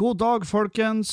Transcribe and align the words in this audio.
God 0.00 0.16
dag, 0.16 0.46
folkens. 0.48 1.10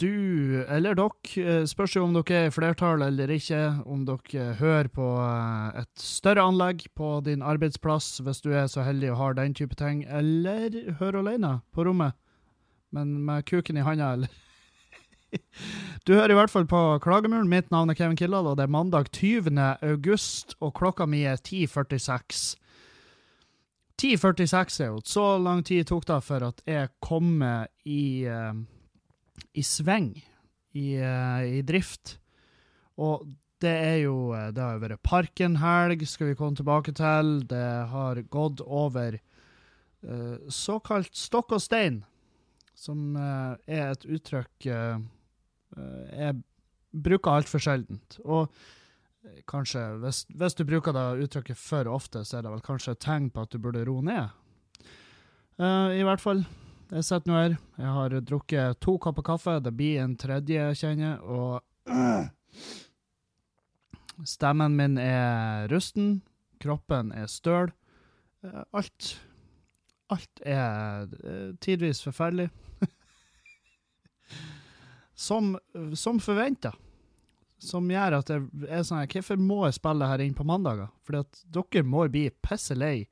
Du, 0.00 0.62
eller 0.64 0.96
dere, 0.96 1.66
spørs 1.68 1.98
jo 1.98 2.06
om 2.06 2.14
dere 2.16 2.38
er 2.38 2.46
i 2.48 2.54
flertall 2.54 3.02
eller 3.04 3.28
ikke, 3.34 3.58
om 3.84 4.06
dere 4.08 4.54
hører 4.56 4.88
på 4.88 5.08
eh, 5.20 5.82
et 5.82 6.00
større 6.00 6.46
anlegg 6.48 6.86
på 6.96 7.10
din 7.26 7.44
arbeidsplass, 7.44 8.22
hvis 8.24 8.40
du 8.40 8.54
er 8.56 8.70
så 8.72 8.86
heldig 8.86 9.10
og 9.12 9.18
har 9.20 9.36
den 9.36 9.52
type 9.58 9.76
ting, 9.76 10.00
eller 10.08 10.94
hører 11.02 11.20
alene 11.20 11.50
på 11.76 11.84
rommet, 11.84 12.16
men 12.96 13.18
med 13.26 13.44
kuken 13.52 13.76
i 13.76 13.84
handa, 13.84 14.14
eller 14.16 14.32
Du 16.08 16.14
hører 16.16 16.32
i 16.32 16.40
hvert 16.40 16.54
fall 16.54 16.64
på 16.64 16.80
Klagemuren. 17.04 17.52
Mitt 17.52 17.68
navn 17.68 17.92
er 17.92 18.00
Kevin 18.00 18.16
Kildahl, 18.16 18.48
og 18.48 18.56
det 18.56 18.64
er 18.64 18.72
mandag 18.72 19.12
20. 19.12 19.60
august, 19.84 20.56
og 20.64 20.72
klokka 20.80 21.04
mi 21.04 21.26
er 21.28 21.36
10.46. 21.36 22.54
10.46 24.00 24.80
er 24.82 24.90
jo 24.90 25.00
Så 25.04 25.24
lang 25.42 25.62
tid 25.66 25.86
tok 25.88 26.06
det 26.08 26.18
for 26.26 26.46
at 26.46 26.62
jeg 26.68 26.90
kom 27.04 27.42
i, 27.84 28.26
uh, 28.26 28.54
i 29.54 29.62
sving, 29.62 30.14
i, 30.72 30.96
uh, 30.98 31.42
i, 31.44 31.62
drift. 31.66 32.18
Og 32.96 33.26
det 33.62 33.72
er 33.72 33.98
jo 34.02 34.32
Det 34.54 34.62
har 34.62 34.80
vært 34.82 35.02
Parkenhelg, 35.06 36.06
skal 36.08 36.32
vi 36.32 36.38
komme 36.38 36.56
tilbake 36.58 36.94
til. 36.98 37.42
Det 37.46 37.68
har 37.92 38.22
gått 38.28 38.60
over 38.64 39.18
uh, 39.18 40.38
såkalt 40.48 41.14
stokk 41.14 41.58
og 41.58 41.62
stein, 41.62 42.02
som 42.74 43.16
er 43.16 43.92
et 43.92 44.06
uttrykk 44.08 44.66
jeg 46.12 46.34
bruker 46.92 47.38
altfor 47.38 47.62
sjeldent. 47.62 48.18
Og 48.24 48.50
kanskje, 49.46 49.82
hvis, 50.02 50.24
hvis, 50.34 50.54
du 50.54 50.64
bruker 50.66 50.94
det 50.94 51.26
uttrykket 51.26 51.58
for 51.58 51.88
ofte, 51.90 52.24
så 52.26 52.38
er 52.38 52.46
det 52.46 52.52
vel 52.54 52.64
kanskje 52.64 52.96
et 52.96 53.02
tegn 53.02 53.30
på 53.30 53.44
at 53.44 53.52
du 53.52 53.60
burde 53.62 53.84
roe 53.86 54.02
ned. 54.06 54.34
Uh, 55.60 55.92
I 55.94 56.04
hvert 56.06 56.22
fall. 56.22 56.44
Jeg 56.92 57.06
sitter 57.06 57.30
nå 57.30 57.38
her. 57.38 57.56
Jeg 57.78 57.94
har 57.96 58.16
drukket 58.28 58.80
to 58.84 58.96
kopper 59.00 59.24
kaffe. 59.26 59.58
Det 59.64 59.72
blir 59.76 60.02
en 60.02 60.16
tredje, 60.18 60.72
kjenner 60.76 61.06
jeg. 61.06 61.18
Og 61.22 61.62
uh, 61.88 62.26
stemmen 64.34 64.76
min 64.76 64.98
er 65.00 65.68
rusten. 65.72 66.20
Kroppen 66.62 67.12
er 67.16 67.30
støl. 67.30 67.72
Uh, 68.44 68.64
alt 68.72 69.14
Alt 70.12 70.42
er 70.44 71.06
tidvis 71.64 72.02
forferdelig. 72.04 72.50
som 75.26 75.54
som 75.96 76.18
forventa 76.20 76.74
som 77.62 77.90
gjør 77.90 78.18
at 78.18 78.30
jeg 78.32 78.46
er 78.68 78.86
sånn 78.86 79.06
Hvorfor 79.10 79.40
må 79.40 79.62
jeg 79.66 79.78
spille 79.78 80.08
her 80.10 80.22
inn 80.24 80.36
på 80.36 80.46
mandager? 80.46 80.90
Fordi 81.06 81.22
at 81.22 81.42
dere 81.54 81.84
må 81.86 82.06
bli 82.10 82.26
pisse 82.44 82.76
lei 82.76 83.06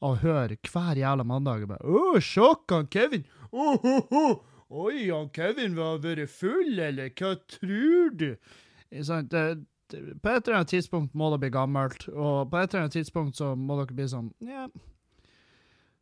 av 0.00 0.14
å 0.14 0.20
høre 0.22 0.56
hver 0.64 1.00
jævla 1.00 1.26
mandag 1.28 1.66
bare 1.68 1.84
'Å, 1.84 2.20
sjokk, 2.24 2.70
han 2.72 2.88
Kevin! 2.88 3.26
Oh, 3.52 3.76
oh, 3.84 4.06
oh. 4.10 4.38
Oi, 4.70 5.10
han 5.10 5.28
Kevin 5.34 5.74
var 5.76 5.98
vært 5.98 6.30
full, 6.30 6.78
eller 6.78 7.10
hva 7.10 7.34
tror 7.50 8.14
du?' 8.16 8.36
Sånn, 9.04 9.28
det, 9.30 9.42
det, 9.92 10.00
på 10.22 10.30
et 10.30 10.46
eller 10.46 10.60
annet 10.60 10.72
tidspunkt 10.72 11.14
må 11.14 11.30
det 11.30 11.42
bli 11.44 11.50
gammelt, 11.54 12.08
og 12.08 12.50
på 12.50 12.58
et 12.58 12.72
eller 12.72 12.86
annet 12.86 12.96
tidspunkt 12.96 13.38
så 13.38 13.52
må 13.54 13.76
dere 13.78 13.98
bli 13.98 14.08
sånn 14.10 14.32
Ja, 14.46 14.66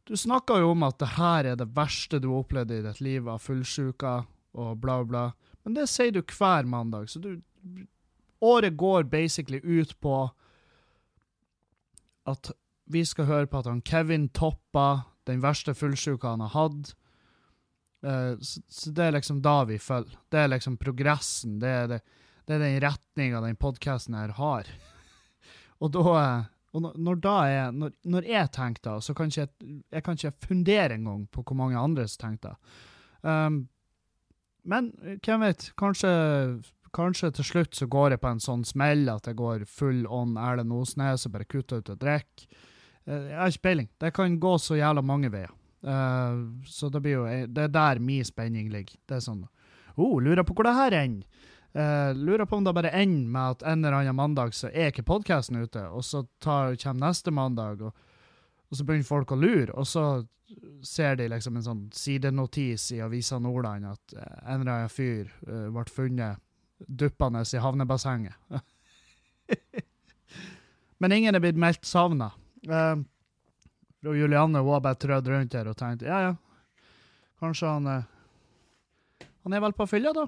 du 0.09 0.17
snakka 0.17 0.57
jo 0.63 0.71
om 0.73 0.87
at 0.87 0.97
det 1.03 1.11
her 1.19 1.45
er 1.45 1.57
det 1.61 1.69
verste 1.77 2.17
du 2.23 2.31
har 2.31 2.47
opplevd 2.47 2.71
i 2.73 2.85
ditt 2.87 3.01
liv 3.05 3.27
av 3.29 3.43
fullsjuka 3.45 4.13
og 4.57 4.79
bla, 4.81 5.03
bla. 5.05 5.25
Men 5.67 5.75
det 5.77 5.85
sier 5.93 6.15
du 6.15 6.23
hver 6.23 6.65
mandag, 6.65 7.11
så 7.13 7.21
du 7.21 7.35
Året 8.41 8.77
går 8.77 9.09
basically 9.11 9.61
ut 9.63 9.97
på 10.01 10.17
at 12.29 12.51
vi 12.89 13.05
skal 13.05 13.29
høre 13.29 13.49
på 13.51 13.61
at 13.61 13.69
han 13.69 13.83
Kevin 13.85 14.29
toppa 14.29 15.03
den 15.29 15.43
verste 15.45 15.75
fullsjuka 15.77 16.35
han 16.35 16.45
har 16.47 16.55
hatt. 16.55 16.93
Uh, 18.05 18.39
så, 18.41 18.63
så, 18.69 18.93
det 18.95 19.09
er 19.09 19.17
liksom 19.17 19.41
da 19.45 19.63
vi 19.69 19.79
følger. 19.83 20.17
Det 20.31 20.41
er 20.41 20.53
liksom 20.53 20.79
progressen. 20.81 21.59
Det 21.63 21.73
er, 21.73 21.89
det, 21.91 21.99
det 22.47 22.57
er 22.57 22.63
den 22.65 22.79
retninga 22.85 23.43
den 23.45 23.59
podkasten 23.59 24.17
her 24.17 24.37
har. 24.39 24.71
og 25.83 25.93
da 25.97 26.21
og 26.77 26.85
når, 27.01 27.21
da 27.25 27.35
er, 27.49 27.71
når, 27.73 27.95
når 28.13 28.27
jeg 28.29 28.51
tenker 28.53 28.83
da, 28.85 28.99
så 29.01 29.15
kan 29.17 29.31
ikke 29.31 29.41
jeg, 29.41 29.81
jeg 29.95 30.05
kan 30.05 30.19
ikke 30.19 30.49
fundere 30.51 30.99
engang 30.99 31.25
på 31.33 31.43
hvor 31.43 31.57
mange 31.57 31.81
andre 31.81 32.05
som 32.09 32.27
tenker 32.27 32.53
da. 32.53 32.75
Um, 33.25 33.63
men 34.69 34.91
hvem 35.25 35.47
vet, 35.47 35.71
kanskje 35.81 36.11
kanskje 36.97 37.31
til 37.37 37.47
slutt 37.47 37.77
så 37.77 37.89
går 37.91 38.15
jeg 38.15 38.23
på 38.23 38.31
en 38.33 38.43
sånn 38.43 38.65
smell 38.69 39.09
at 39.13 39.29
jeg 39.29 39.39
går 39.39 39.65
full 39.69 40.05
on 40.07 40.37
Erlend 40.41 40.75
Osnes 40.75 41.27
og 41.27 41.35
bare 41.35 41.49
kutter 41.49 41.83
ut 41.83 41.93
og 41.93 42.01
drikker. 42.03 42.49
Eh, 43.09 43.31
jeg 43.31 43.39
har 43.39 43.53
ikke 43.53 43.67
peiling. 43.69 43.89
Det 44.01 44.13
kan 44.17 44.41
gå 44.41 44.55
så 44.63 44.79
jævla 44.79 45.05
mange 45.05 45.33
veier. 45.33 45.55
Uh, 45.79 46.59
så 46.67 46.89
det 46.91 46.99
blir 47.05 47.13
jo 47.13 47.25
Det 47.47 47.69
er 47.69 47.71
der 47.71 48.01
min 48.03 48.25
spenning 48.25 48.67
ligger. 48.73 48.99
Det 49.07 49.15
er 49.15 49.23
sånn 49.23 49.45
oh, 49.95 50.17
Lurer 50.19 50.43
på 50.43 50.57
hvor 50.57 50.67
det 50.67 50.75
her 50.75 50.97
ender. 51.05 51.45
Uh, 51.77 52.11
lurer 52.17 52.49
på 52.49 52.57
om 52.57 52.65
det 52.65 52.73
bare 52.75 52.91
ender 52.91 53.29
med 53.31 53.51
at 53.53 53.63
en 53.63 53.85
eller 53.85 54.01
annen 54.01 54.17
mandag 54.17 54.55
så 54.57 54.71
er 54.73 54.91
ikke 54.91 55.05
podkasten 55.07 55.61
ute, 55.61 55.85
og 55.93 56.03
så 56.03 56.25
tar, 56.43 56.75
kommer 56.81 57.07
neste 57.07 57.31
mandag, 57.31 57.85
og, 57.85 57.93
og, 58.67 58.75
så 58.75 58.87
begynner 58.89 59.07
folk 59.07 59.35
å 59.35 59.39
lure, 59.39 59.69
og 59.77 59.87
så 59.87 60.25
ser 60.83 61.19
de 61.21 61.29
liksom 61.29 61.61
en 61.61 61.67
sånn 61.67 61.85
sidenotis 61.95 62.89
i 62.97 63.03
Avisa 63.05 63.39
Nordland 63.39 63.85
at 63.91 64.15
en 64.17 64.63
eller 64.63 64.73
annen 64.73 64.91
fyr 64.91 65.29
uh, 65.45 65.69
ble 65.69 65.85
funnet 65.93 66.41
duppende 66.87 67.45
i 67.53 67.57
havnebassenget. 67.57 68.35
Men 70.99 71.13
ingen 71.13 71.35
er 71.35 71.43
blitt 71.43 71.59
meldt 71.59 71.87
savna. 71.87 72.31
Uh, 72.69 72.99
og 74.07 74.19
Julianne 74.19 74.63
var 74.67 74.81
bare 74.83 74.99
trødd 74.99 75.29
rundt 75.31 75.55
her 75.55 75.69
og 75.71 75.77
tenkte 75.79 76.07
ja, 76.07 76.19
ja, 76.29 76.35
kanskje 77.43 77.71
han 77.71 77.87
uh, 77.87 78.03
Han 79.47 79.57
er 79.57 79.63
vel 79.63 79.75
på 79.79 79.87
fylla, 79.89 80.13
da? 80.13 80.27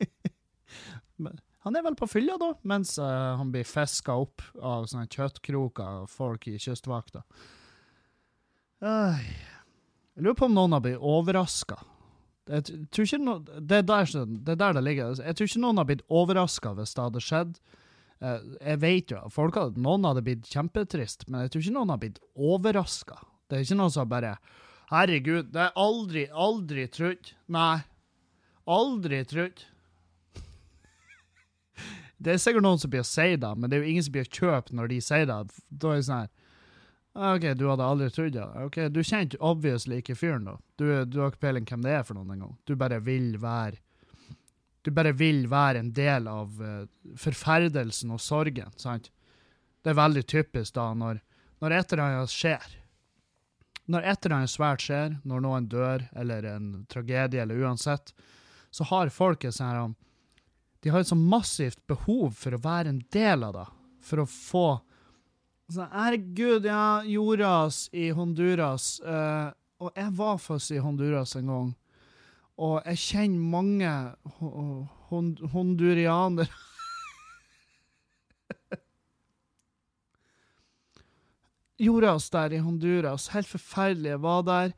han 1.66 1.76
er 1.76 1.84
vel 1.84 1.96
på 1.98 2.08
fylla, 2.08 2.38
da, 2.40 2.54
mens 2.62 2.98
uh, 3.02 3.36
han 3.38 3.50
blir 3.52 3.68
fiska 3.68 4.14
opp 4.16 4.42
av 4.56 4.86
sånne 4.90 5.10
kjøttkroker 5.10 6.04
og 6.04 6.10
folk 6.10 6.48
i 6.48 6.58
Kystvakta. 6.58 7.22
jeg 8.80 10.24
lurer 10.24 10.38
på 10.38 10.48
om 10.48 10.56
noen 10.56 10.78
har 10.78 10.86
blitt 10.86 11.04
overraska 11.04 11.76
jeg 12.50 12.86
tror 12.90 13.06
ikke 13.06 13.20
no, 13.22 13.36
det, 13.46 13.82
er 13.82 13.84
der, 13.86 14.08
det 14.26 14.54
er 14.54 14.58
der 14.58 14.78
det 14.78 14.82
ligger. 14.82 15.20
Jeg 15.22 15.36
tror 15.38 15.50
ikke 15.50 15.62
noen 15.62 15.80
har 15.80 15.86
blitt 15.86 16.02
overraska 16.10 16.72
hvis 16.78 16.96
det 16.96 17.04
hadde 17.04 17.22
skjedd. 17.22 17.52
Eh, 18.20 18.48
jeg 18.58 18.80
vet 18.82 19.14
jo 19.14 19.20
folk 19.32 19.58
hadde, 19.58 19.80
noen 19.80 20.08
hadde 20.08 20.24
blitt 20.26 20.50
kjempetrist, 20.50 21.28
men 21.28 21.44
jeg 21.44 21.54
tror 21.54 21.64
ikke 21.64 21.76
noen 21.78 21.94
har 21.94 22.00
blitt 22.02 22.18
overraska. 22.34 23.20
Det 23.46 23.58
er 23.58 23.66
ikke 23.66 23.78
noen 23.80 23.94
som 23.94 24.10
bare 24.10 24.36
Herregud, 24.90 25.52
det 25.54 25.68
er 25.68 25.76
aldri, 25.78 26.24
aldri 26.34 26.88
trodd. 26.90 27.28
Nei. 27.54 27.84
Aldri 28.66 29.20
trodd. 29.30 29.62
Det 32.18 32.34
er 32.34 32.40
sikkert 32.42 32.66
noen 32.66 32.80
som 32.82 32.90
blir 32.90 33.04
å 33.04 33.06
si 33.06 33.28
det, 33.38 33.50
men 33.56 33.70
det 33.70 33.78
er 33.78 33.84
jo 33.84 33.92
ingen 33.92 34.04
som 34.04 34.16
blir 34.16 34.26
å 34.26 34.34
kjøpe 34.34 34.74
når 34.76 34.90
de 34.90 34.98
sier 35.04 35.28
det. 35.30 35.38
Da 35.70 35.92
er 35.92 36.00
det 36.00 36.08
sånn 36.08 36.24
her 36.24 36.32
OK, 37.14 37.42
du 37.58 37.66
hadde 37.66 37.84
aldri 37.84 38.10
trodd 38.14 38.32
det? 38.32 38.46
Ok, 38.64 38.76
Du 38.94 39.02
kjente 39.02 39.38
obviously 39.42 39.98
ikke 39.98 40.14
fyren, 40.14 40.44
da. 40.46 40.56
Du, 40.78 40.86
du 41.04 41.20
har 41.20 41.32
ikke 41.32 41.42
peiling 41.42 41.66
hvem 41.66 41.82
det 41.82 41.94
er 41.96 42.04
for 42.06 42.14
noen 42.18 42.36
engang. 42.36 42.52
Du 42.64 42.76
bare 42.78 43.00
vil 43.02 43.34
være 43.42 43.80
Du 44.84 44.90
bare 44.96 45.12
vil 45.12 45.44
være 45.50 45.82
en 45.82 45.90
del 45.92 46.28
av 46.30 46.60
uh, 46.62 46.86
forferdelsen 47.18 48.14
og 48.14 48.20
sorgen, 48.24 48.70
sant? 48.80 49.10
Det 49.82 49.92
er 49.92 49.98
veldig 49.98 50.22
typisk 50.24 50.74
da, 50.76 50.86
når, 50.96 51.20
når 51.60 51.74
et 51.76 51.92
eller 51.92 52.04
annet 52.04 52.32
skjer. 52.32 52.76
Når 53.90 54.06
et 54.06 54.24
eller 54.24 54.36
annet 54.38 54.52
svært 54.52 54.84
skjer, 54.86 55.18
når 55.24 55.42
noen 55.44 55.66
dør, 55.68 56.06
eller 56.16 56.46
en 56.48 56.70
tragedie, 56.88 57.42
eller 57.42 57.60
uansett, 57.60 58.14
så 58.70 58.86
har 58.88 59.12
folk 59.12 59.44
et 59.44 59.56
sånt 59.56 59.98
De 60.80 60.88
har 60.88 61.00
et 61.02 61.08
så 61.08 61.18
massivt 61.18 61.80
behov 61.90 62.32
for 62.38 62.54
å 62.54 62.62
være 62.62 62.88
en 62.88 63.02
del 63.12 63.44
av 63.44 63.56
det, 63.58 63.66
for 64.00 64.22
å 64.22 64.30
få 64.30 64.66
så, 65.70 65.84
herregud, 65.92 66.64
ja, 66.66 67.04
Joras 67.06 67.88
i 67.92 68.10
Honduras. 68.10 69.00
Uh, 69.04 69.50
og 69.78 69.92
jeg 69.94 70.10
var 70.18 70.38
faktisk 70.42 70.70
i 70.74 70.78
Honduras 70.82 71.36
en 71.38 71.46
gang. 71.46 71.76
Og 72.60 72.82
jeg 72.84 72.98
kjenner 73.00 73.38
mange 73.52 73.90
hon 75.10 75.36
hondurianere 75.52 76.46
Joras 81.86 82.30
der 82.34 82.50
i 82.52 82.60
Honduras. 82.60 83.28
Helt 83.32 83.48
forferdelig. 83.48 84.10
Jeg 84.10 84.22
var 84.26 84.42
der. 84.42 84.68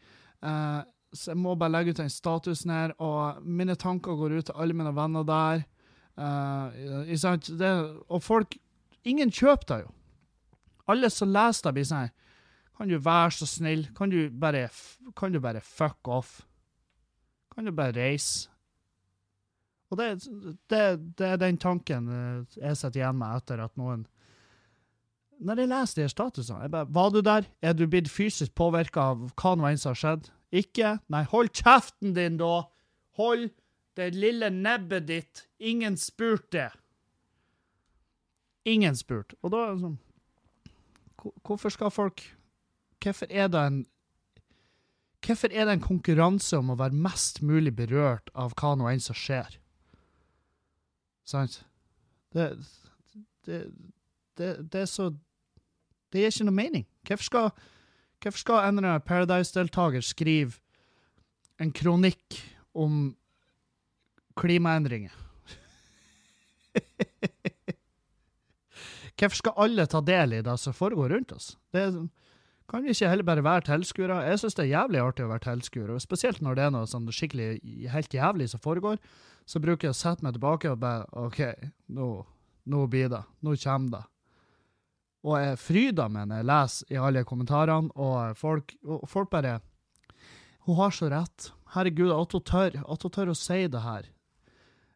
Uh, 0.44 0.80
så 1.12 1.30
jeg 1.32 1.38
må 1.40 1.54
bare 1.56 1.72
legge 1.72 1.90
ut 1.90 2.02
den 2.04 2.10
statusen 2.12 2.70
her. 2.70 2.92
Og 3.00 3.42
mine 3.42 3.74
tanker 3.74 4.16
går 4.16 4.32
ut 4.36 4.44
til 4.50 4.58
alle 4.60 4.74
mine 4.76 4.96
venner 4.96 5.22
der. 5.24 5.62
Det, 6.12 7.72
og 8.08 8.22
folk 8.22 8.54
Ingen 9.08 9.30
kjøper 9.32 9.66
det 9.66 9.80
jo 9.80 9.88
alle 10.92 11.10
som 11.12 11.32
leser 11.32 11.68
det, 11.68 11.74
blir 11.78 11.88
sånn 11.88 12.12
Kan 12.78 12.88
du 12.88 12.96
være 12.98 13.34
så 13.36 13.46
snill? 13.46 13.86
Kan 13.96 14.10
du 14.10 14.30
bare, 14.30 14.68
kan 15.16 15.32
du 15.32 15.40
bare 15.40 15.60
fuck 15.60 16.08
off? 16.08 16.40
Kan 17.52 17.68
du 17.68 17.72
bare 17.72 17.94
reise? 17.96 18.48
Og 19.92 19.98
det, 20.00 20.24
det, 20.72 20.82
det, 21.18 21.26
er 21.26 21.36
den 21.36 21.58
tanken 21.60 22.08
eh, 22.08 22.44
jeg 22.56 22.78
sitter 22.80 23.02
igjen 23.02 23.18
med 23.20 23.42
etter 23.42 23.60
at 23.60 23.74
noen 23.76 24.06
når 25.42 25.58
jeg 25.58 25.70
leser 25.72 25.98
de 25.98 26.04
her 26.04 26.12
statusene 26.12 26.62
jeg 26.62 26.72
bare, 26.72 26.88
Var 26.94 27.10
du 27.10 27.20
der? 27.20 27.48
Er 27.60 27.74
du 27.74 27.86
blitt 27.90 28.10
fysisk 28.10 28.54
påvirka 28.54 29.08
av 29.12 29.26
hva 29.34 29.54
nå 29.58 29.66
enn 29.68 29.80
som 29.80 29.90
har 29.90 30.00
skjedd? 30.00 30.30
Ikke? 30.54 30.94
Nei, 31.12 31.24
hold 31.32 31.50
kjeften 31.56 32.14
din, 32.16 32.38
da! 32.40 32.68
Hold 33.18 33.50
det 33.98 34.12
lille 34.14 34.48
nebbet 34.52 35.08
ditt. 35.08 35.42
Ingen 35.58 35.98
spurte. 36.00 36.70
Ingen 38.68 38.96
spurte. 38.96 39.36
Og 39.42 39.52
da 39.52 39.66
er 39.66 39.74
det 39.74 39.82
sånn 39.82 39.98
Hvorfor 41.22 41.70
skal 41.70 41.90
folk 41.90 42.22
Hvorfor 43.02 43.26
er 43.30 43.48
det 43.48 43.66
en 43.66 43.82
Hvorfor 45.22 45.52
er 45.54 45.68
det 45.68 45.76
en 45.76 45.84
konkurranse 45.84 46.58
om 46.58 46.72
å 46.72 46.78
være 46.80 46.98
mest 46.98 47.42
mulig 47.46 47.76
berørt 47.78 48.30
av 48.34 48.56
hva 48.58 48.72
nå 48.74 48.88
enn 48.90 49.02
som 49.02 49.14
skjer? 49.14 49.54
Sant? 51.22 51.60
Det, 52.34 52.48
det, 53.46 53.60
det, 54.38 54.48
det 54.72 54.80
er 54.80 54.90
så 54.90 55.12
Det 56.10 56.24
gir 56.24 56.34
ikke 56.34 56.48
noe 56.48 56.58
mening. 56.58 56.86
Hvorfor 57.06 57.28
skal, 57.28 57.46
hvorfor 58.18 58.42
skal 58.42 58.64
en 58.66 58.80
eller 58.80 58.96
annen 58.96 59.06
Paradise-deltaker 59.06 60.02
skrive 60.04 60.58
en 61.62 61.70
kronikk 61.72 62.40
om 62.74 63.14
klimaendringer? 64.36 65.14
Hvorfor 69.22 69.38
skal 69.38 69.60
alle 69.62 69.86
ta 69.86 70.00
del 70.02 70.32
i 70.34 70.42
det 70.42 70.56
som 70.58 70.74
foregår 70.74 71.12
rundt 71.14 71.32
oss? 71.36 71.52
Det 71.70 71.84
kan 72.70 72.82
vi 72.82 72.90
ikke 72.90 73.10
heller 73.10 73.26
bare 73.26 73.44
være 73.44 73.66
tilskuere? 73.68 74.16
Jeg 74.26 74.40
syns 74.40 74.56
det 74.58 74.64
er 74.64 74.72
jævlig 74.72 75.02
artig 75.02 75.26
å 75.26 75.30
være 75.30 75.44
tilskuer, 75.44 75.92
og 75.94 76.02
spesielt 76.02 76.40
når 76.42 76.58
det 76.58 76.64
er 76.64 76.72
noe 76.74 76.88
sånn 76.90 77.06
skikkelig 77.12 77.48
helt 77.92 78.16
jævlig 78.16 78.48
som 78.50 78.62
foregår, 78.64 78.98
så 79.46 79.62
bruker 79.62 79.88
jeg 79.88 79.94
å 79.94 79.98
sette 79.98 80.26
meg 80.26 80.34
tilbake 80.34 80.72
og 80.72 80.80
bare 80.82 81.06
OK, 81.22 81.38
nå, 81.94 82.08
nå 82.72 82.82
blir 82.90 83.12
det. 83.12 83.22
Nå 83.46 83.54
kommer 83.62 83.94
det. 83.94 84.02
Og 85.22 85.36
jeg 85.38 85.58
fryder 85.62 86.10
meg 86.10 86.26
når 86.30 86.40
jeg 86.40 86.50
leser 86.50 86.94
i 86.94 86.98
alle 86.98 87.22
kommentarene, 87.28 87.94
og 87.94 88.38
folk, 88.38 88.74
og 88.82 89.06
folk 89.10 89.30
bare 89.30 89.60
Hun 90.66 90.78
har 90.78 90.90
så 90.94 91.08
rett. 91.10 91.52
Herregud, 91.74 92.10
at 92.14 92.32
hun 92.32 92.42
tør, 92.46 92.82
at 92.82 93.02
hun 93.02 93.10
tør 93.10 93.30
å 93.32 93.38
si 93.38 93.66
det 93.70 93.82
her. 93.82 94.06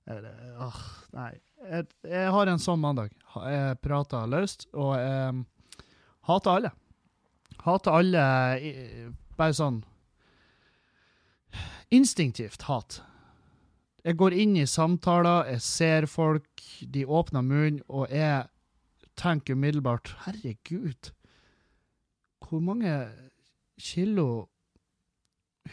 Eller, 0.06 0.34
Åh, 0.62 0.82
nei. 1.14 1.32
Jeg, 1.67 1.87
jeg 2.06 2.31
har 2.31 2.50
en 2.50 2.62
sånn 2.62 2.78
mandag. 2.78 3.11
Jeg 3.44 3.79
prata 3.85 4.25
løst, 4.31 4.69
og 4.73 4.97
jeg 4.99 5.44
hater 6.29 6.50
alle. 6.53 6.73
Hater 7.67 7.99
alle 8.00 8.25
bare 9.37 9.56
sånn 9.56 9.83
Instinktivt 11.94 12.65
hat. 12.67 12.97
Jeg 14.03 14.19
går 14.19 14.35
inn 14.35 14.56
i 14.59 14.65
samtaler, 14.67 15.53
jeg 15.53 15.62
ser 15.62 16.06
folk, 16.11 16.62
de 16.83 17.05
åpner 17.06 17.44
munnen, 17.47 17.79
og 17.87 18.11
jeg 18.11 18.49
tenker 19.19 19.55
umiddelbart 19.55 20.12
Herregud, 20.25 21.12
hvor 22.43 22.62
mange 22.62 22.93
kilo 23.79 24.49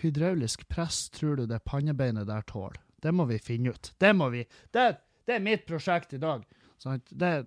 hydraulisk 0.01 0.67
press 0.69 1.07
tror 1.13 1.41
du 1.41 1.45
det 1.49 1.63
pannebeinet 1.65 2.29
der 2.29 2.45
tåler? 2.49 2.77
Det 3.03 3.13
må 3.13 3.25
vi 3.29 3.37
finne 3.41 3.73
ut. 3.73 3.91
Det 3.99 4.13
må 4.15 4.29
vi. 4.33 4.45
Det, 4.71 4.85
det 5.27 5.35
er 5.35 5.43
mitt 5.43 5.65
prosjekt 5.67 6.13
i 6.15 6.21
dag. 6.21 6.45
Sant? 6.83 7.07
Det 7.09 7.29
er 7.29 7.45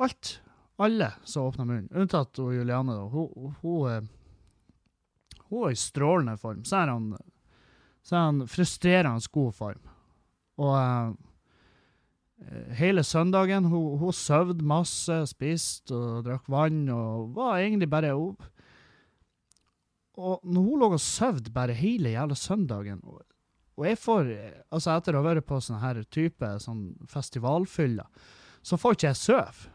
alt. 0.00 0.36
Alle 0.80 1.10
som 1.28 1.50
åpner 1.50 1.66
munnen, 1.68 1.90
unntatt 1.92 2.38
Juliane. 2.40 2.94
Hun, 3.12 3.54
hun, 3.60 4.06
hun 5.50 5.66
er 5.66 5.74
i 5.74 5.80
strålende 5.80 6.38
form. 6.40 6.62
Så 6.64 6.78
er 6.80 6.92
han, 6.94 7.10
så 8.00 8.16
er 8.16 8.22
han 8.30 8.46
frustrerende 8.48 9.32
god 9.34 9.50
form. 9.58 9.90
Og 10.60 10.76
eh, 12.46 12.70
hele 12.80 13.04
søndagen 13.04 13.68
hun, 13.68 13.98
hun 14.00 14.16
søvde 14.16 14.64
masse, 14.64 15.18
spiste 15.28 15.96
og 15.96 16.24
drakk 16.28 16.48
vann 16.52 16.86
og 16.94 17.34
var 17.36 17.58
egentlig 17.58 17.90
bare 17.92 18.14
opp. 18.16 18.46
Og 20.20 20.40
når 20.44 20.64
hun 20.64 20.80
lå 20.80 20.90
og 20.94 21.02
søvde 21.02 21.52
bare 21.52 21.76
hele 21.76 22.14
jævla 22.14 22.36
søndagen 22.36 23.04
og, 23.80 23.86
jeg 23.88 23.98
får, 23.98 24.30
eh, 24.34 24.62
altså 24.68 24.92
etter 24.92 25.16
å 25.16 25.22
ha 25.22 25.30
vært 25.30 25.48
på 25.48 25.58
sånn 25.64 25.80
her 25.80 26.02
type 26.12 26.52
sånn 26.60 26.90
festivalfyller, 27.08 28.08
så 28.60 28.76
får 28.76 28.96
ikke 28.96 29.08
jeg 29.08 29.20
sove. 29.20 29.70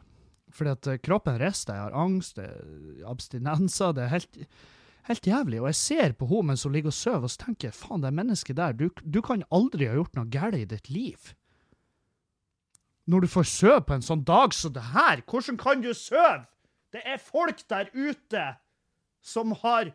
Fordi 0.55 0.73
at 0.75 0.89
eh, 0.91 1.01
kroppen 1.03 1.39
rister, 1.41 1.73
jeg 1.75 1.87
har 1.87 1.97
angst, 2.05 2.37
det 2.37 2.45
er 2.51 3.07
abstinenser, 3.09 3.95
det 3.97 4.05
er 4.05 4.13
helt, 4.13 4.37
helt 5.09 5.29
jævlig. 5.31 5.61
Og 5.63 5.69
jeg 5.71 5.79
ser 5.81 6.13
på 6.19 6.29
henne 6.29 6.51
mens 6.51 6.67
hun 6.67 6.75
ligger 6.75 6.93
og 6.93 6.99
sover, 6.99 7.25
og 7.25 7.33
så 7.33 7.47
tenker 7.47 7.71
jeg, 7.71 7.79
faen, 7.79 8.05
det 8.05 8.13
mennesket 8.15 8.59
der, 8.59 8.77
du, 8.77 8.87
du 9.01 9.21
kan 9.25 9.43
aldri 9.55 9.89
ha 9.89 9.97
gjort 9.97 10.19
noe 10.19 10.29
galt 10.31 10.59
i 10.59 10.67
ditt 10.69 10.91
liv. 10.93 11.33
Når 13.09 13.25
du 13.25 13.29
får 13.29 13.49
sove 13.49 13.81
på 13.85 13.97
en 13.97 14.05
sånn 14.05 14.23
dag 14.25 14.53
som 14.57 14.73
det 14.73 14.85
her, 14.93 15.25
hvordan 15.29 15.59
kan 15.61 15.81
du 15.81 15.91
sove? 15.97 16.45
Det 16.93 17.01
er 17.05 17.19
folk 17.21 17.59
der 17.69 17.89
ute 17.93 18.45
som 19.25 19.51
har 19.65 19.91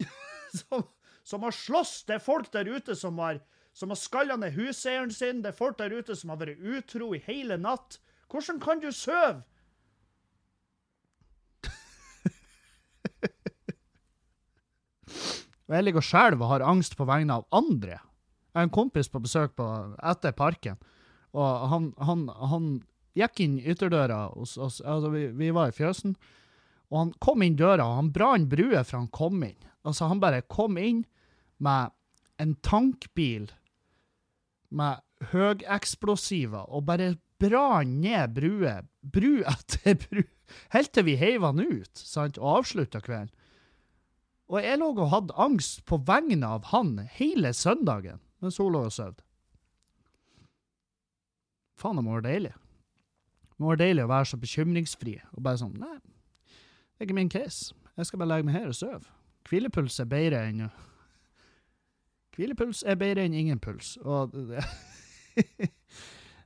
som, 0.58 0.86
som 1.30 1.42
har 1.46 1.54
slåss. 1.54 2.04
Det 2.08 2.14
er 2.18 2.22
folk 2.24 2.50
der 2.54 2.66
ute 2.66 2.96
som 2.98 3.18
har, 3.22 3.38
som 3.72 3.92
har 3.94 3.98
skalla 4.00 4.36
ned 4.40 4.52
huseieren 4.56 5.12
sin. 5.14 5.42
Det 5.44 5.48
er 5.52 5.58
folk 5.60 5.78
der 5.78 5.94
ute 5.94 6.16
som 6.18 6.30
har 6.34 6.40
vært 6.42 6.58
utro 6.58 7.14
i 7.14 7.22
hele 7.28 7.56
natt. 7.60 8.00
Hvordan 8.30 8.58
kan 8.62 8.82
du 8.82 8.90
sove? 8.94 9.42
Og 15.70 15.76
jeg 15.76 15.86
ligger 15.86 16.02
selv 16.02 16.42
og 16.42 16.50
har 16.50 16.66
angst 16.66 16.96
på 16.98 17.06
vegne 17.06 17.32
av 17.38 17.46
andre. 17.54 17.96
Jeg 18.50 18.58
har 18.58 18.66
en 18.66 18.74
kompis 18.74 19.06
på 19.10 19.22
besøk 19.22 19.54
på, 19.54 19.64
etter 20.02 20.32
parken, 20.34 20.76
og 21.30 21.68
han, 21.70 21.84
han, 22.02 22.24
han 22.50 22.64
gikk 23.14 23.40
inn 23.44 23.60
ytterdøra 23.62 24.34
hos 24.34 24.58
oss. 24.58 24.80
Altså, 24.82 25.12
vi, 25.14 25.28
vi 25.38 25.52
var 25.54 25.70
i 25.70 25.76
fjøsen, 25.76 26.16
og 26.90 26.96
han 26.98 27.12
kom 27.22 27.42
inn 27.46 27.54
døra, 27.54 27.86
og 27.86 28.00
han 28.00 28.10
brann 28.10 28.48
brua 28.50 28.82
fra 28.82 28.98
han 28.98 29.12
kom 29.14 29.38
inn. 29.46 29.62
Altså, 29.86 30.10
han 30.10 30.18
bare 30.18 30.42
kom 30.50 30.74
inn 30.82 31.04
med 31.60 31.92
en 32.40 32.54
tankbil 32.64 33.50
med 34.70 35.02
høgeksplosiver 35.32 36.68
og 36.70 36.86
bare 36.88 37.14
brann 37.40 38.00
ned 38.02 38.34
bruer, 38.36 38.86
bru 39.00 39.40
etter 39.54 39.98
bru, 40.00 40.22
helt 40.74 40.92
til 40.94 41.06
vi 41.08 41.16
heiv 41.20 41.44
han 41.46 41.62
ut, 41.62 41.92
sant, 41.94 42.40
og 42.40 42.60
avslutta 42.60 43.02
kvelden. 43.04 43.34
Og 44.50 44.58
jeg 44.64 44.80
lå 44.80 44.88
og 44.96 45.12
hadde 45.12 45.36
angst 45.38 45.84
på 45.86 46.00
vegne 46.08 46.46
av 46.46 46.72
han 46.72 46.96
hele 47.14 47.52
søndagen, 47.54 48.18
mens 48.42 48.58
hun 48.58 48.72
lå 48.74 48.82
og 48.88 48.94
sov. 48.94 49.20
Faen, 51.78 51.96
det 51.96 52.04
må 52.04 52.16
være 52.16 52.26
deilig. 52.26 52.52
Det 53.46 53.62
må 53.62 53.70
være 53.70 53.84
deilig 53.84 54.04
å 54.04 54.10
være 54.10 54.30
så 54.32 54.40
bekymringsfri, 54.42 55.14
og 55.36 55.44
bare 55.46 55.60
sånn, 55.62 55.78
nei, 55.78 56.00
det 56.00 57.04
er 57.04 57.08
ikke 57.08 57.20
min 57.20 57.32
case. 57.32 57.76
Jeg 57.96 58.08
skal 58.08 58.20
bare 58.20 58.32
legge 58.34 58.48
meg 58.48 58.58
her 58.58 58.72
og 58.72 58.76
sove. 58.76 59.06
Hvilepuls 59.48 60.00
er 60.02 60.08
bedre 60.10 60.42
enn 60.48 60.66
Hvilepuls 62.40 62.80
er 62.88 62.96
bedre 62.96 63.26
enn 63.26 63.34
ingen 63.36 63.58
puls, 63.60 63.98
og 64.00 64.32
det, 64.32 64.64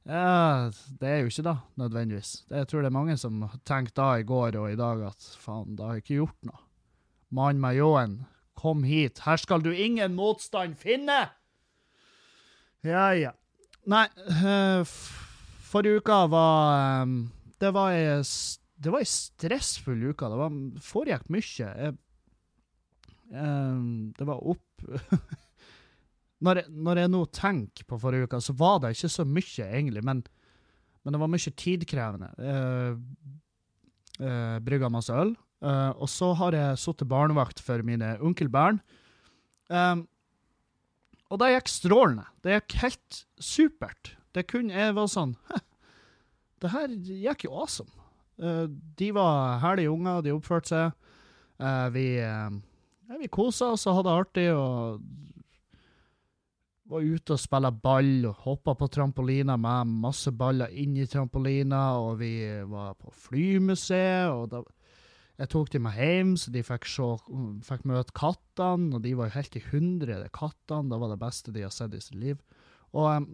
Ja, 0.04 0.68
det 1.00 1.08
er 1.08 1.20
jo 1.22 1.30
ikke 1.30 1.44
da, 1.46 1.54
nødvendigvis. 1.80 2.32
Jeg 2.50 2.66
tror 2.68 2.82
det 2.82 2.90
er 2.90 2.96
mange 2.96 3.14
som 3.16 3.44
tenkte 3.64 4.02
da 4.02 4.08
i 4.18 4.26
går 4.26 4.58
og 4.60 4.72
i 4.72 4.76
dag 4.76 5.04
at 5.06 5.28
faen, 5.40 5.76
da 5.78 5.86
har 5.86 5.96
jeg 5.96 6.04
ikke 6.04 6.18
gjort 6.18 6.48
noe. 6.50 6.58
Mann 7.34 7.62
med 7.62 7.78
ljåen, 7.78 8.18
kom 8.58 8.82
hit, 8.84 9.22
her 9.24 9.38
skal 9.40 9.62
du 9.64 9.70
ingen 9.70 10.18
motstand 10.18 10.74
finne! 10.82 11.22
Ja, 12.84 13.06
ja. 13.16 13.32
Nei, 13.88 14.04
eh, 14.34 14.84
forrige 15.70 16.02
uka 16.02 16.18
var 16.32 17.04
eh, 17.04 17.14
Det 17.60 17.70
var 17.72 17.94
ei 17.94 18.20
det 18.84 18.92
var 18.92 19.00
ei 19.00 19.08
stressfull 19.08 20.10
uke. 20.10 20.28
Det 20.28 20.36
var, 20.36 20.56
foregikk 20.84 21.30
mye. 21.32 21.70
Jeg, 21.70 21.94
eh, 23.32 23.80
det 24.18 24.28
var 24.28 24.42
opp 24.52 24.84
når, 26.44 26.64
når 26.68 27.00
jeg 27.00 27.12
nå 27.12 27.22
tenker 27.34 27.86
på 27.88 27.98
forrige 28.00 28.28
uke, 28.28 28.40
så 28.42 28.54
var 28.58 28.80
det 28.82 28.94
ikke 28.94 29.12
så 29.12 29.24
mye, 29.28 29.68
egentlig. 29.68 30.02
Men, 30.06 30.22
men 31.04 31.16
det 31.16 31.20
var 31.22 31.32
mye 31.32 31.54
tidkrevende. 31.64 32.30
Uh, 32.38 32.98
uh, 34.20 34.56
brygga 34.64 34.90
masse 34.92 35.14
øl. 35.14 35.34
Uh, 35.64 35.92
og 35.96 36.10
så 36.12 36.32
har 36.36 36.56
jeg 36.56 36.80
sittet 36.82 37.08
barnevakt 37.08 37.62
for 37.64 37.80
mine 37.86 38.14
onkelbarn. 38.24 38.82
Um, 39.72 40.04
og 41.32 41.40
det 41.40 41.54
gikk 41.54 41.72
strålende. 41.72 42.26
Det 42.44 42.58
gikk 42.58 42.76
helt 42.82 43.24
supert. 43.40 44.12
Det 44.34 44.44
kunne 44.50 44.74
Jeg 44.74 44.94
var 44.96 45.06
sånn 45.08 45.36
Det 46.60 46.72
her 46.72 46.90
gikk 46.90 47.46
jo 47.46 47.54
awesome. 47.56 47.90
Uh, 48.40 48.66
de 48.98 49.10
var 49.14 49.60
herlige 49.62 49.92
unger, 49.92 50.22
de 50.24 50.34
oppførte 50.34 50.72
seg. 50.72 51.10
Uh, 51.60 51.88
vi 51.94 52.06
uh, 52.18 52.50
vi 53.20 53.28
kosa 53.28 53.72
oss 53.74 53.86
og 53.86 54.00
hadde 54.00 54.10
det 54.10 54.20
artig. 54.24 54.46
og 54.52 55.02
var 56.94 57.04
ute 57.04 57.34
og 57.34 57.42
spilte 57.42 57.72
ball 57.84 58.28
og 58.30 58.40
hoppa 58.44 58.74
på 58.78 58.88
trampoliner 58.92 59.58
med 59.60 59.90
masse 60.04 60.30
baller 60.34 60.72
inni 60.72 61.06
trampolina, 61.10 61.82
og 62.00 62.20
vi 62.22 62.34
var 62.70 62.94
på 63.00 63.12
flymuseet, 63.26 64.30
og 64.30 64.48
da 64.52 64.62
jeg 65.34 65.50
tok 65.50 65.72
dem 65.72 65.82
med 65.82 65.96
hjem, 65.98 66.34
så 66.38 66.52
de 66.54 66.62
fikk, 66.62 66.84
se, 66.86 67.06
fikk 67.66 67.88
møte 67.90 68.14
kattene, 68.14 68.92
og 68.94 69.02
de 69.02 69.16
var 69.18 69.30
jo 69.30 69.34
helt 69.40 69.56
i 69.58 69.64
hundre, 69.72 70.20
de 70.22 70.30
kattene. 70.30 70.92
Det 70.92 71.00
var 71.02 71.10
det 71.10 71.22
beste 71.24 71.54
de 71.54 71.64
har 71.64 71.74
sett 71.74 71.96
i 71.96 72.02
sitt 72.04 72.20
liv. 72.20 72.38
Og, 72.94 73.26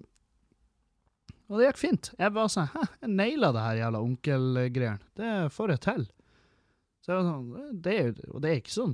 Og 1.50 1.59
det 1.59 1.67
gikk 1.67 1.81
fint. 1.83 2.12
Jeg 2.17 2.33
var 2.33 2.49
sånn 2.49 2.71
Hæ, 2.73 2.87
jeg 3.02 3.12
naila 3.19 3.50
det 3.52 3.67
her 3.67 3.81
jævla 3.83 4.00
onkelgreiene. 4.07 5.12
Det 5.19 5.35
får 5.52 5.75
jeg 5.75 5.85
til. 5.85 6.09
Så 7.05 7.12
jeg 7.12 7.19
var 7.19 7.29
sånn, 7.29 7.73
det 7.85 7.97
er, 7.99 8.11
Og 8.31 8.40
det 8.40 8.50
er 8.50 8.61
ikke 8.61 8.76
sånn 8.76 8.93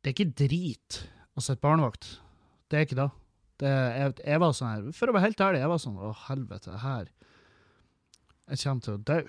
Det 0.00 0.08
er 0.08 0.14
ikke 0.14 0.38
drit 0.40 1.00
å 1.36 1.44
sitte 1.44 1.60
barnevakt. 1.64 2.14
Det 2.70 2.78
er 2.78 2.86
ikke 2.86 3.00
det. 3.02 3.10
Det 3.60 3.72
jeg, 3.72 4.14
jeg 4.24 4.42
var 4.42 4.56
sånn 4.56 4.70
her 4.70 4.96
For 4.96 5.10
å 5.10 5.14
være 5.16 5.28
helt 5.28 5.44
ærlig, 5.44 5.60
jeg 5.62 5.72
var 5.72 5.82
sånn 5.82 6.00
Å, 6.00 6.10
helvete, 6.26 6.78
her 6.82 7.10
Jeg 8.50 8.62
kommer 8.62 8.86
til 8.86 8.96
å 8.96 9.02
dø. 9.10 9.20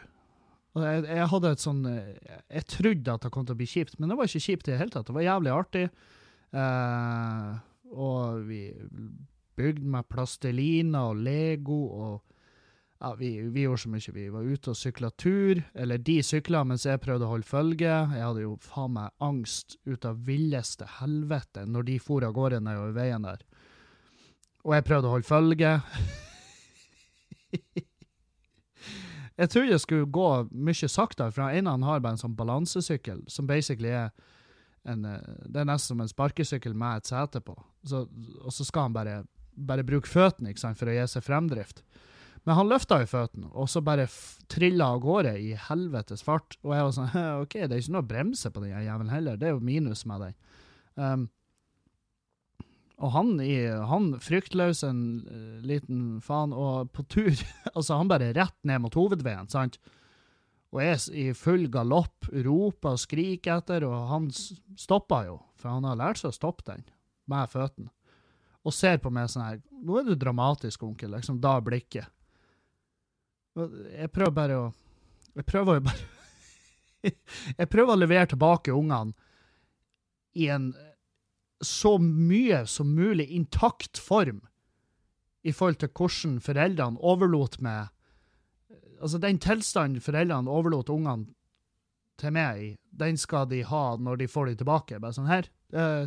Og 0.71 0.87
jeg, 0.87 1.03
jeg 1.09 1.29
hadde 1.33 1.51
et 1.51 1.65
sånn 1.65 1.83
eh, 1.91 2.39
Jeg 2.47 2.67
trodde 2.71 3.17
at 3.17 3.27
det 3.27 3.33
kom 3.35 3.47
til 3.47 3.57
å 3.57 3.59
bli 3.61 3.69
kjipt, 3.69 3.99
men 3.99 4.11
det 4.11 4.17
var 4.19 4.29
ikke 4.29 4.45
kjipt 4.47 4.69
i 4.69 4.73
det 4.73 4.79
hele 4.79 4.93
tatt. 4.93 5.07
Det 5.09 5.15
var 5.17 5.27
jævlig 5.27 5.53
artig. 5.53 5.85
Eh, 6.51 7.51
og 7.91 8.45
vi 8.47 8.63
bygde 9.59 9.93
med 9.93 10.07
plasteliner 10.07 11.11
og 11.11 11.23
Lego 11.25 11.81
og 11.91 12.31
ja, 13.01 13.15
vi, 13.17 13.41
vi 13.49 13.63
gjorde 13.65 13.81
så 13.81 13.89
mye. 13.89 14.13
Vi 14.13 14.27
var 14.29 14.45
ute 14.45 14.71
og 14.71 14.77
sykla 14.77 15.09
tur. 15.17 15.63
Eller 15.73 15.97
de 15.97 16.19
sykla 16.21 16.61
mens 16.69 16.85
jeg 16.85 17.01
prøvde 17.01 17.25
å 17.25 17.31
holde 17.31 17.49
følge. 17.49 17.89
Jeg 17.89 18.25
hadde 18.27 18.43
jo 18.43 18.51
faen 18.61 18.93
meg 18.93 19.15
angst 19.25 19.79
ut 19.89 20.05
av 20.05 20.21
villeste 20.27 20.85
helvete 20.99 21.65
når 21.65 21.87
de 21.89 21.97
for 22.03 22.27
av 22.27 22.35
gårde 22.37 22.61
nedover 22.61 22.93
veien 22.99 23.25
der. 23.25 23.41
Og 24.61 24.75
jeg 24.75 24.85
prøvde 24.87 25.09
å 25.09 25.13
holde 25.15 25.27
følge. 25.27 25.71
jeg 29.39 29.49
trodde 29.49 29.73
jeg 29.73 29.83
skulle 29.85 30.11
gå 30.13 30.27
mye 30.51 30.91
saktere, 30.91 31.31
for 31.33 31.45
den 31.45 31.61
ene 31.61 31.73
han 31.77 31.87
har 31.87 32.03
bare 32.03 32.17
en 32.17 32.23
sånn 32.23 32.37
balansesykkel, 32.37 33.23
som 33.31 33.49
basically 33.49 33.93
er 33.93 34.11
en, 34.89 35.05
eh, 35.05 35.33
det 35.45 35.61
er 35.61 35.69
nesten 35.69 35.95
som 35.95 36.01
en 36.01 36.09
sparkesykkel 36.09 36.73
med 36.77 37.01
et 37.01 37.11
sete 37.11 37.41
på. 37.45 37.57
Så, 37.85 38.05
og 38.41 38.53
så 38.53 38.65
skal 38.65 38.89
han 38.89 38.95
bare, 38.95 39.17
bare 39.57 39.85
bruke 39.85 40.09
føttene 40.09 40.53
for 40.77 40.89
å 40.89 40.95
gi 40.95 41.07
seg 41.09 41.25
fremdrift. 41.25 41.83
Men 42.45 42.57
han 42.57 42.71
løfta 42.71 42.97
jo 43.03 43.09
føttene, 43.09 43.51
og 43.53 43.69
så 43.69 43.83
bare 43.85 44.07
trilla 44.49 44.87
av 44.95 45.03
gårde 45.03 45.35
i 45.37 45.51
helvetes 45.67 46.25
fart. 46.25 46.57
Og 46.65 46.73
jeg 46.73 46.87
var 46.87 46.95
sånn 46.95 47.11
OK, 47.43 47.59
det 47.59 47.69
er 47.69 47.83
ikke 47.83 47.95
noe 47.97 48.05
å 48.05 48.11
bremse 48.13 48.49
på 48.49 48.63
den 48.63 48.73
jævelen 48.73 49.13
heller, 49.13 49.37
det 49.37 49.49
er 49.49 49.55
jo 49.55 49.61
minus 49.65 50.05
med 50.09 50.25
den. 50.25 50.39
Um, 50.97 51.29
og 53.01 53.11
han, 53.15 53.31
i, 53.41 53.55
han 53.89 54.11
fryktløs 54.21 54.83
en 54.85 54.99
eh, 55.25 55.61
liten 55.65 56.19
faen, 56.21 56.51
og 56.53 56.91
på 56.93 57.03
tur 57.09 57.31
Altså, 57.75 57.97
han 57.97 58.09
bare 58.11 58.31
rett 58.37 58.57
ned 58.67 58.83
mot 58.83 58.93
hovedveien, 58.97 59.49
sant? 59.49 59.79
Og 60.71 60.79
s- 60.85 61.09
i 61.11 61.31
full 61.35 61.65
galopp 61.73 62.29
roper 62.45 62.93
og 62.95 63.01
skriker 63.01 63.57
etter, 63.59 63.83
og 63.89 64.05
han 64.11 64.29
stopper 64.79 65.25
jo, 65.31 65.39
for 65.59 65.73
han 65.73 65.87
har 65.89 65.97
lært 65.99 66.21
seg 66.21 66.29
å 66.31 66.37
stoppe 66.37 66.63
den 66.69 66.85
med 67.31 67.49
føttene. 67.51 67.89
Og 68.61 68.73
ser 68.77 69.01
på 69.01 69.09
meg 69.09 69.27
sånn 69.33 69.41
her 69.47 69.59
Nå 69.81 69.97
er 69.97 70.05
du 70.05 70.13
dramatisk, 70.21 70.83
onkel. 70.85 71.09
Liksom 71.15 71.39
da 71.41 71.55
blikket. 71.65 72.05
Jeg 73.57 74.11
prøver 74.13 74.35
bare 74.37 74.57
å 74.61 74.67
Jeg 75.35 75.45
prøver 75.49 75.79
jo 75.79 75.83
bare 75.89 76.05
Jeg 77.57 77.67
prøver 77.73 77.95
å 77.95 77.99
levere 77.99 78.29
tilbake 78.29 78.75
ungene 78.77 79.15
i 80.37 80.45
en 80.53 80.69
så 81.61 81.95
mye 82.01 82.63
som 82.69 82.93
mulig 82.95 83.27
intakt 83.31 83.99
form 84.01 84.41
i 85.41 85.53
forhold 85.53 85.81
til 85.81 85.91
hvordan 85.97 86.39
foreldrene 86.43 87.01
overlot 87.01 87.59
meg 87.61 87.89
Altså, 89.01 89.17
den 89.17 89.39
tilstanden 89.41 89.97
foreldrene 89.97 90.51
overlot 90.53 90.91
ungene 90.93 91.31
til 92.21 92.35
meg 92.35 92.59
i, 92.61 92.67
den 92.93 93.15
skal 93.17 93.47
de 93.49 93.63
ha 93.65 93.95
når 93.97 94.19
de 94.21 94.27
får 94.29 94.51
de 94.51 94.59
tilbake. 94.59 94.99
Bare 95.01 95.15
sånn 95.15 95.31
her. 95.31 95.47
Uh, 95.73 96.05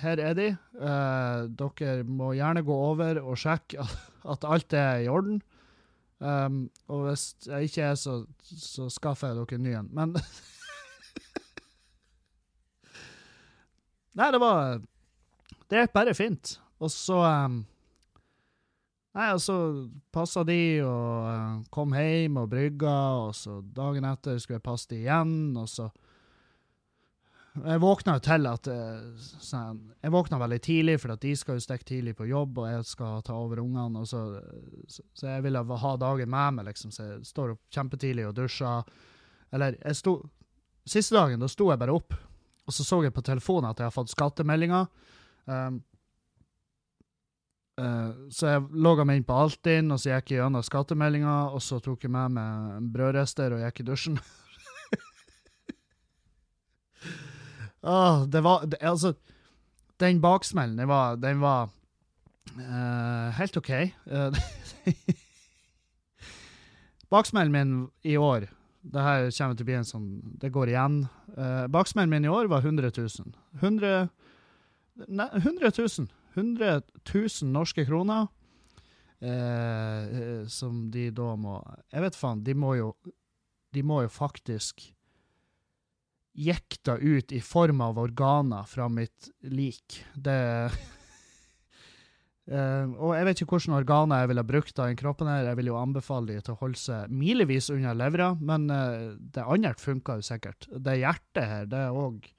her 0.00 0.22
er 0.22 0.38
de. 0.38 0.46
Uh, 0.78 1.44
dere 1.60 2.06
må 2.08 2.32
gjerne 2.38 2.64
gå 2.64 2.72
over 2.72 3.20
og 3.20 3.36
sjekke 3.36 3.84
at 4.32 4.48
alt 4.48 4.78
er 4.80 5.04
i 5.04 5.10
orden. 5.12 5.42
Um, 6.18 6.64
og 6.90 7.04
hvis 7.06 7.26
jeg 7.46 7.68
ikke 7.68 7.90
er, 7.92 8.00
så, 8.00 8.22
så 8.48 8.88
skaffer 8.90 9.30
jeg 9.30 9.38
dere 9.42 9.58
en 9.60 9.68
ny 9.68 9.76
en. 9.82 9.92
Men 9.94 10.16
Nei, 14.18 14.32
det 14.34 14.40
var 14.42 14.80
Det 15.68 15.82
gikk 15.82 15.94
bare 15.94 16.14
fint. 16.16 16.56
Og 16.82 16.90
så 16.90 17.18
um, 17.22 17.62
Nei, 19.18 19.30
og 19.34 19.40
så 19.42 19.54
passa 20.14 20.44
de 20.46 20.58
og 20.84 21.24
uh, 21.26 21.54
kom 21.74 21.94
hjem 21.96 22.36
og 22.42 22.50
brygga, 22.52 22.98
og 23.24 23.32
så 23.34 23.58
dagen 23.74 24.06
etter 24.06 24.38
skulle 24.38 24.60
jeg 24.60 24.66
passe 24.66 24.90
de 24.92 25.00
igjen, 25.02 25.56
og 25.58 25.66
så 25.70 25.88
Jeg 27.58 27.82
våkna 27.82 28.14
jo 28.18 28.22
til 28.22 28.46
at 28.46 28.68
eh, 28.70 29.24
sånn, 29.42 29.80
Jeg 30.04 30.12
våkna 30.14 30.38
veldig 30.38 30.60
tidlig, 30.62 30.98
for 31.02 31.16
at 31.16 31.24
de 31.24 31.32
skal 31.34 31.58
jo 31.58 31.64
stikke 31.64 31.88
tidlig 31.88 32.14
på 32.14 32.28
jobb, 32.28 32.60
og 32.62 32.68
jeg 32.70 32.84
skal 32.86 33.24
ta 33.26 33.34
over 33.34 33.64
ungene, 33.64 34.04
så, 34.06 34.22
så, 34.86 35.02
så 35.14 35.32
jeg 35.32 35.46
ville 35.48 35.64
ha 35.82 35.96
dagen 35.98 36.30
med 36.30 36.58
meg, 36.58 36.68
liksom, 36.68 36.92
så 36.94 37.08
jeg 37.08 37.26
står 37.26 37.56
opp 37.56 37.64
kjempetidlig 37.74 38.28
og 38.28 38.36
dusjer. 38.38 38.86
Eller 39.50 39.78
jeg 39.80 40.02
sto 40.02 40.20
Siste 40.88 41.12
dagen, 41.18 41.42
da 41.42 41.50
sto 41.52 41.66
jeg 41.68 41.80
bare 41.82 41.92
opp, 41.92 42.14
og 42.68 42.74
så 42.76 42.84
så 42.84 42.98
jeg 43.00 43.14
på 43.16 43.24
telefonen 43.24 43.70
at 43.70 43.78
jeg 43.80 43.88
har 43.88 43.94
fått 43.94 44.10
skattemeldinger. 44.12 44.90
Um, 45.48 45.78
uh, 47.80 48.10
så 48.28 48.50
jeg 48.52 48.66
logga 48.84 49.06
meg 49.08 49.20
inn 49.20 49.28
på 49.28 49.38
Altinn, 49.40 49.88
og 49.94 50.02
så 50.02 50.12
gikk 50.12 50.34
jeg 50.34 50.42
gjennom 50.42 50.66
skattemeldinga, 50.66 51.36
og 51.56 51.64
så 51.64 51.78
tok 51.80 52.04
jeg 52.04 52.12
med 52.12 52.36
meg 52.36 52.74
en 52.76 52.90
brødrester 52.92 53.56
og 53.56 53.62
gikk 53.64 53.80
i 53.80 53.86
dusjen. 53.88 54.20
Åh, 57.88 58.26
det 58.34 58.44
var 58.44 58.68
det, 58.68 58.82
Altså, 58.84 59.14
den 59.96 60.20
baksmellen, 60.20 60.76
den 60.76 60.92
var, 60.92 61.16
den 61.16 61.40
var 61.40 61.72
uh, 62.52 63.32
helt 63.40 63.56
OK. 63.56 63.72
Uh, 64.04 64.28
baksmellen 67.16 67.56
min 67.56 67.88
i 68.04 68.20
år 68.20 68.52
det 68.82 69.02
her 69.02 69.26
kommer 69.34 69.58
til 69.58 69.64
å 69.64 69.68
bli 69.68 69.76
en 69.78 69.86
sånn 69.88 70.08
Det 70.40 70.52
går 70.54 70.70
igjen. 70.72 71.00
Uh, 71.34 71.66
baksmellen 71.72 72.12
min 72.12 72.28
i 72.28 72.32
år 72.32 72.48
var 72.50 72.64
100 72.64 72.92
000. 72.96 73.34
100 73.60 74.08
Nei, 75.06 75.28
100 75.38 75.70
000. 75.78 76.08
100 76.34 76.82
000 77.12 77.52
norske 77.52 77.84
kroner. 77.86 78.26
Eh, 79.18 80.46
som 80.46 80.84
de 80.94 81.08
da 81.10 81.32
må 81.34 81.56
Jeg 81.90 82.04
vet 82.04 82.14
faen, 82.14 82.42
de 82.46 82.52
må 82.54 82.76
jo 82.78 82.92
De 83.74 83.82
må 83.82 84.04
jo 84.04 84.12
faktisk 84.14 84.84
jekta 86.38 86.94
ut 87.02 87.34
i 87.34 87.40
form 87.42 87.80
av 87.82 87.98
organer 87.98 88.62
fra 88.70 88.86
mitt 88.86 89.26
lik. 89.42 90.04
Det 90.14 90.70
Eh, 92.48 92.92
og 92.96 93.12
jeg 93.12 93.26
vet 93.28 93.42
ikke 93.42 93.58
hvilke 93.58 93.76
organer 93.82 94.22
jeg 94.22 94.30
ville 94.30 94.44
brukt 94.48 94.78
av 94.80 94.94
kroppen. 94.96 95.28
her. 95.28 95.50
Jeg 95.50 95.58
vil 95.60 95.68
jo 95.68 95.80
anbefale 95.80 96.32
de 96.32 96.40
til 96.40 96.54
å 96.54 96.60
holde 96.62 96.80
seg 96.80 97.12
milevis 97.12 97.68
unna 97.74 97.92
levra, 97.96 98.32
men 98.40 98.70
uh, 98.72 99.12
det 99.18 99.44
andre 99.44 99.74
funka 99.76 100.16
jo 100.18 100.24
sikkert. 100.24 100.68
Det 100.72 100.96
hjertet 101.02 101.44
her, 101.44 101.68
det 101.68 101.84
òg 101.92 102.30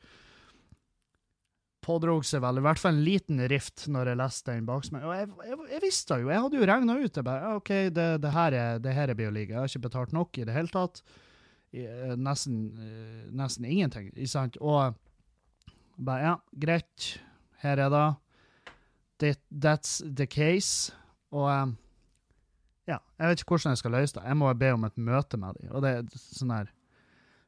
pådrog 1.85 2.25
seg 2.27 2.41
vel 2.43 2.59
i 2.59 2.63
hvert 2.65 2.81
fall 2.81 2.97
en 2.97 3.05
liten 3.05 3.39
rift 3.49 3.85
når 3.89 4.11
jeg 4.11 4.19
leste 4.19 4.53
den 4.53 4.67
baksmellen. 4.67 5.09
Og 5.09 5.15
jeg, 5.15 5.29
jeg, 5.49 5.59
jeg 5.75 5.83
visste 5.85 6.19
jo, 6.21 6.31
jeg 6.33 6.43
hadde 6.45 6.59
jo 6.59 6.69
regna 6.69 6.97
ut 6.99 7.15
det. 7.15 7.25
bare, 7.25 7.53
OK, 7.59 7.71
det, 7.95 8.07
det, 8.23 8.31
her 8.35 8.57
er, 8.57 8.81
det 8.83 8.95
her 8.97 9.13
er 9.13 9.19
biologi. 9.19 9.53
Jeg 9.53 9.59
har 9.61 9.71
ikke 9.71 9.85
betalt 9.87 10.15
nok 10.15 10.41
i 10.41 10.45
det 10.47 10.55
hele 10.57 10.73
tatt. 10.73 11.01
I, 11.69 11.85
eh, 11.85 12.15
nesten, 12.17 12.63
eh, 12.81 13.29
nesten 13.37 13.67
ingenting, 13.69 14.09
ikke 14.15 14.31
sant? 14.31 14.57
Og 14.57 14.97
bare, 16.01 16.19
ja, 16.25 16.35
greit, 16.65 17.11
her 17.63 17.81
er 17.85 17.93
det. 17.93 18.07
That, 19.19 19.39
that's 19.51 19.99
the 20.15 20.27
case. 20.27 20.93
Og 21.31 21.49
um, 21.49 21.75
ja, 22.87 22.97
jeg 23.19 23.29
vet 23.29 23.43
ikke 23.43 23.55
hvordan 23.55 23.75
jeg 23.75 23.81
skal 23.83 23.95
løse 23.97 24.15
det. 24.15 24.23
Jeg 24.25 24.39
må 24.39 24.53
be 24.57 24.71
om 24.73 24.87
et 24.87 24.97
møte 24.97 25.37
med 25.37 25.59
dem. 25.59 25.69
Og 25.75 25.83
det 25.85 25.91
er 25.91 26.23
sånn 26.23 26.55
her 26.55 26.71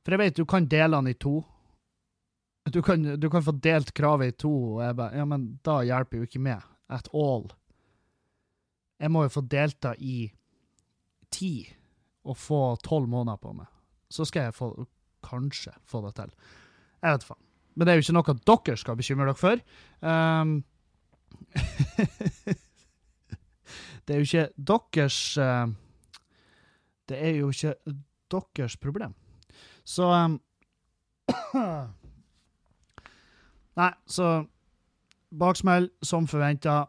For 0.04 0.14
jeg 0.14 0.22
vet 0.22 0.38
du 0.38 0.46
kan 0.46 0.68
dele 0.70 1.00
den 1.00 1.14
i 1.14 1.18
to. 1.18 1.40
Du 2.72 2.82
kan, 2.86 3.02
du 3.18 3.30
kan 3.34 3.42
få 3.42 3.56
delt 3.58 3.90
kravet 3.98 4.36
i 4.36 4.38
to, 4.44 4.52
og 4.76 4.84
jeg 4.86 4.98
bare 5.00 5.18
Ja, 5.18 5.26
men 5.26 5.48
da 5.66 5.80
hjelper 5.82 6.22
jo 6.22 6.28
ikke 6.28 6.44
meg 6.44 6.62
at 6.92 7.10
all. 7.16 7.48
Jeg 9.02 9.10
må 9.10 9.24
jo 9.26 9.34
få 9.34 9.42
delt 9.50 9.80
det 9.82 9.96
i 10.06 10.18
ti 11.34 11.54
og 12.28 12.38
få 12.38 12.60
tolv 12.86 13.10
måneder 13.10 13.40
på 13.42 13.54
meg. 13.58 13.70
Så 14.12 14.28
skal 14.30 14.50
jeg 14.50 14.58
få, 14.58 14.70
kanskje 15.26 15.74
få 15.90 16.04
det 16.06 16.14
til. 16.20 16.36
Jeg 17.02 17.16
vet 17.16 17.26
faen. 17.32 17.42
Men 17.74 17.88
det 17.88 17.94
er 17.94 17.98
jo 17.98 18.04
ikke 18.06 18.18
noe 18.18 18.36
dere 18.52 18.78
skal 18.78 19.00
bekymre 19.00 19.30
dere 19.30 19.40
for. 19.40 19.62
Um, 20.04 20.60
det 24.06 24.14
er 24.14 24.22
jo 24.22 24.28
ikke 24.28 24.50
deres 24.58 25.38
eh, 25.38 25.68
Det 27.10 27.18
er 27.18 27.36
jo 27.40 27.50
ikke 27.52 27.76
deres 28.32 28.78
problem. 28.80 29.14
Så 29.84 30.08
um, 30.08 30.40
Nei, 33.80 33.92
så 34.06 34.46
Baksmell, 35.32 35.90
som 36.04 36.28
forventa. 36.28 36.88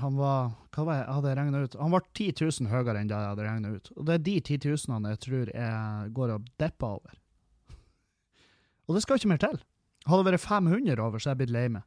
han 0.00 0.16
var 0.18 0.50
Hva 0.74 0.84
var 0.84 0.96
jeg 0.96 1.14
hadde 1.14 1.28
jeg 1.28 1.36
regna 1.38 1.58
ut? 1.62 1.74
Han 1.78 1.92
var 1.92 2.02
10 2.14 2.32
000 2.40 2.70
høyere 2.70 2.98
enn 2.98 3.10
det 3.10 3.14
jeg 3.14 3.30
hadde 3.30 3.46
regna 3.46 3.68
ut. 3.76 3.90
Og 3.94 4.06
det 4.06 4.14
er 4.14 4.24
de 4.26 4.40
10 4.40 4.58
000 4.88 5.10
jeg 5.10 5.20
tror 5.26 5.52
jeg 5.54 6.10
går 6.16 6.28
og 6.34 6.48
depper 6.58 6.86
over. 6.98 7.14
Og 8.88 8.96
det 8.96 9.04
skal 9.04 9.20
ikke 9.20 9.30
mer 9.30 9.42
til. 9.42 9.60
Hadde 10.04 10.24
det 10.24 10.32
vært 10.34 10.44
500 10.44 11.00
over, 11.00 11.18
så 11.18 11.30
hadde 11.30 11.38
jeg 11.38 11.42
blitt 11.44 11.54
lei 11.54 11.68
meg. 11.78 11.84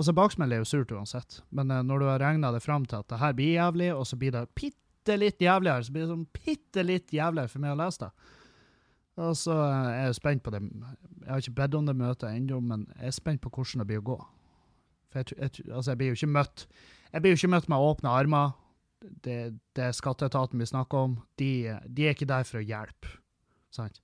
Altså, 0.00 0.14
baksmell 0.16 0.54
er 0.56 0.62
jo 0.62 0.68
surt 0.68 0.92
uansett, 0.96 1.42
men 1.52 1.68
uh, 1.68 1.82
når 1.84 2.00
du 2.00 2.06
har 2.08 2.22
regna 2.22 2.50
det 2.54 2.62
fram 2.64 2.86
til 2.88 3.02
at 3.02 3.08
det 3.12 3.18
her 3.20 3.34
blir 3.36 3.58
jævlig, 3.58 3.90
og 3.92 4.06
så 4.08 4.16
blir 4.16 4.32
det 4.32 4.46
bitte 4.56 5.16
litt 5.20 5.42
jævligere, 5.44 5.84
så 5.84 5.92
blir 5.92 6.06
det 6.06 6.12
sånn 6.14 6.28
bitte 6.32 6.84
litt 6.86 7.12
jævligere 7.12 7.52
for 7.52 7.60
meg 7.60 7.74
å 7.74 7.80
lese 7.82 8.06
det. 8.06 8.36
Og 9.20 9.36
så 9.36 9.56
uh, 9.58 9.90
er 9.90 10.06
jeg 10.06 10.16
spent 10.16 10.44
på 10.46 10.52
det 10.54 10.62
Jeg 10.62 11.28
har 11.28 11.42
ikke 11.42 11.58
bedt 11.58 11.76
om 11.76 11.90
det 11.90 11.96
møtet 12.00 12.30
ennå, 12.30 12.62
men 12.64 12.86
jeg 12.94 13.10
er 13.10 13.16
spent 13.18 13.42
på 13.44 13.52
hvordan 13.52 13.82
det 13.82 13.88
blir 13.90 14.00
å 14.00 14.06
gå. 14.08 14.18
For 15.12 15.20
jeg, 15.20 15.36
jeg, 15.36 15.66
altså, 15.68 15.90
jeg 15.90 16.00
blir 16.00 16.12
jo 16.12 16.18
ikke 16.20 16.34
møtt 16.38 16.66
Jeg 17.10 17.22
blir 17.22 17.34
jo 17.34 17.40
ikke 17.40 17.54
møtt 17.56 17.68
med 17.68 17.84
åpne 17.90 18.12
armer. 18.14 18.52
Det, 19.00 19.36
det 19.76 19.84
er 19.84 19.96
skatteetaten 19.96 20.60
vi 20.60 20.68
snakker 20.70 21.10
om. 21.10 21.18
De, 21.40 21.50
de 21.84 22.06
er 22.06 22.16
ikke 22.16 22.28
der 22.30 22.46
for 22.48 22.60
å 22.60 22.64
hjelpe. 22.64 23.18
Sant? 23.74 24.00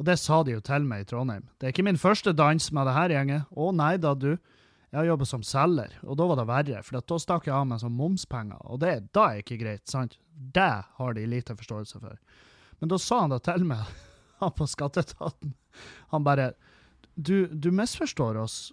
Og 0.00 0.08
det 0.08 0.18
sa 0.18 0.42
de 0.44 0.56
jo 0.56 0.62
til 0.64 0.84
meg 0.88 1.04
i 1.04 1.08
Trondheim. 1.08 1.46
Det 1.56 1.68
er 1.68 1.74
ikke 1.74 1.86
min 1.86 2.00
første 2.00 2.34
dans 2.34 2.70
med 2.74 2.88
det 2.88 2.96
her 2.96 3.14
gjenget. 3.14 3.48
Å 3.54 3.70
nei 3.76 3.94
da, 4.02 4.14
du. 4.18 4.34
Jeg 4.94 5.00
har 5.00 5.08
jobbet 5.08 5.26
som 5.26 5.42
selger, 5.42 5.94
og 6.06 6.14
da 6.20 6.26
var 6.30 6.38
det 6.38 6.42
verre, 6.46 6.80
for 6.86 7.02
da 7.02 7.16
stakk 7.18 7.48
jeg 7.48 7.54
av 7.56 7.64
meg 7.66 7.80
sånn 7.82 7.96
momspenger, 7.98 8.60
og 8.70 8.78
det 8.78 8.92
da 9.16 9.24
er 9.32 9.40
ikke 9.40 9.56
greit, 9.58 9.82
sant? 9.90 10.12
Det 10.54 10.84
har 11.00 11.16
de 11.16 11.24
lite 11.26 11.56
forståelse 11.58 11.98
for. 11.98 12.20
Men 12.78 12.92
da 12.92 12.98
sa 13.02 13.18
han 13.24 13.34
det 13.34 13.40
til 13.42 13.66
meg, 13.66 13.90
han 14.38 14.54
på 14.54 14.68
skatteetaten. 14.70 15.56
Han 16.14 16.22
bare 16.26 16.52
Du, 17.16 17.48
du 17.50 17.72
misforstår 17.74 18.38
oss 18.38 18.70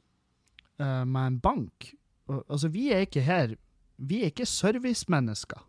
uh, 0.77 1.05
med 1.09 1.25
en 1.25 1.39
bank. 1.41 1.89
Altså, 2.29 2.69
vi 2.69 2.91
er 2.93 3.05
ikke 3.05 3.21
her 3.25 3.55
Vi 3.97 4.21
er 4.21 4.29
ikke 4.29 4.45
servicemennesker. 4.45 5.65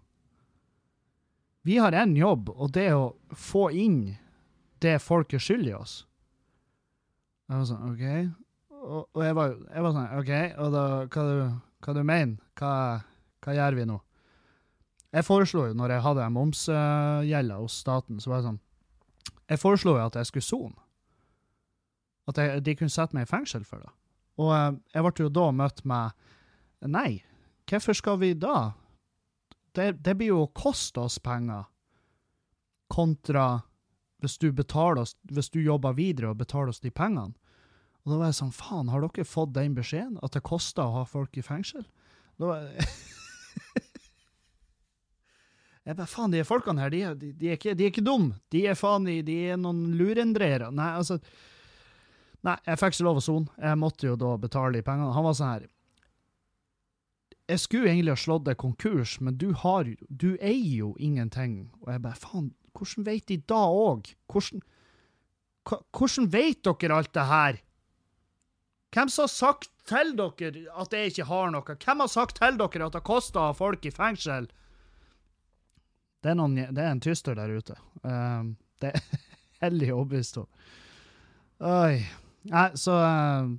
Vi 1.64 1.76
har 1.80 1.96
én 1.96 2.12
jobb, 2.16 2.52
og 2.52 2.72
det 2.76 2.90
er 2.90 3.00
å 3.00 3.16
få 3.32 3.70
inn 3.70 4.18
det 4.84 4.98
folk 5.00 5.32
er 5.32 5.40
skyld 5.40 5.68
i 5.68 5.74
oss. 5.76 6.02
Jeg 7.48 7.56
var 7.56 7.68
sånn, 7.68 7.92
OK. 7.92 8.41
Og, 8.82 9.22
jeg, 9.22 9.34
var, 9.38 9.52
jeg, 9.70 9.82
var, 9.84 9.92
sånn, 9.94 10.14
OK, 10.18 10.32
og 10.58 10.72
da, 10.74 10.84
hva, 11.06 11.22
du, 11.26 11.42
hva 11.84 11.94
du 11.94 12.00
mener 12.02 12.38
hva, 12.58 12.72
hva, 13.44 13.54
gjør 13.54 13.78
vi 13.78 13.86
nå? 13.86 13.98
Jeg 15.12 15.26
foreslo 15.28 15.68
jo, 15.68 15.76
når 15.78 15.94
jeg 15.94 16.04
hadde 16.06 16.28
momsgjelda 16.34 17.58
hos 17.60 17.78
staten, 17.84 18.18
så 18.22 18.32
var 18.32 18.40
jeg 18.40 18.48
sånn 18.48 18.60
Jeg 19.52 19.60
foreslo 19.60 19.94
jo 19.98 20.06
at 20.06 20.16
jeg 20.18 20.30
skulle 20.30 20.46
sone. 20.46 20.78
At 22.30 22.38
jeg, 22.40 22.62
de 22.64 22.74
kunne 22.78 22.94
sette 22.94 23.14
meg 23.14 23.26
i 23.26 23.30
fengsel 23.30 23.66
for 23.68 23.84
det. 23.84 23.92
Og 24.40 24.54
eh, 24.56 24.70
jeg 24.94 25.04
ble 25.04 25.26
jo 25.26 25.34
da 25.36 25.48
møtt 25.54 25.84
med 25.88 26.88
Nei, 26.90 27.22
hvorfor 27.70 27.94
skal 27.94 28.18
vi 28.18 28.32
da? 28.34 28.72
Det, 29.76 29.92
det 30.02 30.16
blir 30.18 30.32
jo 30.32 30.40
å 30.46 30.54
koste 30.56 31.04
oss 31.04 31.20
penger, 31.22 31.68
kontra 32.90 33.62
hvis 34.22 34.38
du, 34.42 34.50
betaler 34.54 35.02
oss, 35.02 35.14
hvis 35.30 35.50
du 35.50 35.60
jobber 35.62 35.94
videre 35.98 36.32
og 36.32 36.40
betaler 36.42 36.70
oss 36.72 36.82
de 36.82 36.90
pengene. 36.94 37.34
Og 38.02 38.12
da 38.12 38.18
var 38.18 38.30
jeg 38.32 38.38
sånn, 38.40 38.54
faen, 38.54 38.90
har 38.90 39.04
dere 39.04 39.24
fått 39.28 39.54
den 39.54 39.76
beskjeden? 39.78 40.18
At 40.26 40.34
det 40.34 40.42
koster 40.46 40.82
å 40.84 40.96
ha 41.00 41.04
folk 41.06 41.36
i 41.38 41.44
fengsel? 41.46 41.84
Da 42.40 42.50
var 42.50 42.64
jeg 42.66 42.86
Jeg 45.82 45.96
bare, 45.98 46.06
faen, 46.06 46.30
de 46.30 46.44
folkene 46.46 46.84
her, 46.84 46.92
de, 46.94 47.00
de, 47.18 47.32
de, 47.34 47.48
er 47.50 47.56
ikke, 47.58 47.72
de 47.74 47.86
er 47.86 47.90
ikke 47.90 48.04
dumme. 48.06 48.36
De 48.54 48.60
er 48.70 48.76
faen, 48.78 49.06
de, 49.06 49.16
de 49.26 49.34
er 49.50 49.58
noen 49.58 49.96
lurendreiere. 49.98 50.70
Nei, 50.74 50.92
altså 50.98 51.18
Nei, 52.42 52.56
jeg 52.66 52.78
fikk 52.80 52.96
ikke 52.96 53.06
lov 53.06 53.20
å 53.20 53.22
sone. 53.22 53.52
Jeg 53.62 53.78
måtte 53.78 54.08
jo 54.08 54.16
da 54.18 54.32
betale 54.42 54.74
de 54.74 54.82
pengene. 54.86 55.14
Han 55.14 55.26
var 55.26 55.36
sånn 55.38 55.52
her 55.52 55.66
Jeg 57.50 57.62
skulle 57.62 57.90
egentlig 57.90 58.14
ha 58.16 58.18
slått 58.18 58.46
deg 58.48 58.58
konkurs, 58.58 59.16
men 59.22 59.36
du 59.38 59.52
har 59.62 59.86
jo 59.86 59.94
Du 60.08 60.30
eier 60.38 60.72
jo 60.80 60.92
ingenting. 60.98 61.70
Og 61.82 61.92
jeg 61.94 62.02
bare, 62.02 62.18
faen, 62.18 62.50
hvordan 62.74 63.06
vet 63.06 63.26
de 63.30 63.38
da 63.50 63.60
òg? 63.70 64.10
Hvordan, 64.32 64.62
hvordan 65.94 66.30
vet 66.32 66.62
dere 66.66 66.98
alt 66.98 67.14
det 67.14 67.26
her? 67.30 67.62
Hvem 68.92 69.08
som 69.08 69.24
har 69.24 69.32
sagt 69.32 69.70
til 69.88 70.12
dere 70.18 70.66
at 70.78 70.92
jeg 70.92 71.12
ikke 71.12 71.28
har 71.30 71.52
noe? 71.52 71.76
Hvem 71.80 72.04
har 72.04 72.10
sagt 72.12 72.36
til 72.40 72.58
dere 72.60 72.88
at 72.88 72.98
det 72.98 73.04
koster 73.06 73.40
å 73.50 73.56
folk 73.56 73.86
i 73.88 73.94
fengsel? 73.94 74.50
Det 76.22 76.30
er, 76.30 76.38
noen, 76.38 76.54
det 76.54 76.82
er 76.82 76.92
en 76.92 77.02
tyster 77.02 77.34
der 77.38 77.50
ute. 77.50 77.74
Um, 78.04 78.54
det 78.82 78.92
er 78.92 79.28
hellig 79.64 79.90
overbevist 79.94 80.38
om. 80.44 80.50
Oi. 81.66 82.02
Nei, 82.50 82.68
så 82.78 82.94
um, 82.98 83.52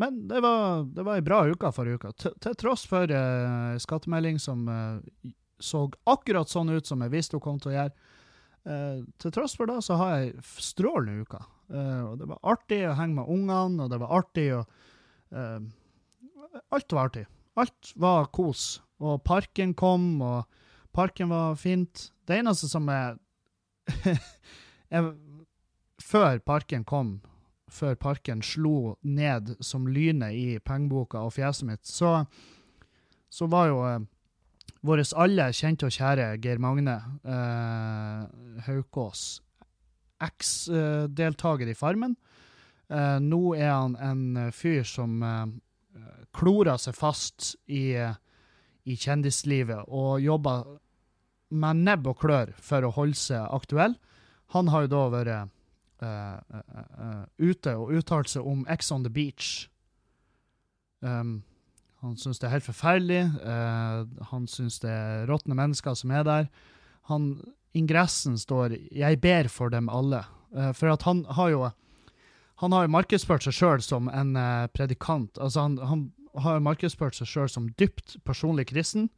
Men 0.00 0.22
det 0.28 0.40
var, 0.40 0.84
det 0.88 1.04
var 1.04 1.20
ei 1.20 1.24
bra 1.24 1.42
uke 1.48 1.72
forrige 1.72 2.00
uke. 2.00 2.12
Til 2.42 2.58
tross 2.58 2.84
for 2.88 3.08
uh, 3.08 3.78
skattemelding 3.80 4.40
som 4.42 4.66
uh, 4.68 5.32
så 5.62 5.86
akkurat 6.10 6.50
sånn 6.50 6.72
ut 6.74 6.88
som 6.88 7.04
jeg 7.04 7.12
visste 7.12 7.38
hun 7.38 7.44
kom 7.44 7.62
til 7.62 7.72
å 7.72 7.76
gjøre. 7.78 8.12
Uh, 8.66 9.02
til 9.22 9.34
tross 9.34 9.54
for 9.58 9.70
det 9.70 9.78
så 9.86 9.98
har 10.00 10.16
jeg 10.18 10.46
strålende 10.58 11.22
uker. 11.22 11.46
Uh, 11.70 12.12
og 12.12 12.18
det 12.20 12.28
var 12.30 12.40
artig 12.54 12.80
å 12.88 12.96
henge 12.98 13.16
med 13.20 13.30
ungene, 13.30 13.84
og 13.84 13.92
det 13.92 14.00
var 14.02 14.16
artig 14.18 14.48
å 14.56 14.64
uh, 15.34 15.60
Alt 16.72 16.92
var 16.92 17.08
artig. 17.08 17.24
Alt 17.56 17.92
var 17.96 18.26
kos. 18.34 18.82
Og 19.00 19.22
parken 19.24 19.72
kom, 19.74 20.20
og 20.20 20.44
parken 20.92 21.30
var 21.32 21.54
fint. 21.56 22.10
Det 22.28 22.36
eneste 22.42 22.68
som 22.68 22.88
er 22.92 23.16
Før 26.02 26.38
parken 26.44 26.84
kom, 26.84 27.22
før 27.72 27.94
parken 27.96 28.42
slo 28.44 28.96
ned 29.02 29.54
som 29.64 29.86
lynet 29.88 30.36
i 30.36 30.58
pengeboka 30.60 31.22
og 31.24 31.32
fjeset 31.38 31.68
mitt, 31.68 31.86
så, 31.88 32.24
så 33.32 33.48
var 33.48 33.70
jo 33.70 33.78
vår 34.82 35.04
alle 35.22 35.48
kjente 35.54 35.86
og 35.86 35.94
kjære 35.94 36.26
Geir 36.42 36.60
Magne 36.62 36.96
eh, 37.22 38.62
Haukås, 38.66 39.40
eks-deltaker 40.26 41.70
i 41.70 41.76
Farmen. 41.76 42.16
Eh, 42.92 43.18
nå 43.24 43.54
er 43.56 43.70
han 43.72 43.96
en 43.96 44.52
fyr 44.52 44.84
som 44.88 45.22
eh, 45.24 45.46
klorer 46.36 46.80
seg 46.80 46.96
fast 46.96 47.54
i, 47.66 47.94
i, 47.96 48.96
kjendislivet 48.96 49.88
og 49.88 50.20
jobber 50.24 50.76
med 51.52 51.84
nebb 51.86 52.08
og 52.08 52.20
klør 52.22 52.54
for 52.60 52.84
å 52.84 52.92
holde 52.96 53.18
seg 53.18 53.44
aktuell. 53.52 53.96
Han 54.56 54.68
har 54.72 54.86
jo 54.86 54.92
da 54.92 55.02
vært 55.12 55.52
uh, 56.02 56.40
uh, 56.40 57.24
ute 57.40 57.74
og 57.76 57.92
uttalt 57.96 58.32
seg 58.32 58.48
om 58.48 58.64
Ex 58.72 58.90
on 58.92 59.04
the 59.04 59.12
Beach. 59.12 59.68
Um, 61.00 61.42
han 62.02 62.16
syns 62.18 62.40
det 62.40 62.48
er 62.48 62.56
helt 62.56 62.66
forferdelig. 62.66 63.22
Uh, 63.44 64.08
han 64.32 64.48
syns 64.50 64.80
det 64.82 64.90
er 64.90 65.26
råtne 65.30 65.56
mennesker 65.58 65.96
som 65.98 66.10
er 66.10 66.24
der. 66.26 66.48
Han, 67.12 67.28
ingressen 67.72 68.38
står 68.38 68.76
'Jeg 68.92 69.20
ber 69.20 69.48
for 69.48 69.70
dem 69.70 69.88
alle'. 69.88 70.24
Uh, 70.54 70.72
for 70.72 70.88
at 70.92 71.02
han 71.02 71.24
har 71.24 71.50
jo 71.50 71.70
han 72.62 72.72
har 72.72 72.82
jo 72.84 72.94
markedsført 72.94 73.42
seg 73.42 73.54
sjøl 73.54 73.80
som 73.82 74.08
en 74.08 74.36
uh, 74.36 74.66
predikant. 74.70 75.38
Altså 75.38 75.60
han, 75.60 75.78
han 75.78 76.12
har 76.38 76.60
markedsført 76.60 77.16
seg 77.16 77.26
sjøl 77.26 77.48
som 77.48 77.68
dypt 77.78 78.16
personlig 78.24 78.68
kristen. 78.68 79.10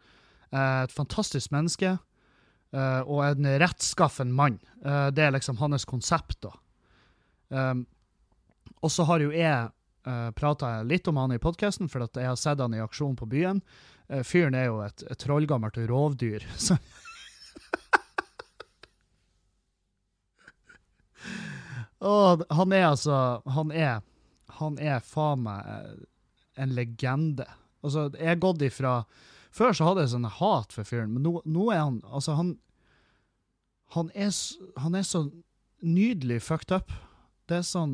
et 0.55 0.93
fantastisk 0.93 1.51
menneske. 1.51 1.99
og 3.07 3.25
en 3.25 3.47
rettskaffen 3.59 4.33
mann. 4.33 4.59
det 4.83 5.19
er 5.19 5.31
liksom 5.31 5.57
hans 5.57 5.85
konsept, 5.85 6.43
da. 6.43 6.51
Um, 7.49 7.87
og 8.83 8.91
så 8.91 9.05
har 9.05 9.21
jo 9.21 9.33
jeg 9.33 9.69
uh, 10.07 10.13
eh, 10.13 10.31
prata 10.37 10.83
litt 10.83 11.09
om 11.09 11.17
han 11.17 11.33
i 11.33 11.39
podkasten, 11.39 11.89
for 11.89 12.05
at 12.05 12.17
jeg 12.17 12.27
har 12.27 12.37
sett 12.37 12.61
han 12.61 12.75
i 12.75 12.83
aksjon 12.83 13.17
på 13.17 13.27
byen. 13.27 13.63
Fyren 14.23 14.55
er 14.55 14.67
jo 14.67 14.83
et, 14.85 15.03
et 15.09 15.19
trollgammelt 15.19 15.79
rovdyr. 15.89 16.45
Så 16.67 16.77
Og 22.05 22.43
han 22.53 22.73
er 22.77 22.91
altså 22.91 23.19
Han 23.57 23.71
er 23.73 24.03
Han 24.59 24.77
er 24.79 25.01
faen 25.01 25.45
meg 25.47 25.71
eh, 25.71 26.03
en 26.61 26.75
legende. 26.77 27.47
Altså, 27.83 28.11
jeg 28.15 28.29
har 28.29 28.43
gått 28.43 28.63
ifra 28.63 28.99
Før 29.55 29.73
så 29.75 29.89
hadde 29.89 30.05
jeg 30.05 30.13
sånn 30.13 30.29
hat 30.39 30.75
for 30.75 30.87
fyren, 30.87 31.15
men 31.15 31.25
nå, 31.27 31.39
nå, 31.47 31.71
er 31.73 31.83
han 31.83 32.03
Altså, 32.05 32.37
han 32.39 32.59
han 33.95 34.09
er, 34.19 34.33
han 34.83 34.97
er 34.99 35.05
så 35.07 35.21
nydelig 35.85 36.41
fucked 36.43 36.73
up. 36.75 36.91
Det 37.47 37.61
er 37.61 37.67
sånn 37.69 37.93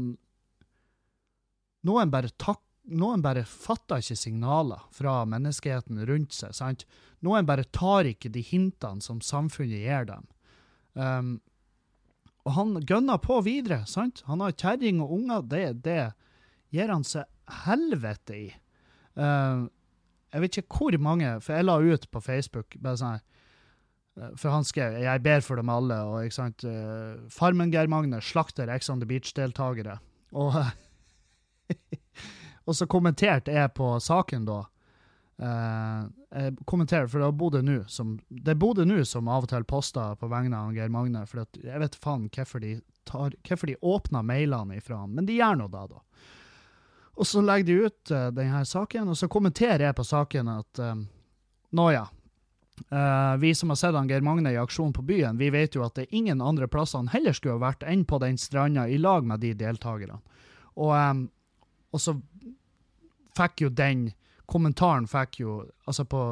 noen 1.85 2.13
bare, 2.13 2.31
takk 2.41 2.63
noen 2.91 3.23
bare 3.23 3.45
fatter 3.45 4.03
ikke 4.03 4.17
signaler 4.19 4.83
fra 4.95 5.21
menneskeheten 5.29 6.01
rundt 6.09 6.35
seg. 6.35 6.55
sant? 6.57 6.87
Noen 7.25 7.47
bare 7.49 7.67
tar 7.69 8.09
ikke 8.09 8.33
de 8.33 8.43
hintene 8.45 9.05
som 9.05 9.21
samfunnet 9.21 9.85
gir 9.85 10.09
dem. 10.09 10.27
Um, 10.95 11.31
og 12.47 12.55
han 12.57 12.77
gønner 12.89 13.21
på 13.21 13.41
videre. 13.45 13.85
sant? 13.87 14.23
Han 14.27 14.41
har 14.41 14.57
kjerring 14.57 15.03
og 15.05 15.13
unger. 15.19 15.43
Det, 15.43 15.65
det 15.85 16.01
gir 16.73 16.93
han 16.93 17.05
seg 17.05 17.29
helvete 17.67 18.37
i. 18.37 18.47
Uh, 19.19 19.67
jeg 20.31 20.45
vet 20.45 20.61
ikke 20.61 20.79
hvor 20.79 20.97
mange, 21.03 21.35
for 21.43 21.57
jeg 21.57 21.67
la 21.67 21.77
ut 21.83 22.07
på 22.11 22.23
Facebook 22.23 22.77
bare 22.79 23.01
sånn 23.01 23.17
uh, 23.19 24.31
For 24.39 24.55
han 24.55 24.65
skrev 24.65 25.01
'Jeg 25.03 25.23
ber 25.23 25.43
for 25.43 25.59
dem 25.59 25.69
alle', 25.69 26.07
og 26.07 26.25
ikke 26.25 26.39
sant, 26.39 26.65
uh, 26.65 27.19
Farmen-Geir 27.29 27.91
Magne 27.91 28.23
slakter 28.23 28.71
Ex 28.71 28.89
on 28.89 29.03
the 29.03 29.09
Beach-deltakere. 29.11 29.99
Og 30.33 30.55
og 32.67 32.77
så 32.77 32.87
kommenterte 32.87 33.53
jeg 33.53 33.75
på 33.75 33.99
saken 34.01 34.47
da. 34.47 34.63
Uh, 35.41 36.05
jeg 36.37 36.57
kommenterer, 36.69 37.07
for 37.09 37.23
det 37.23 37.31
er 37.31 37.37
Bodø 38.61 38.85
nå 38.85 38.99
som 39.09 39.29
av 39.33 39.47
og 39.47 39.49
til 39.49 39.65
poster 39.65 40.19
på 40.21 40.29
vegne 40.29 40.59
av 40.59 40.75
Geir 40.77 40.93
Magne. 40.93 41.23
for 41.27 41.47
Jeg 41.57 41.81
vet 41.81 41.97
faen 41.97 42.27
hvorfor 42.29 42.61
de, 42.61 42.75
de 42.77 43.77
åpner 43.81 44.27
mailene 44.27 44.77
ifra 44.77 45.01
han, 45.01 45.15
men 45.17 45.27
de 45.27 45.39
gjør 45.39 45.63
nå 45.63 45.71
det, 45.73 45.87
da. 45.95 46.03
Og 47.21 47.27
så 47.27 47.41
legger 47.45 47.67
de 47.67 47.89
ut 47.89 48.13
uh, 48.13 48.29
denne 48.37 48.63
saken, 48.69 49.09
og 49.09 49.17
så 49.17 49.31
kommenterer 49.33 49.89
jeg 49.89 49.97
på 49.97 50.05
saken 50.05 50.53
at 50.59 50.85
uh, 50.85 50.95
nå 51.77 51.89
ja. 51.95 52.07
Uh, 52.89 53.37
vi 53.41 53.55
som 53.57 53.73
har 53.73 53.81
sett 53.81 53.97
han 53.97 54.09
Geir 54.09 54.25
Magne 54.25 54.53
i 54.53 54.61
aksjon 54.61 54.93
på 54.93 55.05
byen, 55.09 55.41
vi 55.41 55.51
vet 55.53 55.77
jo 55.77 55.85
at 55.85 55.97
det 55.97 56.07
er 56.07 56.21
ingen 56.21 56.45
andre 56.45 56.69
plasser 56.69 57.01
han 57.01 57.13
heller 57.13 57.37
skulle 57.37 57.59
ha 57.59 57.65
vært 57.65 57.85
enn 57.89 58.07
på 58.09 58.21
den 58.21 58.37
stranda 58.41 58.87
i 58.89 59.01
lag 59.01 59.25
med 59.25 59.41
de 59.41 59.53
deltakerne. 59.57 60.21
Og, 60.77 60.93
um, 60.97 61.27
og 61.93 62.01
så 62.01 62.17
fikk 63.37 63.65
jo 63.65 63.73
den 63.73 64.11
kommentaren 64.51 65.07
fikk 65.11 65.41
jo, 65.43 65.61
altså 65.87 66.07
på 66.09 66.25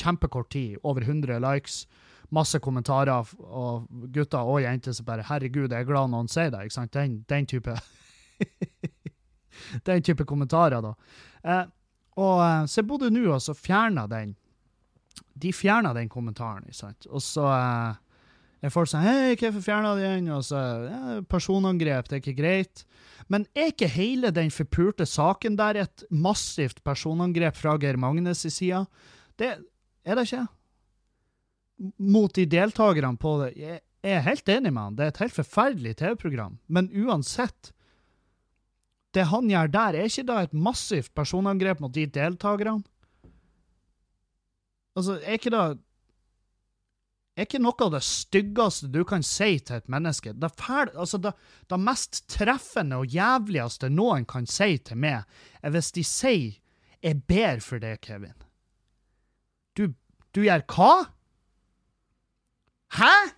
kjempekort 0.00 0.50
tid, 0.50 0.76
over 0.82 1.04
100 1.04 1.38
likes, 1.42 1.84
masse 2.32 2.58
kommentarer, 2.64 3.28
og 3.44 3.88
gutter 4.14 4.48
og 4.48 4.62
jenter 4.62 4.92
som 4.96 5.06
bare 5.06 5.22
'Herregud, 5.22 5.70
jeg 5.70 5.80
er 5.80 5.88
glad 5.88 6.10
noen 6.10 6.28
sier 6.28 6.50
det'. 6.50 6.64
ikke 6.64 6.74
sant? 6.74 6.92
Den, 6.92 7.24
den 7.28 7.46
type 7.46 7.76
Den 9.86 10.02
type 10.02 10.24
kommentarer, 10.24 10.80
da. 10.80 10.94
Eh, 11.44 11.66
og 12.16 12.44
eh, 12.44 12.64
så 12.66 12.82
bodde 12.82 13.10
nå 13.10 13.32
og 13.32 13.42
så 13.42 13.54
fjerna 13.54 14.06
den 14.06 14.36
De 15.42 15.52
fjerna 15.52 15.94
den 15.94 16.08
kommentaren, 16.08 16.64
ikke 16.64 16.76
sant. 16.76 17.06
Og 17.10 17.22
så 17.22 17.46
eh, 17.46 17.94
er 18.62 18.70
folk 18.70 18.88
sånn 18.90 19.02
'Hei, 19.02 19.34
hvorfor 19.34 19.62
fjerna 19.64 19.96
de 19.98 20.06
den?' 20.06 20.30
Og 20.30 20.44
så 20.46 20.58
ja, 20.86 21.20
'Personangrep, 21.26 22.08
det 22.08 22.16
er 22.16 22.22
ikke 22.22 22.40
greit'. 22.40 22.84
Men 23.28 23.46
er 23.54 23.72
ikke 23.72 23.88
hele 23.88 24.30
den 24.30 24.50
forpulte 24.50 25.06
saken 25.06 25.56
der 25.56 25.76
et 25.82 26.04
massivt 26.10 26.82
personangrep 26.84 27.56
fra 27.56 27.76
Geir 27.78 27.96
Magnes' 27.96 28.48
side? 28.50 28.86
Det 29.36 29.58
er 30.04 30.14
det 30.14 30.26
ikke? 30.26 30.46
Mot 31.98 32.32
de 32.34 32.46
deltakerne 32.46 33.18
på 33.18 33.38
det. 33.42 33.56
Jeg 33.56 33.80
er 34.02 34.26
helt 34.26 34.48
enig 34.48 34.72
med 34.72 34.82
han. 34.82 34.96
Det 34.96 35.04
er 35.04 35.08
et 35.08 35.22
helt 35.24 35.38
forferdelig 35.38 35.96
TV-program. 35.96 36.58
Men 36.68 36.90
uansett 36.90 37.72
Det 39.12 39.26
han 39.28 39.44
gjør 39.44 39.68
der, 39.68 39.92
er 39.92 40.08
ikke 40.08 40.24
da 40.24 40.38
et 40.40 40.54
massivt 40.54 41.12
personangrep 41.14 41.80
mot 41.80 41.92
de 41.92 42.06
deltakerne? 42.06 42.82
Altså, 44.96 45.18
er 45.20 45.36
ikke 45.36 45.52
det 45.52 45.78
er 47.36 47.46
ikke 47.46 47.62
noe 47.62 47.86
av 47.86 47.94
det 47.94 48.02
styggeste 48.04 48.90
du 48.92 49.00
kan 49.08 49.24
si 49.24 49.56
til 49.64 49.78
et 49.78 49.88
menneske. 49.92 50.34
Det, 50.36 50.50
fæl, 50.60 50.90
altså 50.92 51.20
det, 51.22 51.32
det, 51.70 51.78
mest 51.80 52.22
treffende 52.30 53.00
og 53.00 53.14
jævligste 53.14 53.88
noen 53.92 54.26
kan 54.28 54.46
si 54.46 54.76
til 54.84 55.00
meg, 55.00 55.24
er 55.62 55.72
hvis 55.72 55.92
de 55.96 56.04
sier 56.04 56.58
'jeg 57.02 57.24
ber 57.26 57.60
for 57.60 57.78
deg, 57.78 58.00
Kevin. 58.00 58.36
Du, 59.74 59.94
du 60.34 60.42
gjør 60.42 60.62
hva? 60.70 61.10
Hæ? 62.94 63.32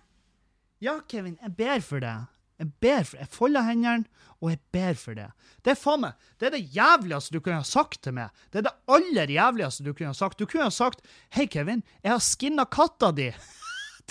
Ja, 0.81 0.99
Kevin, 1.09 1.39
jeg 1.41 1.55
ber 1.55 1.79
for 1.79 1.99
deg. 1.99 2.27
Jeg 2.59 2.71
ber 2.79 3.03
for 3.03 3.17
Jeg 3.17 3.27
folder 3.27 3.61
hendene, 3.61 4.05
og 4.41 4.49
jeg 4.49 4.59
ber 4.71 4.93
for 4.93 5.13
det. 5.13 5.31
Det 5.63 5.71
er 5.71 5.79
faen 5.79 6.01
meg, 6.01 6.13
det 6.39 6.47
er 6.47 6.51
det 6.51 6.75
jævligste 6.75 7.33
du 7.33 7.39
kunne 7.39 7.55
ha 7.55 7.63
sagt 7.63 8.03
til 8.03 8.13
meg. 8.13 8.29
Det 8.51 8.59
er 8.59 8.69
det 8.69 8.75
aller 8.87 9.31
jævligste 9.31 9.83
du 9.83 9.93
kunne 9.93 10.13
ha 10.13 10.13
sagt. 10.13 10.39
Du 10.39 10.45
kunne 10.45 10.63
ha 10.63 10.69
sagt 10.69 11.01
'Hei, 11.31 11.45
Kevin, 11.45 11.83
jeg 12.03 12.11
har 12.11 12.19
skinna 12.19 12.65
katta 12.65 13.11
di'. 13.11 13.33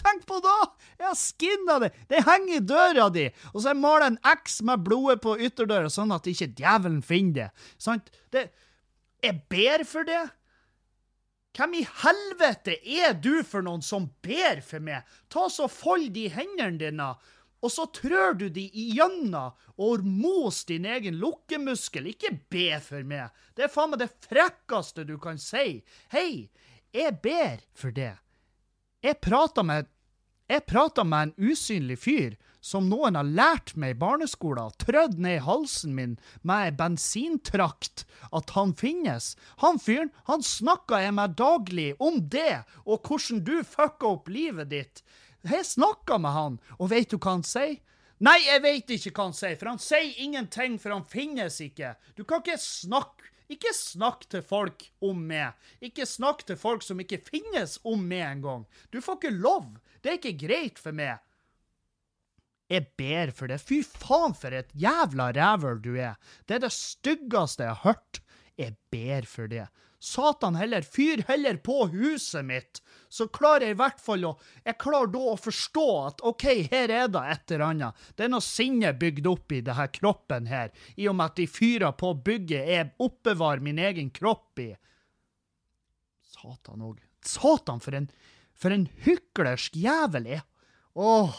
Tenk 0.00 0.24
på 0.26 0.40
det! 0.44 0.60
Jeg 0.98 1.06
har 1.06 1.18
skinna 1.18 1.78
det! 1.82 1.90
Det 2.10 2.22
henger 2.26 2.54
i 2.56 2.62
døra 2.66 3.08
di! 3.14 3.26
Og 3.52 3.60
så 3.60 3.68
har 3.68 3.74
jeg 3.74 3.82
malt 3.82 4.06
en 4.08 4.20
X 4.34 4.60
med 4.66 4.86
blodet 4.86 5.20
på 5.24 5.36
ytterdøra, 5.38 5.90
sånn 5.92 6.14
at 6.14 6.26
ikke 6.30 6.52
djevelen 6.58 7.02
finner 7.04 7.36
det. 7.44 7.50
Sant? 7.78 8.10
Det 8.34 8.48
Jeg 9.24 9.40
ber 9.48 9.84
for 9.88 10.04
det. 10.04 10.24
Hvem 11.54 11.76
i 11.78 11.84
helvete 12.02 12.74
er 12.82 13.14
du 13.14 13.44
for 13.46 13.62
noen 13.62 13.82
som 13.84 14.08
ber 14.26 14.58
for 14.66 14.82
meg? 14.82 15.06
Ta 15.30 15.46
så 15.52 15.68
Fold 15.70 16.10
de 16.16 16.26
hendene 16.34 16.80
dine, 16.80 17.12
og 17.64 17.72
så 17.72 17.86
trør 17.94 18.34
du 18.36 18.48
de 18.52 18.66
igjennom 18.76 19.54
og 19.80 20.02
mos 20.04 20.64
din 20.68 20.84
egen 20.84 21.16
lukkemuskel. 21.22 22.10
Ikke 22.10 22.34
be 22.52 22.74
for 22.84 23.06
meg. 23.06 23.32
Det 23.56 23.68
er 23.68 23.72
faen 23.72 23.94
meg 23.94 24.02
det 24.02 24.10
frekkeste 24.26 25.06
du 25.08 25.14
kan 25.22 25.40
si. 25.40 25.78
Hei, 26.12 26.50
jeg 26.92 27.16
ber 27.24 27.62
for 27.72 27.94
det. 27.94 28.12
Jeg 29.04 29.20
prata 29.20 29.60
med, 29.62 29.84
med 30.48 31.22
en 31.22 31.32
usynlig 31.36 31.98
fyr 32.00 32.36
som 32.64 32.86
noen 32.88 33.18
har 33.18 33.26
lært 33.28 33.74
meg 33.76 33.92
i 33.92 33.98
barneskolen, 34.00 34.72
trødd 34.80 35.18
ned 35.20 35.36
i 35.36 35.44
halsen 35.44 35.92
min 35.92 36.14
med 36.40 36.70
ei 36.70 36.72
bensintrakt, 36.78 38.06
at 38.32 38.54
han 38.56 38.72
finnes. 38.72 39.34
Han 39.60 39.76
fyren, 39.76 40.08
han 40.24 40.40
snakka 40.40 41.02
jeg 41.04 41.16
med 41.18 41.36
daglig 41.36 41.90
om 42.00 42.22
det, 42.32 42.64
og 42.88 43.04
hvordan 43.04 43.44
du 43.44 43.58
fucka 43.60 44.14
opp 44.14 44.32
livet 44.32 44.72
ditt. 44.72 45.04
Jeg 45.44 45.68
snakka 45.68 46.16
med 46.24 46.32
han, 46.32 46.56
og 46.78 46.88
veit 46.94 47.12
du 47.12 47.18
hva 47.18 47.36
han 47.36 47.44
sier? 47.44 47.76
Nei, 48.24 48.38
jeg 48.46 48.62
veit 48.64 48.90
ikke 48.94 49.12
hva 49.12 49.28
han 49.28 49.36
sier, 49.36 49.60
for 49.60 49.68
han 49.74 49.84
sier 49.84 50.16
ingenting, 50.24 50.80
for 50.80 50.96
han 50.96 51.04
finnes 51.04 51.60
ikke. 51.60 51.92
Du 52.16 52.24
kan 52.24 52.40
ikke 52.40 52.56
snakke 52.56 53.13
ikke 53.52 53.74
snakk 53.76 54.24
til 54.32 54.42
folk 54.44 54.86
om 55.04 55.20
meg. 55.28 55.52
Ikke 55.84 56.06
snakk 56.08 56.46
til 56.48 56.56
folk 56.60 56.84
som 56.84 57.00
ikke 57.02 57.20
finnes 57.26 57.76
om 57.84 58.06
meg 58.08 58.24
engang. 58.30 58.64
Du 58.90 59.00
får 59.04 59.20
ikke 59.20 59.36
lov. 59.36 59.68
Det 60.00 60.12
er 60.12 60.20
ikke 60.20 60.46
greit 60.46 60.80
for 60.80 60.96
meg. 60.96 61.20
Jeg 62.72 62.86
ber 62.96 63.32
for 63.36 63.52
det. 63.52 63.60
Fy 63.60 63.82
faen, 63.84 64.32
for 64.36 64.54
et 64.56 64.72
jævla 64.72 65.30
rævøl 65.36 65.82
du 65.84 65.92
er. 66.00 66.16
Det 66.48 66.56
er 66.56 66.64
det 66.64 66.72
styggeste 66.72 67.66
jeg 67.66 67.76
har 67.76 67.92
hørt. 67.92 68.20
Jeg 68.60 68.76
ber 68.92 69.26
for 69.26 69.50
det. 69.50 69.66
Satan 70.04 70.54
heller, 70.54 70.82
fyr 70.82 71.22
heller 71.28 71.56
på 71.64 71.86
huset 71.88 72.44
mitt, 72.44 72.82
så 73.08 73.24
klarer 73.32 73.70
jeg 73.70 73.76
i 73.76 73.78
hvert 73.78 74.02
fall 74.04 74.26
å 74.28 74.32
Jeg 74.66 74.76
klarer 74.82 75.08
da 75.14 75.22
å 75.32 75.36
forstå 75.40 75.84
at 76.02 76.20
OK, 76.28 76.44
her 76.68 76.92
er 76.92 77.08
det 77.08 77.22
et 77.32 77.54
eller 77.54 77.64
annet. 77.70 78.02
Det 78.12 78.26
er 78.26 78.32
noe 78.34 78.44
sinne 78.44 78.92
bygd 79.00 79.30
opp 79.30 79.54
i 79.56 79.62
denne 79.64 79.86
kroppen 79.96 80.50
her, 80.50 80.74
i 81.00 81.08
og 81.08 81.16
med 81.16 81.32
at 81.32 81.38
de 81.40 81.46
fyrer 81.48 81.96
på 81.96 82.12
bygget 82.26 82.68
jeg 82.74 82.90
oppbevarer 83.06 83.64
min 83.64 83.80
egen 83.80 84.12
kropp 84.12 84.60
i. 84.60 84.74
Satan 86.34 86.84
òg. 86.84 87.00
Satan, 87.24 87.80
for 87.80 87.96
en, 87.96 88.10
for 88.52 88.76
en 88.76 88.84
hyklersk 89.06 89.80
jævel 89.80 90.28
jeg 90.34 90.44
Åh. 90.94 91.32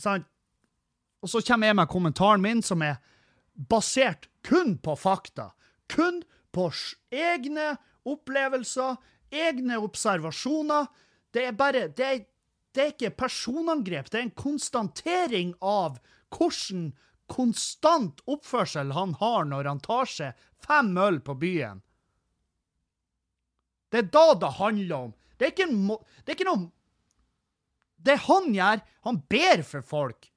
Sant? 0.00 0.26
Og 1.20 1.28
så 1.28 1.40
kommer 1.44 1.68
jeg 1.70 1.76
med 1.76 1.88
kommentaren 1.92 2.42
min, 2.42 2.62
som 2.64 2.82
er 2.84 2.98
basert 3.70 4.29
kun 4.46 4.78
på 4.78 4.96
fakta. 4.96 5.50
Kun 5.90 6.22
på 6.52 6.70
egne 7.10 7.74
opplevelser, 8.08 8.96
egne 9.30 9.78
observasjoner. 9.78 10.88
Det 11.30 11.46
er 11.46 11.56
bare 11.58 11.88
det 11.88 12.06
er, 12.06 12.24
det 12.74 12.82
er 12.82 12.92
ikke 12.94 13.16
personangrep, 13.24 14.10
det 14.10 14.18
er 14.18 14.26
en 14.28 14.38
konstatering 14.38 15.54
av 15.60 15.98
hvordan 16.30 16.90
konstant 17.30 18.22
oppførsel 18.30 18.90
han 18.94 19.14
har 19.20 19.46
når 19.46 19.68
han 19.70 19.80
tar 19.84 20.10
seg 20.10 20.48
fem 20.66 20.90
øl 20.98 21.20
på 21.22 21.36
byen. 21.38 21.82
Det 23.90 24.04
er 24.04 24.10
da 24.14 24.26
det 24.38 24.52
handler 24.58 24.96
om. 24.96 25.14
Det 25.38 25.48
er 25.48 25.54
ikke, 25.54 25.70
det 26.24 26.32
er 26.32 26.38
ikke 26.38 26.50
noe 26.50 26.70
Det 28.00 28.16
han 28.26 28.52
gjør, 28.54 28.82
han 29.04 29.16
ber 29.28 29.62
for 29.66 29.84
folk. 29.84 30.30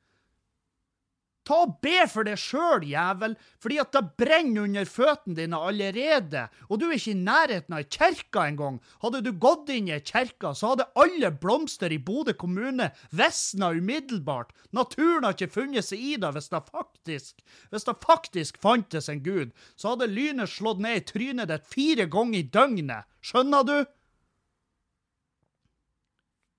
Ta 1.44 1.58
og 1.66 1.74
Be 1.84 2.06
for 2.08 2.24
deg 2.24 2.40
sjøl, 2.40 2.86
jævel, 2.88 3.34
fordi 3.60 3.80
at 3.82 3.92
det 3.92 4.02
brenner 4.20 4.64
under 4.64 4.88
føttene 4.88 5.36
dine 5.36 5.60
allerede, 5.60 6.46
og 6.70 6.80
du 6.80 6.86
er 6.88 6.96
ikke 6.96 7.12
i 7.12 7.20
nærheten 7.20 7.76
av 7.76 7.82
ei 7.84 7.88
kirke 7.92 8.46
engang. 8.48 8.78
Hadde 9.04 9.20
du 9.26 9.34
gått 9.44 9.72
inn 9.74 9.90
i 9.92 9.96
ei 9.98 10.04
kirke, 10.08 10.54
så 10.56 10.72
hadde 10.72 10.88
alle 11.04 11.34
blomster 11.44 11.92
i 11.92 12.00
Bodø 12.00 12.36
kommune 12.40 12.92
visna 13.12 13.74
umiddelbart. 13.76 14.54
Naturen 14.72 15.28
har 15.28 15.36
ikke 15.36 15.52
funnet 15.58 15.90
seg 15.90 16.00
i 16.00 16.14
det 16.22 16.32
hvis 16.38 16.48
det 16.54 16.64
faktisk 16.70 17.44
Hvis 17.74 17.88
det 17.88 17.96
faktisk 18.04 18.58
fantes 18.62 19.10
en 19.10 19.24
gud, 19.26 19.52
så 19.76 19.94
hadde 19.94 20.08
lynet 20.12 20.52
slått 20.52 20.80
ned 20.84 21.02
i 21.02 21.06
trynet 21.12 21.52
ditt 21.52 21.68
fire 21.68 22.08
ganger 22.08 22.40
i 22.40 22.48
døgnet. 22.56 23.10
Skjønner 23.24 23.68
du? 23.68 23.76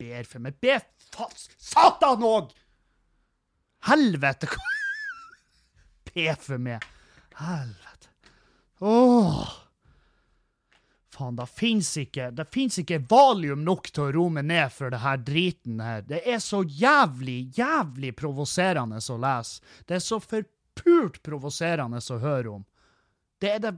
Ber 0.02 0.28
for 0.28 0.44
meg. 0.44 0.60
Be 0.60 0.76
fast 1.14 1.56
Satan 1.56 2.24
òg! 2.26 2.52
Helvete! 3.88 4.48
P 6.14 6.58
med. 6.58 6.84
Helvete. 7.34 8.08
Åh. 8.78 9.50
Faen, 11.14 11.36
det 11.36 11.46
fins 11.46 11.92
ikke 11.98 12.30
Det 12.34 12.46
fins 12.50 12.78
ikke 12.78 12.98
valium 13.10 13.62
nok 13.66 13.90
til 13.94 14.08
å 14.08 14.12
roe 14.16 14.34
meg 14.34 14.48
ned 14.50 14.72
for 14.74 14.90
det 14.90 15.02
her 15.02 15.20
driten 15.22 15.82
her. 15.82 16.02
Det 16.06 16.22
er 16.26 16.40
så 16.42 16.64
jævlig, 16.66 17.52
jævlig 17.58 18.14
provoserende 18.18 18.98
å 18.98 19.18
lese. 19.22 19.62
Det 19.86 19.98
er 19.98 20.02
så 20.02 20.18
forpult 20.22 21.20
provoserende 21.22 22.02
å 22.02 22.18
høre 22.22 22.56
om. 22.58 22.64
Det 23.38 23.56
er 23.56 23.62
det 23.66 23.74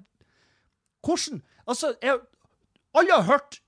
Hvordan 1.07 1.42
Altså, 1.66 1.92
jeg, 2.03 2.18
alle 2.94 3.14
har 3.14 3.27
hørt 3.27 3.61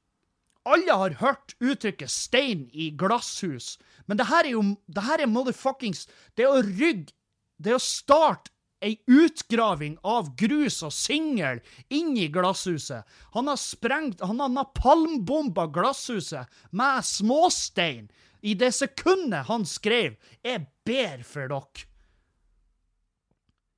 alle 0.69 0.93
har 1.01 1.15
hørt 1.23 1.55
uttrykket 1.61 2.11
'stein 2.11 2.69
i 2.73 2.91
glasshus', 2.91 3.79
men 4.07 4.19
det 4.19 4.27
her 4.29 4.45
er 4.45 4.51
jo 4.51 4.63
det 4.87 5.03
her 5.03 5.23
er 5.23 5.27
motherfuckings 5.27 6.07
Det 6.37 6.45
er 6.45 6.53
å 6.53 6.63
rygge 6.63 7.15
Det 7.59 7.73
er 7.73 7.79
å 7.79 7.83
starte 7.83 8.51
ei 8.81 8.97
utgraving 9.07 9.97
av 10.07 10.31
grus 10.39 10.83
og 10.87 10.93
singel 10.95 11.61
inn 11.91 12.17
i 12.17 12.29
glasshuset. 12.33 13.05
Han 13.35 13.51
har 13.51 13.59
sprengt 13.59 14.21
Han 14.21 14.41
har 14.41 14.53
napalmbomba 14.53 15.67
glasshuset 15.67 16.47
med 16.71 17.05
småstein 17.05 18.09
i 18.41 18.55
det 18.55 18.73
sekundet 18.73 19.47
han 19.47 19.67
skrev 19.67 20.17
'Jeg 20.45 20.67
ber 20.85 21.23
for 21.23 21.49
dere'. 21.49 21.87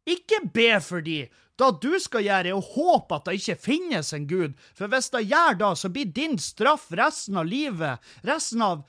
Ikke 0.06 0.40
be 0.52 0.80
for 0.80 1.00
de. 1.00 1.28
Det 1.60 1.70
du 1.82 1.98
skal 2.00 2.24
gjøre, 2.24 2.48
er 2.48 2.56
å 2.56 2.64
håpe 2.64 3.14
at 3.14 3.24
det 3.28 3.36
ikke 3.40 3.60
finnes 3.60 4.12
en 4.16 4.26
gud, 4.26 4.54
for 4.74 4.88
hvis 4.88 5.10
det 5.12 5.28
gjør 5.28 5.58
det, 5.60 5.78
så 5.78 5.90
blir 5.92 6.04
din 6.04 6.38
straff 6.38 6.88
resten 6.90 7.36
av 7.36 7.46
livet, 7.46 8.00
resten 8.24 8.62
av 8.62 8.86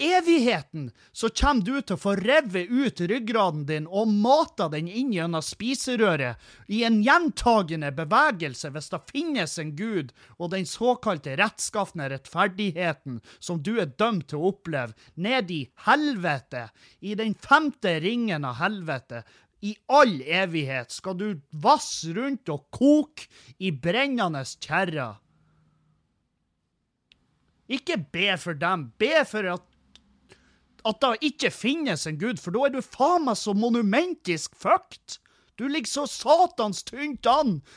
evigheten, 0.00 0.90
så 1.12 1.28
kommer 1.28 1.64
du 1.64 1.82
til 1.82 1.96
å 1.96 2.00
få 2.00 2.14
revet 2.18 2.70
ut 2.72 3.02
ryggraden 3.10 3.66
din 3.68 3.86
og 3.86 4.08
mata 4.08 4.68
den 4.72 4.88
inn 4.88 5.12
gjennom 5.12 5.44
spiserøret 5.44 6.40
i 6.72 6.82
en 6.88 7.00
gjentagende 7.04 7.92
bevegelse 7.96 8.72
hvis 8.72 8.90
det 8.94 9.02
finnes 9.12 9.58
en 9.60 9.74
gud 9.76 10.14
og 10.38 10.52
den 10.54 10.66
såkalte 10.68 11.36
rettskafne 11.40 12.08
rettferdigheten 12.12 13.20
som 13.38 13.60
du 13.62 13.76
er 13.82 13.92
dømt 14.00 14.30
til 14.32 14.40
å 14.40 14.54
oppleve, 14.54 14.96
ned 15.14 15.52
i 15.52 15.62
helvete, 15.86 16.68
i 17.00 17.14
den 17.18 17.36
femte 17.36 17.98
ringen 18.00 18.48
av 18.48 18.58
helvete, 18.62 19.24
i 19.60 19.74
all 19.92 20.20
evighet 20.24 20.92
skal 20.92 21.18
du 21.20 21.26
vasse 21.62 22.14
rundt 22.16 22.48
og 22.48 22.70
koke 22.72 23.28
i 23.60 23.72
brennende 23.72 24.40
kjerrer. 24.56 25.18
Ikke 27.70 28.00
be 28.00 28.32
for 28.40 28.56
dem, 28.58 28.88
be 28.98 29.20
for 29.28 29.46
at 29.52 29.69
at 30.88 31.00
det 31.02 31.30
ikke 31.30 31.50
finnes 31.54 32.06
en 32.06 32.20
gud, 32.20 32.40
for 32.40 32.54
da 32.54 32.66
er 32.66 32.74
du 32.74 32.82
faen 32.84 33.26
meg 33.28 33.38
så 33.40 33.54
monumentisk 33.56 34.56
fucked! 34.58 35.20
Du 35.60 35.66
ligger 35.68 35.90
så 35.90 36.06
satans 36.08 36.84
tynt 36.88 37.26
an! 37.28 37.60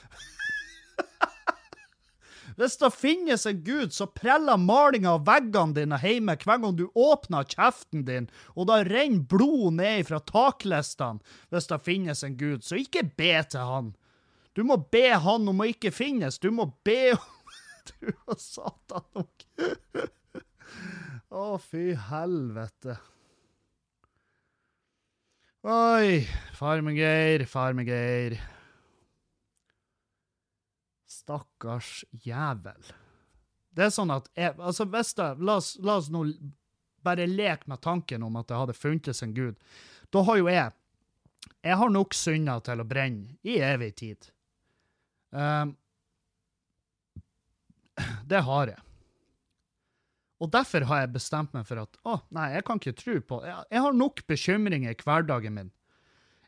Hvis 2.57 2.77
det 2.77 2.91
finnes 2.93 3.47
en 3.49 3.63
gud, 3.65 3.93
så 3.93 4.05
preller 4.13 4.61
malinga 4.61 5.15
av 5.17 5.23
veggene 5.25 5.73
dine 5.73 5.97
hjemme 6.03 6.35
hver 6.37 6.59
gang 6.61 6.75
du 6.77 6.85
åpner 6.93 7.47
kjeften 7.49 8.03
din, 8.05 8.27
og 8.53 8.69
da 8.69 8.83
renner 8.85 9.25
blod 9.29 9.79
ned 9.79 10.05
fra 10.09 10.19
taklistene 10.21 11.23
hvis 11.49 11.69
det 11.71 11.81
finnes 11.81 12.23
en 12.23 12.37
gud, 12.37 12.61
så 12.61 12.77
ikke 12.77 13.07
be 13.17 13.33
til 13.49 13.71
han. 13.71 13.93
Du 14.53 14.61
må 14.69 14.77
be 14.93 15.07
han 15.17 15.49
om 15.49 15.63
å 15.63 15.69
ikke 15.69 15.91
finnes, 15.93 16.37
du 16.37 16.51
må 16.53 16.69
be 16.85 17.15
om 17.17 17.31
Du 17.83 18.13
og 18.31 18.39
satan 18.39 19.03
nok. 19.11 19.43
Å, 21.33 21.57
fy 21.57 21.95
helvete. 21.97 22.93
Oi, 25.65 26.27
Farmegeir, 26.53 27.45
Farmegeir. 27.49 28.35
Stakkars 31.09 32.03
jævel. 32.27 32.91
Det 33.73 33.87
er 33.87 33.95
sånn 33.95 34.13
at 34.13 34.29
jeg, 34.37 34.53
altså 34.59 34.85
hvis 34.85 35.15
det, 35.17 35.31
la, 35.41 35.57
oss, 35.57 35.71
la 35.81 35.97
oss 36.03 36.11
nå 36.13 36.27
bare 37.03 37.25
leke 37.25 37.65
med 37.71 37.81
tanken 37.81 38.29
om 38.29 38.37
at 38.37 38.51
det 38.51 38.59
hadde 38.59 38.77
funtes 38.77 39.25
en 39.25 39.33
gud. 39.33 39.57
Da 40.13 40.21
har 40.29 40.37
jo 40.37 40.49
jeg 40.51 40.71
Jeg 41.63 41.75
har 41.79 41.89
nok 41.89 42.13
synder 42.15 42.59
til 42.63 42.79
å 42.79 42.85
brenne 42.87 43.39
i 43.43 43.57
evig 43.59 43.95
tid. 43.95 44.29
Um, 45.31 45.73
det 48.29 48.43
har 48.45 48.67
jeg. 48.75 48.92
Og 50.41 50.49
derfor 50.51 50.85
har 50.89 51.03
jeg 51.03 51.13
bestemt 51.13 51.53
meg 51.55 51.67
for 51.67 51.83
at 51.83 51.97
å, 52.03 52.17
nei, 52.33 52.49
jeg 52.55 52.65
kan 52.67 52.81
ikke 52.81 52.97
tro 52.99 53.15
på 53.29 53.39
jeg, 53.45 53.65
jeg 53.71 53.83
har 53.85 53.95
nok 53.95 54.23
bekymringer 54.27 54.93
i 54.93 55.05
hverdagen 55.05 55.55
min. 55.55 55.71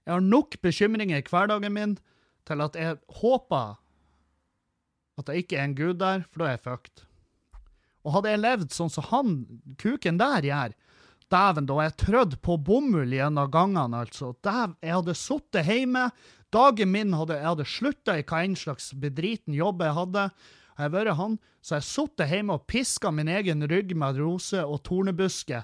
Jeg 0.05 0.13
har 0.17 0.23
nok 0.25 0.57
bekymringer 0.61 1.21
i 1.21 1.25
hverdagen 1.29 1.73
min 1.73 1.97
til 2.45 2.61
at 2.65 2.77
jeg 2.77 2.97
håper 3.21 3.75
at 5.15 5.29
det 5.29 5.37
ikke 5.41 5.57
er 5.57 5.69
en 5.69 5.77
gud 5.77 5.99
der, 6.01 6.25
for 6.29 6.43
da 6.43 6.49
er 6.49 6.57
jeg 6.57 6.65
fucked. 6.65 7.05
Og 8.05 8.17
hadde 8.17 8.33
jeg 8.33 8.41
levd 8.43 8.73
sånn 8.75 8.91
som 8.91 9.07
han 9.09 9.37
kuken 9.81 10.19
der 10.21 10.45
gjør, 10.45 10.75
dæven, 11.33 11.69
da 11.69 11.77
jeg 11.81 11.95
trødd 12.03 12.35
på 12.45 12.57
bomull 12.61 13.15
gjennom 13.15 13.49
gangene, 13.53 14.03
altså. 14.05 14.33
dæven, 14.45 14.75
jeg 14.83 14.97
hadde 14.99 15.17
sittet 15.17 15.69
hjemme, 15.69 16.03
dagen 16.53 16.91
min 16.91 17.15
hadde 17.17 17.39
jeg 17.39 17.49
hadde 17.49 17.67
slutta 17.69 18.19
i 18.19 18.27
hva 18.27 18.43
enn 18.45 18.59
slags 18.59 18.91
bedriten 19.01 19.55
jobb 19.57 19.81
jeg 19.81 19.97
hadde, 19.97 20.27
har 20.75 20.87
jeg 20.87 20.95
vært 20.95 21.17
han, 21.19 21.37
så 21.63 21.75
har 21.75 21.83
jeg 21.83 21.89
sittet 21.89 22.31
hjemme 22.31 22.57
og 22.57 22.65
piska 22.69 23.11
min 23.15 23.31
egen 23.31 23.63
rygg 23.71 23.95
med 23.97 24.19
rose 24.19 24.63
og 24.63 24.81
tornebusker 24.87 25.63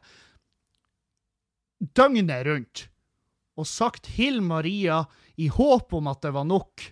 døgnet 1.82 2.45
rundt 2.45 2.86
og 3.60 3.67
sagt 3.67 4.08
Hill 4.15 4.39
Maria 4.45 5.04
i 5.41 5.50
håp 5.52 5.93
om 5.97 6.10
at 6.12 6.21
det 6.24 6.32
var 6.36 6.47
nok. 6.47 6.86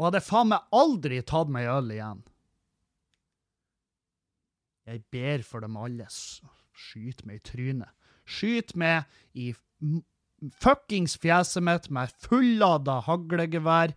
Og 0.00 0.08
hadde 0.08 0.24
faen 0.24 0.50
meg 0.52 0.74
aldri 0.74 1.20
tatt 1.28 1.52
meg 1.52 1.68
øl 1.70 1.92
igjen. 1.94 2.22
Jeg 4.88 5.04
ber 5.12 5.44
for 5.46 5.62
dem 5.62 5.76
alle. 5.78 6.08
Skyt 6.10 7.22
meg 7.28 7.40
i 7.40 7.44
trynet. 7.46 7.92
Skyt 8.24 8.74
meg 8.80 9.06
i 9.36 9.52
fuckings 10.60 11.16
fjeset 11.20 11.62
mitt 11.66 11.90
med 11.92 12.12
fullada 12.24 12.98
haglegevær, 13.06 13.92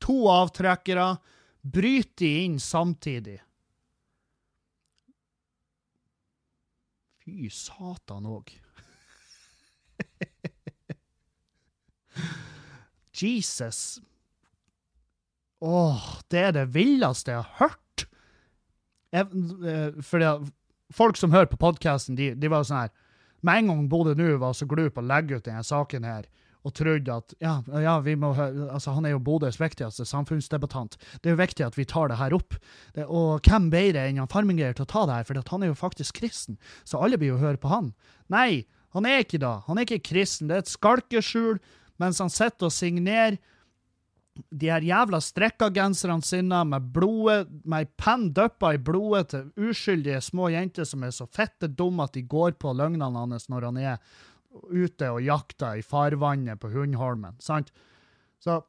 to 0.00 0.20
avtrekkere, 0.30 1.16
bryter 1.62 2.24
de 2.24 2.44
inn 2.44 2.60
samtidig. 2.60 3.38
Fy 7.24 7.50
satan 7.52 8.26
òg. 8.26 8.52
Jesus. 13.18 14.00
Åh, 15.58 16.20
det 16.30 16.38
er 16.38 16.52
det 16.54 16.68
villeste 16.74 17.34
jeg 17.34 17.42
har 17.42 17.54
hørt. 17.58 18.06
Eh, 19.12 19.26
fordi 20.04 20.50
folk 20.94 21.16
som 21.16 21.32
hører 21.32 21.50
på 21.50 21.60
podkasten, 21.60 22.16
de, 22.16 22.34
de, 22.36 22.48
var 22.52 22.66
sånn 22.68 22.82
her 22.82 22.90
Med 23.40 23.62
en 23.62 23.70
gang 23.70 23.86
Bodø 23.88 24.12
nå 24.18 24.34
var 24.36 24.52
så 24.52 24.66
glup 24.68 24.98
å 24.98 25.04
legge 25.04 25.38
ut 25.38 25.46
denne 25.46 25.62
saken 25.64 26.04
her, 26.04 26.26
og 26.66 26.74
trodde 26.74 27.14
at 27.14 27.34
ja, 27.42 27.58
ja 27.82 27.94
vi 28.04 28.16
må, 28.18 28.32
altså 28.34 28.94
han 28.96 29.06
er 29.06 29.14
jo 29.14 29.22
Bodøs 29.22 29.60
viktigste 29.60 30.06
samfunnsdebattant. 30.08 30.98
Det 31.22 31.30
er 31.30 31.36
jo 31.36 31.42
viktig 31.42 31.66
at 31.66 31.78
vi 31.78 31.86
tar 31.88 32.10
det 32.10 32.18
her 32.20 32.34
opp. 32.36 32.56
Det, 32.96 33.06
og 33.06 33.46
hvem 33.46 33.70
bedre 33.72 34.08
enn 34.08 34.20
han 34.22 34.30
Farminger 34.30 34.74
til 34.76 34.86
å 34.86 34.90
ta 34.90 35.04
det 35.08 35.20
her, 35.20 35.28
for 35.28 35.52
han 35.52 35.64
er 35.64 35.72
jo 35.72 35.78
faktisk 35.78 36.18
kristen, 36.20 36.58
så 36.88 37.02
alle 37.02 37.20
blir 37.20 37.34
jo 37.34 37.42
høre 37.42 37.60
på 37.60 37.70
han. 37.72 37.92
Nei, 38.32 38.66
han 38.96 39.06
er 39.06 39.22
ikke 39.22 39.40
da. 39.42 39.60
Han 39.68 39.78
er 39.78 39.86
ikke 39.86 40.10
kristen. 40.10 40.48
Det 40.48 40.56
er 40.56 40.64
et 40.64 40.72
skalkeskjul 40.72 41.60
mens 41.98 42.20
han 42.22 42.30
sitter 42.30 42.68
og 42.68 42.74
signerer 42.74 43.38
de 44.54 44.68
her 44.70 44.84
jævla 44.86 45.18
strikkagenserne 45.22 46.22
sine 46.22 46.60
med 46.68 46.90
blodet, 46.94 47.48
med 47.64 47.86
ei 47.86 47.88
penn 47.98 48.28
dyppa 48.34 48.70
i 48.76 48.78
blodet 48.78 49.32
til 49.32 49.68
uskyldige 49.68 50.20
små 50.22 50.50
jenter 50.54 50.86
som 50.86 51.02
er 51.02 51.14
så 51.14 51.26
fette 51.26 51.70
dumme 51.74 52.06
at 52.06 52.14
de 52.14 52.22
går 52.22 52.54
på 52.60 52.74
løgnene 52.76 53.08
hans 53.18 53.48
når 53.50 53.68
han 53.70 53.80
er 53.82 53.96
ute 54.72 55.10
og 55.12 55.22
jakta 55.24 55.74
i 55.78 55.82
farvannet 55.84 56.60
på 56.60 56.70
Hundholmen, 56.72 57.36
sant? 57.42 57.72
Så 58.42 58.60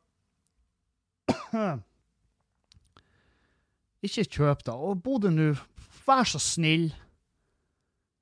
Ikke 4.05 4.23
kjøp 4.23 4.63
det. 4.63 4.73
Og 4.73 5.01
Bodø 5.03 5.29
nå, 5.33 5.51
vær 6.07 6.27
så 6.27 6.39
snill. 6.39 6.89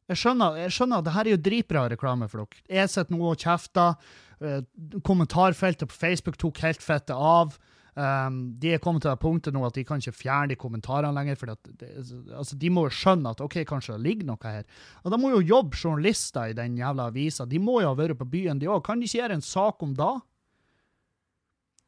Jeg 0.08 0.22
skjønner, 0.22 0.56
jeg 0.64 0.74
skjønner, 0.74 1.04
det 1.04 1.14
her 1.14 1.28
er 1.28 1.36
jo 1.36 1.44
dritbra 1.44 1.84
reklame 1.92 2.30
for 2.32 2.42
dere. 2.42 2.64
Jeg 2.80 2.90
sitter 2.90 3.14
nå 3.14 3.22
og 3.30 3.42
kjefter. 3.44 3.98
Eh, 4.42 4.62
kommentarfeltet 5.06 5.90
på 5.92 5.98
Facebook 5.98 6.38
tok 6.42 6.62
helt 6.64 6.82
fettet 6.86 7.14
av. 7.14 7.58
Um, 7.98 8.52
de 8.62 8.76
er 8.76 8.82
kommet 8.82 9.02
til 9.02 9.10
det 9.10 9.18
punktet 9.24 9.56
nå 9.56 9.64
at 9.66 9.74
de 9.74 9.82
kan 9.82 9.98
ikke 9.98 10.14
fjerne 10.14 10.52
de 10.52 10.56
kommentarene 10.60 11.10
lenger. 11.18 11.36
for 11.36 11.50
det, 11.50 11.88
altså, 12.30 12.56
De 12.56 12.70
må 12.70 12.84
jo 12.86 12.94
skjønne 12.94 13.32
at 13.34 13.42
ok, 13.42 13.56
kanskje 13.66 13.96
det 13.96 14.04
ligger 14.06 14.28
noe 14.28 14.38
her. 14.44 14.68
Og 15.02 15.12
Da 15.12 15.18
må 15.18 15.32
jo 15.34 15.42
jobbe 15.42 15.74
journalister 15.74 16.52
i 16.52 16.54
den 16.54 16.78
jævla 16.78 17.08
avisa. 17.10 17.48
De 17.50 17.58
må 17.58 17.80
jo 17.82 17.90
ha 17.90 17.98
vært 17.98 18.20
på 18.20 18.30
byen, 18.30 18.60
de 18.60 18.70
òg. 18.70 18.84
Kan 18.86 19.00
de 19.00 19.10
ikke 19.10 19.24
gjøre 19.24 19.40
en 19.40 19.42
sak 19.42 19.82
om 19.82 19.96
det? 19.98 20.14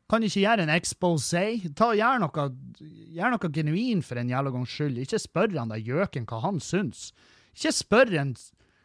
Kan 0.09 0.21
de 0.25 0.31
ikke 0.31 0.41
gjøre 0.47 0.65
en 0.65 0.73
expose? 0.73 1.43
Ta, 1.77 1.91
gjør, 1.93 2.23
noe, 2.23 2.45
gjør 3.13 3.35
noe 3.35 3.51
genuin 3.53 4.01
for 4.01 4.17
en 4.17 4.31
jævla 4.33 4.53
gangs 4.55 4.73
skyld. 4.73 4.97
Ikke 5.03 5.19
spør 5.21 5.53
han 5.59 5.69
der 5.75 5.83
gjøken 5.85 6.25
hva 6.25 6.39
han 6.47 6.57
syns. 6.57 7.11
Ikke 7.53 7.75
spør 7.83 8.15
en 8.17 8.33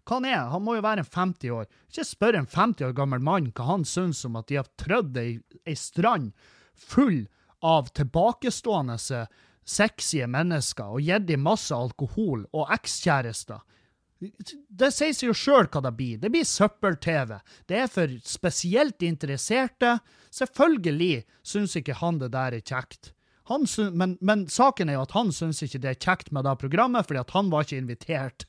hva 0.05 0.19
han 0.19 0.27
er, 0.29 0.43
han 0.53 0.61
må 0.61 0.75
jo 0.77 0.85
være 0.85 1.01
en 1.01 1.09
50 1.09 1.55
år. 1.57 1.71
Ikke 1.89 2.05
spør 2.05 2.37
en 2.37 2.51
50 2.53 2.85
år 2.85 2.93
gammel 2.93 3.25
mann 3.25 3.49
hva 3.57 3.71
han 3.71 3.89
syns 3.89 4.21
om 4.29 4.37
at 4.37 4.51
de 4.53 4.61
har 4.61 4.69
trødd 4.77 5.17
ei, 5.17 5.39
ei 5.65 5.77
strand 5.81 6.35
full 6.77 7.25
av 7.65 7.89
tilbakestående 7.97 8.99
sexy 9.65 10.27
mennesker 10.29 10.85
og 10.97 11.01
gitt 11.05 11.29
dem 11.29 11.45
masse 11.47 11.75
alkohol 11.75 12.45
og 12.53 12.73
ekskjærester. 12.75 13.61
Det 14.21 14.91
sier 14.95 15.13
seg 15.17 15.29
jo 15.29 15.35
sjøl 15.37 15.67
hva 15.69 15.81
det 15.85 15.93
blir. 15.99 16.19
Det 16.21 16.31
blir 16.33 16.45
søppel-TV. 16.49 17.39
Det 17.69 17.77
er 17.83 17.89
for 17.93 18.09
spesielt 18.29 19.03
interesserte. 19.05 19.99
Selvfølgelig 20.33 21.25
syns 21.45 21.77
ikke 21.81 21.99
han 22.01 22.19
det 22.23 22.31
der 22.35 22.53
er 22.57 22.65
kjekt. 22.65 23.13
Synes, 23.45 23.93
men, 23.93 24.17
men, 24.25 24.49
saken 24.49 24.89
er 24.89 24.95
jo 24.97 25.05
at 25.05 25.13
han 25.13 25.33
syns 25.35 25.63
ikke 25.67 25.79
det 25.83 25.91
er 25.91 26.01
kjekt 26.01 26.33
med 26.33 26.45
det 26.49 26.61
programmet, 26.63 27.07
fordi 27.07 27.21
at 27.21 27.35
han 27.37 27.51
var 27.53 27.61
ikke 27.67 27.83
invitert. 27.83 28.47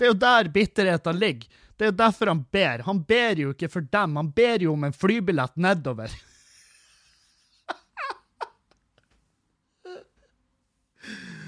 det 0.00 0.04
er 0.06 0.10
jo 0.14 0.22
der 0.24 0.48
bitterheten 0.54 1.16
ligger. 1.20 1.48
Det 1.80 1.86
er 1.86 1.94
jo 1.94 1.96
derfor 1.96 2.28
han 2.28 2.42
ber. 2.52 2.82
Han 2.84 2.98
ber 3.08 3.38
jo 3.40 3.54
ikke 3.54 3.70
for 3.72 3.80
dem, 3.88 4.16
han 4.20 4.26
ber 4.36 4.60
jo 4.60 4.74
om 4.74 4.82
en 4.84 4.92
flybillett 4.92 5.54
nedover. 5.56 6.12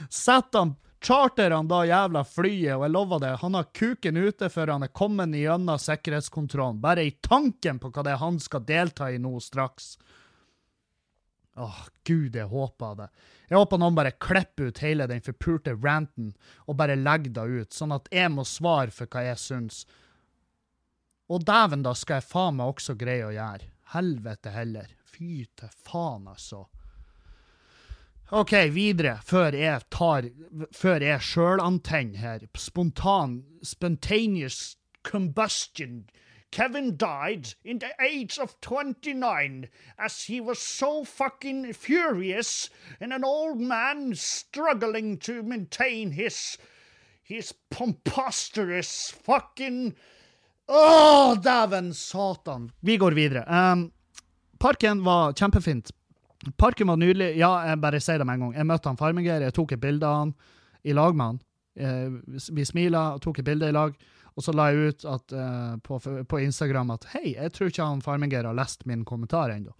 Sett 0.08 0.56
han 0.56 0.72
charter 1.04 1.50
han 1.52 1.68
da 1.68 1.82
jævla 1.84 2.24
flyet, 2.24 2.78
og 2.78 2.86
jeg 2.86 2.94
lover 2.94 3.20
det, 3.20 3.34
han 3.42 3.60
har 3.60 3.68
kuken 3.76 4.16
ute 4.16 4.48
før 4.48 4.72
han 4.72 4.88
er 4.88 4.94
kommet 4.96 5.36
gjennom 5.36 5.84
sikkerhetskontrollen. 5.84 6.80
Bare 6.80 7.04
i 7.04 7.12
tanken 7.20 7.76
på 7.82 7.92
hva 7.92 8.00
det 8.06 8.14
er 8.14 8.24
han 8.24 8.40
skal 8.40 8.64
delta 8.64 9.12
i 9.12 9.20
nå 9.20 9.36
straks. 9.44 9.98
Åh, 11.60 11.82
gud, 12.08 12.32
jeg 12.40 12.48
håper 12.48 12.94
det. 13.02 13.10
Jeg 13.50 13.60
håper 13.60 13.84
noen 13.84 14.00
bare 14.00 14.16
klipper 14.16 14.72
ut 14.72 14.80
hele 14.80 15.04
den 15.12 15.20
forpulte 15.20 15.76
ranten 15.76 16.32
og 16.64 16.78
bare 16.80 16.96
legger 16.96 17.36
det 17.36 17.44
ut, 17.52 17.76
sånn 17.76 17.92
at 17.92 18.08
jeg 18.08 18.32
må 18.32 18.48
svare 18.48 18.88
for 18.96 19.04
hva 19.12 19.28
jeg 19.28 19.36
syns. 19.44 19.84
Og 21.32 21.46
dæven, 21.48 21.84
da 21.86 21.94
skal 21.96 22.20
jeg 22.20 22.28
faen 22.28 22.58
meg 22.58 22.74
også 22.74 22.96
greie 23.00 23.24
å 23.24 23.32
gjøre. 23.32 23.70
Helvete 23.94 24.52
heller. 24.52 24.90
Fy 25.08 25.46
til 25.56 25.72
faen, 25.86 26.26
altså. 26.28 26.66
OK, 28.32 28.52
videre, 28.72 29.18
før 29.24 29.56
jeg 29.56 29.84
tar 29.92 30.28
Før 30.72 31.04
jeg 31.04 31.24
sjølantenner 31.24 32.20
her. 32.20 32.44
Spontan, 32.56 33.42
spontaneous 33.62 34.76
combustion 35.02 36.04
Kevin 36.52 36.96
died 36.98 37.54
in 37.64 37.78
the 37.78 37.94
age 37.98 38.38
of 38.38 38.60
29 38.60 39.70
as 39.98 40.24
he 40.24 40.38
was 40.38 40.58
so 40.58 41.02
fucking 41.02 41.72
furious 41.72 42.68
and 43.00 43.10
an 43.10 43.24
old 43.24 43.58
man 43.58 44.14
struggling 44.14 45.16
to 45.16 45.42
maintain 45.42 46.10
his 46.10 46.58
his 47.22 47.54
pomposterous 47.70 49.10
fucking 49.10 49.96
Å, 50.70 51.34
dæven 51.42 51.90
satan! 51.94 52.70
Vi 52.80 52.96
går 53.00 53.16
videre. 53.18 53.42
Um, 53.48 53.88
parken 54.62 55.02
var 55.04 55.34
kjempefint. 55.34 55.90
Parken 56.58 56.90
var 56.90 56.98
nydelig. 56.98 57.32
Ja, 57.38 57.50
jeg 57.66 57.80
bare 57.82 58.00
sier 58.02 58.22
det 58.22 58.26
med 58.26 58.38
en 58.38 58.46
gang. 58.46 58.54
Jeg 58.60 58.68
møtte 58.70 58.90
han 58.90 58.98
Farminger, 58.98 59.42
jeg 59.42 59.54
tok 59.56 59.74
et 59.74 59.82
bilde 59.82 60.06
av 60.06 60.20
han 60.20 60.34
i 60.82 60.94
lag 60.96 61.14
med 61.18 61.32
han. 61.32 61.40
Eh, 61.78 62.38
vi 62.52 62.64
smila, 62.66 63.04
tok 63.22 63.40
et 63.40 63.46
bilde 63.46 63.70
i 63.70 63.74
lag. 63.74 63.94
Og 64.32 64.44
så 64.46 64.54
la 64.56 64.70
jeg 64.72 64.92
ut 64.92 65.06
at, 65.12 65.34
uh, 65.36 65.74
på, 65.84 65.98
på, 66.00 66.38
Instagram 66.40 66.94
at 66.94 67.04
hei, 67.12 67.34
jeg 67.34 67.52
tror 67.52 67.68
ikke 67.68 67.84
han 67.84 68.00
Farminger 68.04 68.46
har 68.48 68.56
lest 68.56 68.86
min 68.88 69.04
kommentar 69.04 69.52
ennå. 69.52 69.74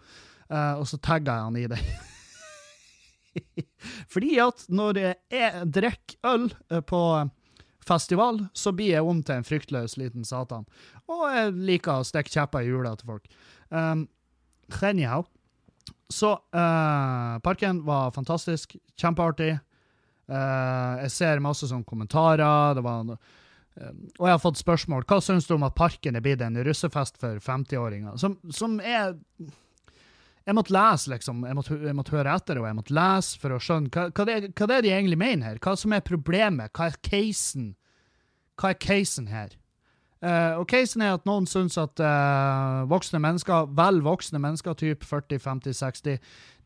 Uh, 0.53 0.77
og 0.77 0.85
så 0.91 0.99
tagga 1.01 1.39
jeg 1.39 1.47
han 1.47 1.57
i 1.57 1.69
det. 1.73 1.79
Fordi 4.13 4.35
at 4.45 4.67
når 4.69 5.01
jeg 5.01 5.71
drikker 5.73 6.35
øl 6.35 6.51
uh, 6.69 6.83
på 6.85 7.01
festival, 7.87 8.41
så 8.55 8.73
blir 8.77 8.95
jeg 8.95 9.07
om 9.07 9.23
til 9.23 9.41
en 9.41 9.47
fryktløs 9.47 9.99
liten 10.01 10.27
satan. 10.29 10.67
Og 11.11 11.27
jeg 11.33 11.53
liker 11.71 12.01
å 12.01 12.07
stikke 12.07 12.33
kjepper 12.33 12.65
i 12.65 12.71
hjula 12.71 12.95
til 12.99 13.15
folk. 13.15 13.29
Um, 13.71 14.07
anyhow. 14.83 15.27
Så 16.13 16.35
parken 16.53 17.81
var 17.89 18.13
fantastisk. 18.13 18.77
Kjempeartig. 19.01 19.55
jeg 20.29 21.11
ser 21.11 21.41
masse 21.41 21.67
sånne 21.69 21.89
kommentarer. 21.89 22.77
Det 22.77 22.85
var 22.85 23.17
Um, 23.81 24.09
og 24.19 24.27
jeg 24.27 24.35
har 24.35 24.41
fått 24.43 24.61
spørsmål 24.61 25.07
hva 25.09 25.17
syns 25.25 25.47
du 25.49 25.55
om 25.55 25.63
at 25.65 25.77
parken 25.77 26.17
er 26.19 26.25
blitt 26.25 26.43
en 26.45 26.59
russefest 26.67 27.17
for 27.21 27.41
50-åringer, 27.41 28.19
som, 28.21 28.35
som, 28.53 28.75
er 28.85 29.15
Jeg 30.47 30.57
måtte 30.59 30.75
lese, 30.75 31.11
liksom. 31.13 31.45
Jeg 31.47 31.55
måtte, 31.59 31.79
jeg 31.79 31.97
måtte, 31.97 32.17
høre 32.17 32.35
etter, 32.35 32.59
og 32.59 32.67
jeg 32.67 32.79
måtte 32.79 32.97
lese 32.97 33.39
for 33.39 33.55
å 33.55 33.63
skjønne 33.63 33.93
hva, 33.95 34.09
hva, 34.11 34.27
det, 34.29 34.39
hva 34.59 34.69
det 34.69 34.79
er 34.79 34.87
de 34.87 34.95
egentlig 34.97 35.19
mener 35.21 35.53
her. 35.53 35.63
Hva 35.63 35.77
som 35.79 35.95
er 35.95 36.05
problemet. 36.07 36.73
Hva 36.75 36.91
er 36.91 36.99
casen? 37.07 37.73
Hva 38.59 38.73
er 38.73 38.81
casen 38.83 39.29
her? 39.31 39.55
Uh, 40.23 40.61
og 40.61 40.69
casen 40.71 41.03
er 41.03 41.17
at 41.17 41.25
noen 41.27 41.49
syns 41.51 41.75
at 41.83 41.99
uh, 41.99 42.85
voksne 42.87 43.19
mennesker, 43.23 43.73
vel 43.75 43.99
voksne 44.07 44.39
mennesker, 44.39 44.77
typ 44.79 45.03
40-50-60, 45.03 46.21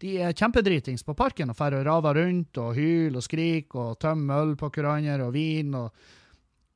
de 0.05 0.11
er 0.21 0.37
kjempedritings 0.37 1.07
på 1.07 1.15
parken 1.17 1.49
og 1.49 1.57
drar 1.57 1.79
og 1.79 1.87
raver 1.89 2.21
rundt 2.21 2.61
og 2.61 2.75
hyler 2.77 3.17
og 3.17 3.25
skriker 3.25 3.81
og 3.81 3.97
tømmer 4.05 4.45
øl 4.45 4.53
på 4.61 4.69
hverandre 4.75 5.25
og 5.25 5.33
vin 5.33 5.73
og 5.79 5.89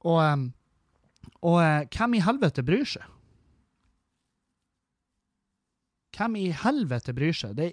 og, 0.09 0.47
og 1.45 1.57
uh, 1.61 1.83
hvem 1.93 2.17
i 2.17 2.25
helvete 2.25 2.65
bryr 2.65 2.89
seg? 2.89 3.05
Hvem 6.17 6.37
i 6.41 6.51
helvete 6.55 7.15
bryr 7.17 7.37
seg? 7.37 7.57
Det, 7.59 7.73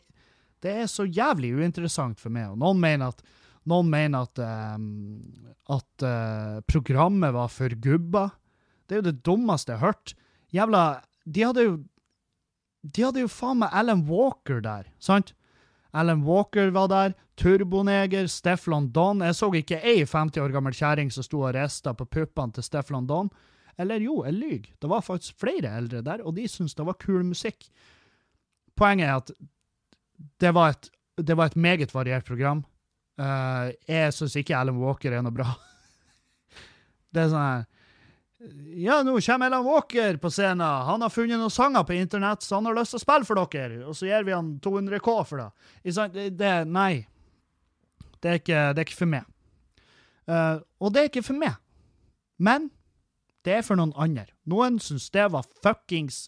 det, 0.63 0.73
er 0.83 0.89
så 0.91 1.05
jævlig 1.05 1.53
uinteressant 1.57 2.21
for 2.21 2.33
meg. 2.33 2.51
Og 2.53 2.61
noen 2.61 2.81
mener 2.81 3.13
at, 3.13 3.23
noen 3.67 3.89
mener 3.91 4.27
at, 4.27 4.41
um, 4.77 5.47
at 5.73 6.05
uh, 6.05 6.59
programmet 6.69 7.35
var 7.35 7.51
for 7.53 7.73
gubba. 7.83 8.29
Det 8.87 8.95
er 8.95 9.01
jo 9.01 9.09
det 9.09 9.21
dummeste 9.27 9.73
jeg 9.73 9.81
har 9.81 9.93
hørt. 9.93 10.15
Jævla 10.55 10.83
De 11.27 11.43
hadde 11.43 11.63
jo 11.65 11.73
De 12.87 13.03
hadde 13.03 13.19
jo 13.19 13.27
faen 13.27 13.59
meg 13.59 13.73
Alan 13.75 14.05
Walker 14.07 14.61
der, 14.63 14.87
sant? 15.03 15.33
Alan 15.97 16.21
Walker 16.23 16.69
var 16.71 16.87
der, 16.91 17.15
Turboneger, 17.37 18.27
Stefflon 18.27 18.91
Don. 18.93 19.21
Jeg 19.25 19.35
så 19.35 19.49
ikke 19.53 19.81
ei 19.81 20.05
50 20.05 20.41
år 20.41 20.53
gammel 20.53 20.75
kjerring 20.75 21.11
som 21.13 21.25
sto 21.25 21.43
og 21.43 21.55
rista 21.57 21.93
på 21.97 22.05
puppene 22.05 22.53
til 22.55 22.65
Stefflon 22.65 23.07
Don. 23.09 23.31
Eller 23.77 24.01
jo, 24.01 24.23
jeg 24.25 24.33
lyver. 24.33 24.69
Det 24.81 24.89
var 24.89 25.05
faktisk 25.05 25.37
flere 25.37 25.75
eldre 25.77 26.01
der, 26.05 26.23
og 26.25 26.35
de 26.37 26.47
syntes 26.49 26.75
det 26.77 26.85
var 26.87 26.97
kul 27.01 27.23
musikk. 27.25 27.69
Poenget 28.77 29.09
er 29.09 29.15
at 29.17 29.31
det 30.41 30.51
var 30.53 30.75
et, 30.75 30.89
det 31.17 31.37
var 31.37 31.49
et 31.49 31.57
meget 31.57 31.93
variert 31.93 32.25
program. 32.25 32.63
Uh, 33.17 33.73
jeg 33.89 34.13
syns 34.13 34.35
ikke 34.37 34.57
Alan 34.57 34.77
Walker 34.77 35.15
er 35.17 35.25
noe 35.25 35.33
bra. 35.33 35.49
det 37.13 37.23
er 37.25 37.33
sånn 37.33 37.47
her 37.47 37.65
ja, 38.77 39.03
nå 39.03 39.15
kommer 39.21 39.45
Alan 39.45 39.65
Walker 39.65 40.17
på 40.17 40.29
scenen. 40.31 40.61
Han 40.61 41.01
har 41.01 41.09
funnet 41.09 41.39
noen 41.39 41.51
sanger 41.51 41.83
på 41.83 41.95
internett, 41.97 42.43
så 42.45 42.59
han 42.59 42.67
har 42.69 42.75
lyst 42.77 42.93
til 42.93 42.99
å 42.99 43.01
spille 43.01 43.25
for 43.25 43.41
dere. 43.49 43.79
Og 43.89 43.97
så 43.97 44.09
gir 44.09 44.27
vi 44.27 44.35
han 44.35 44.51
200 44.63 45.01
K 45.01 45.15
for 45.25 45.41
det. 45.41 45.47
det, 46.13 46.27
det 46.37 46.51
nei. 46.69 47.07
Det 48.21 48.29
er, 48.29 48.41
ikke, 48.41 48.61
det 48.73 48.81
er 48.81 48.85
ikke, 48.85 48.99
for 48.99 49.09
meg. 49.09 49.25
Uh, 50.29 50.61
og 50.81 50.93
det 50.93 51.01
er 51.01 51.09
ikke 51.09 51.25
for 51.25 51.39
meg. 51.39 51.57
Men 52.37 52.69
det 53.45 53.57
er 53.57 53.65
for 53.65 53.79
noen 53.79 53.95
andre. 53.97 54.27
Noen 54.49 54.77
syns 54.83 55.09
det 55.13 55.25
var 55.33 55.47
fuckings 55.65 56.27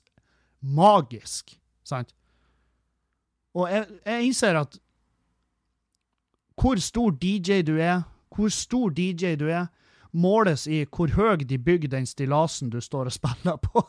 magisk, 0.60 1.54
sant? 1.86 2.14
Og 3.58 3.70
jeg, 3.72 3.88
jeg 4.06 4.30
innser 4.30 4.60
at 4.60 4.78
hvor 6.60 6.80
stor 6.84 7.14
DJ 7.16 7.62
du 7.64 7.78
er, 7.80 8.04
hvor 8.36 8.52
stor 8.52 8.92
DJ 8.92 9.36
du 9.40 9.48
er, 9.48 9.70
måles 10.12 10.66
i 10.68 10.84
hvor 10.90 11.12
høy 11.14 11.46
de 11.46 11.58
bygger 11.58 11.92
den 11.94 12.08
stillasen 12.10 12.72
du 12.74 12.80
står 12.82 13.10
og 13.10 13.16
spiller 13.16 13.60
på. 13.62 13.84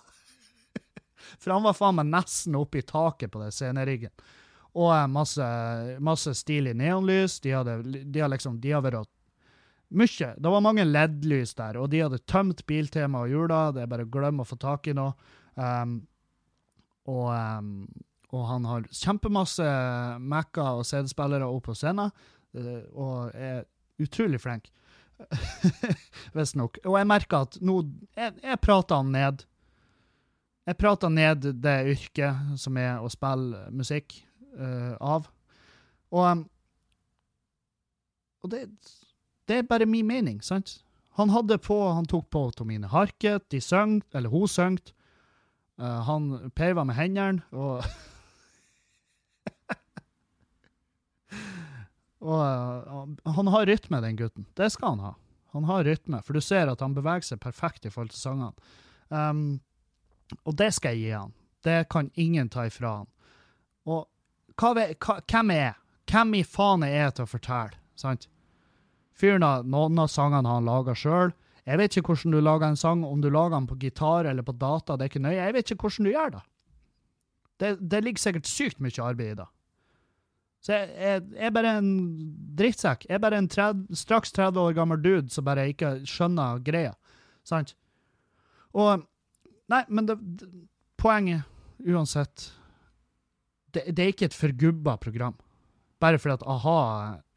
For 1.41 1.55
han 1.55 1.65
var 1.65 1.77
faen 1.77 1.99
meg 1.99 2.11
nesten 2.13 2.59
oppe 2.59 2.81
i 2.81 2.87
taket 2.87 3.33
på 3.33 3.43
den 3.43 3.55
sceneriggen. 3.55 4.13
Og 4.79 4.93
eh, 4.95 5.07
masse, 5.11 5.47
masse 5.99 6.35
stilig 6.39 6.77
neonlys. 6.79 7.41
De 7.41 7.55
hadde, 7.57 7.81
de 7.83 8.21
hadde 8.21 8.35
liksom, 8.37 8.61
de 8.63 8.75
har 8.75 8.85
vært 8.85 9.11
mye. 9.91 10.35
Det 10.37 10.53
var 10.55 10.63
mange 10.63 10.87
LED-lys 10.87 11.57
der, 11.59 11.81
og 11.81 11.91
de 11.91 12.05
hadde 12.05 12.23
tømt 12.31 12.63
Biltema 12.67 13.25
og 13.25 13.33
Jula. 13.33 13.63
Det 13.75 13.85
er 13.85 13.91
bare 13.91 14.07
å 14.07 14.13
glemme 14.13 14.45
å 14.45 14.49
få 14.49 14.61
tak 14.61 14.87
i 14.91 14.95
noe. 14.95 15.17
Um, 15.59 15.99
og, 17.11 17.27
um, 17.35 17.89
og, 18.31 18.45
han 18.47 18.67
har 18.69 18.89
kjempemasse 18.95 19.67
Mac-er 20.23 20.81
og 20.81 20.87
CD-spillere 20.87 21.49
opp 21.49 21.69
på 21.69 21.77
scenen, 21.79 22.13
uh, 22.57 22.83
og 22.95 23.35
er 23.35 23.65
utrolig 24.01 24.41
flink. 24.43 24.71
Visstnok. 26.37 26.81
Og 26.87 26.97
jeg 26.97 27.09
merker 27.09 27.45
at 27.45 27.59
nå 27.61 27.83
Jeg, 28.17 28.35
jeg 28.41 28.61
prater 28.65 29.03
han 29.03 29.13
ned. 29.13 29.45
Jeg 30.69 30.79
prater 30.81 31.13
ned 31.13 31.51
det 31.63 31.77
yrket 31.93 32.57
som 32.61 32.77
er 32.81 33.01
å 33.03 33.11
spille 33.13 33.67
musikk 33.75 34.15
uh, 34.55 34.95
av. 35.01 35.29
Og, 36.11 36.25
um, 36.27 36.45
og 38.45 38.53
det, 38.53 38.65
det, 39.49 39.61
er 39.61 39.69
bare 39.69 39.89
min 39.89 40.07
mening, 40.07 40.41
sant? 40.45 40.81
Han 41.19 41.33
hadde 41.35 41.59
på, 41.63 41.77
han 41.93 42.07
tok 42.09 42.29
på 42.33 42.47
Tomine 42.57 42.89
Harket, 42.91 43.49
de 43.51 43.61
søng, 43.61 43.99
eller 44.15 44.33
hun 44.33 44.49
søng. 44.49 44.79
Uh, 45.81 46.01
han 46.07 46.53
peiva 46.57 46.85
med 46.85 46.99
hendene, 46.99 47.43
og 47.51 47.83
Og 52.21 53.17
han 53.25 53.51
har 53.55 53.67
rytme, 53.67 54.01
den 54.05 54.17
gutten. 54.19 54.47
Det 54.57 54.71
skal 54.75 54.95
han 54.95 55.05
ha. 55.09 55.15
Han 55.53 55.65
har 55.65 55.85
rytme, 55.85 56.21
for 56.23 56.37
du 56.37 56.45
ser 56.45 56.71
at 56.71 56.83
han 56.85 56.95
beveger 56.95 57.33
seg 57.33 57.41
perfekt 57.43 57.89
i 57.89 57.91
forhold 57.91 58.13
til 58.13 58.21
sangene. 58.21 58.53
Um, 59.09 59.61
og 60.45 60.55
det 60.61 60.71
skal 60.77 60.95
jeg 60.95 61.09
gi 61.09 61.15
han. 61.17 61.33
Det 61.65 61.79
kan 61.91 62.11
ingen 62.15 62.49
ta 62.53 62.69
ifra 62.69 63.01
han. 63.01 63.09
Og 63.89 64.05
hva, 64.61 64.75
hva, 64.77 65.17
hvem 65.25 65.55
er 65.57 65.63
jeg? 65.65 65.77
Hvem 66.11 66.37
i 66.39 66.45
faen 66.47 66.85
er 66.87 66.95
jeg 66.95 67.17
til 67.17 67.27
å 67.27 67.33
fortelle? 67.33 67.81
sant? 68.01 68.29
Fyren 69.21 69.45
har 69.45 69.67
noen 69.69 69.99
av 70.01 70.09
sangene 70.09 70.49
han 70.49 70.69
laga 70.69 70.95
sjøl. 70.97 71.35
Jeg 71.69 71.77
vet 71.77 71.97
ikke 71.97 72.15
hvordan 72.15 72.35
du 72.35 72.41
lager 72.41 72.71
en 72.71 72.79
sang, 72.81 73.03
om 73.05 73.21
du 73.21 73.29
lager 73.29 73.59
den 73.59 73.69
på 73.69 73.77
gitar 73.83 74.29
eller 74.31 74.47
på 74.47 74.55
data, 74.57 74.97
det 74.97 75.07
er 75.07 75.13
ikke 75.13 75.25
nøye. 75.27 75.37
Jeg 75.37 75.57
vet 75.57 75.73
ikke 75.75 75.89
hvordan 75.89 76.07
du 76.07 76.13
gjør 76.15 76.33
det. 76.37 76.45
Det, 77.61 77.73
det 77.93 78.01
ligger 78.05 78.23
sikkert 78.23 78.49
sykt 78.49 78.81
mye 78.81 79.05
arbeid 79.05 79.35
i 79.35 79.41
det. 79.43 79.49
Så 80.61 80.75
jeg, 80.77 80.91
jeg, 80.93 81.23
jeg, 81.35 81.47
er 81.49 81.53
bare 81.57 81.77
en 81.81 81.93
drittsekk. 82.59 83.07
Jeg 83.09 83.17
er 83.17 83.23
bare 83.23 83.39
en 83.41 83.49
30, 83.49 83.87
straks 83.97 84.33
30 84.37 84.61
år 84.61 84.75
gammel 84.77 85.01
dude 85.01 85.33
som 85.33 85.47
bare 85.47 85.71
ikke 85.73 85.95
skjønner 86.09 86.61
greia. 86.65 86.93
Sant? 87.49 87.75
Og 88.77 89.07
Nei, 89.71 89.85
men 89.87 90.09
det, 90.09 90.17
det, 90.41 90.49
poenget, 90.99 91.47
uansett 91.87 92.49
det, 93.71 93.85
det, 93.95 94.03
er 94.03 94.13
ikke 94.13 94.27
et 94.31 94.35
forgubba 94.35 94.97
program. 94.99 95.37
Bare 96.03 96.19
fordi 96.19 96.41
at 96.41 96.47
a-ha 96.49 96.79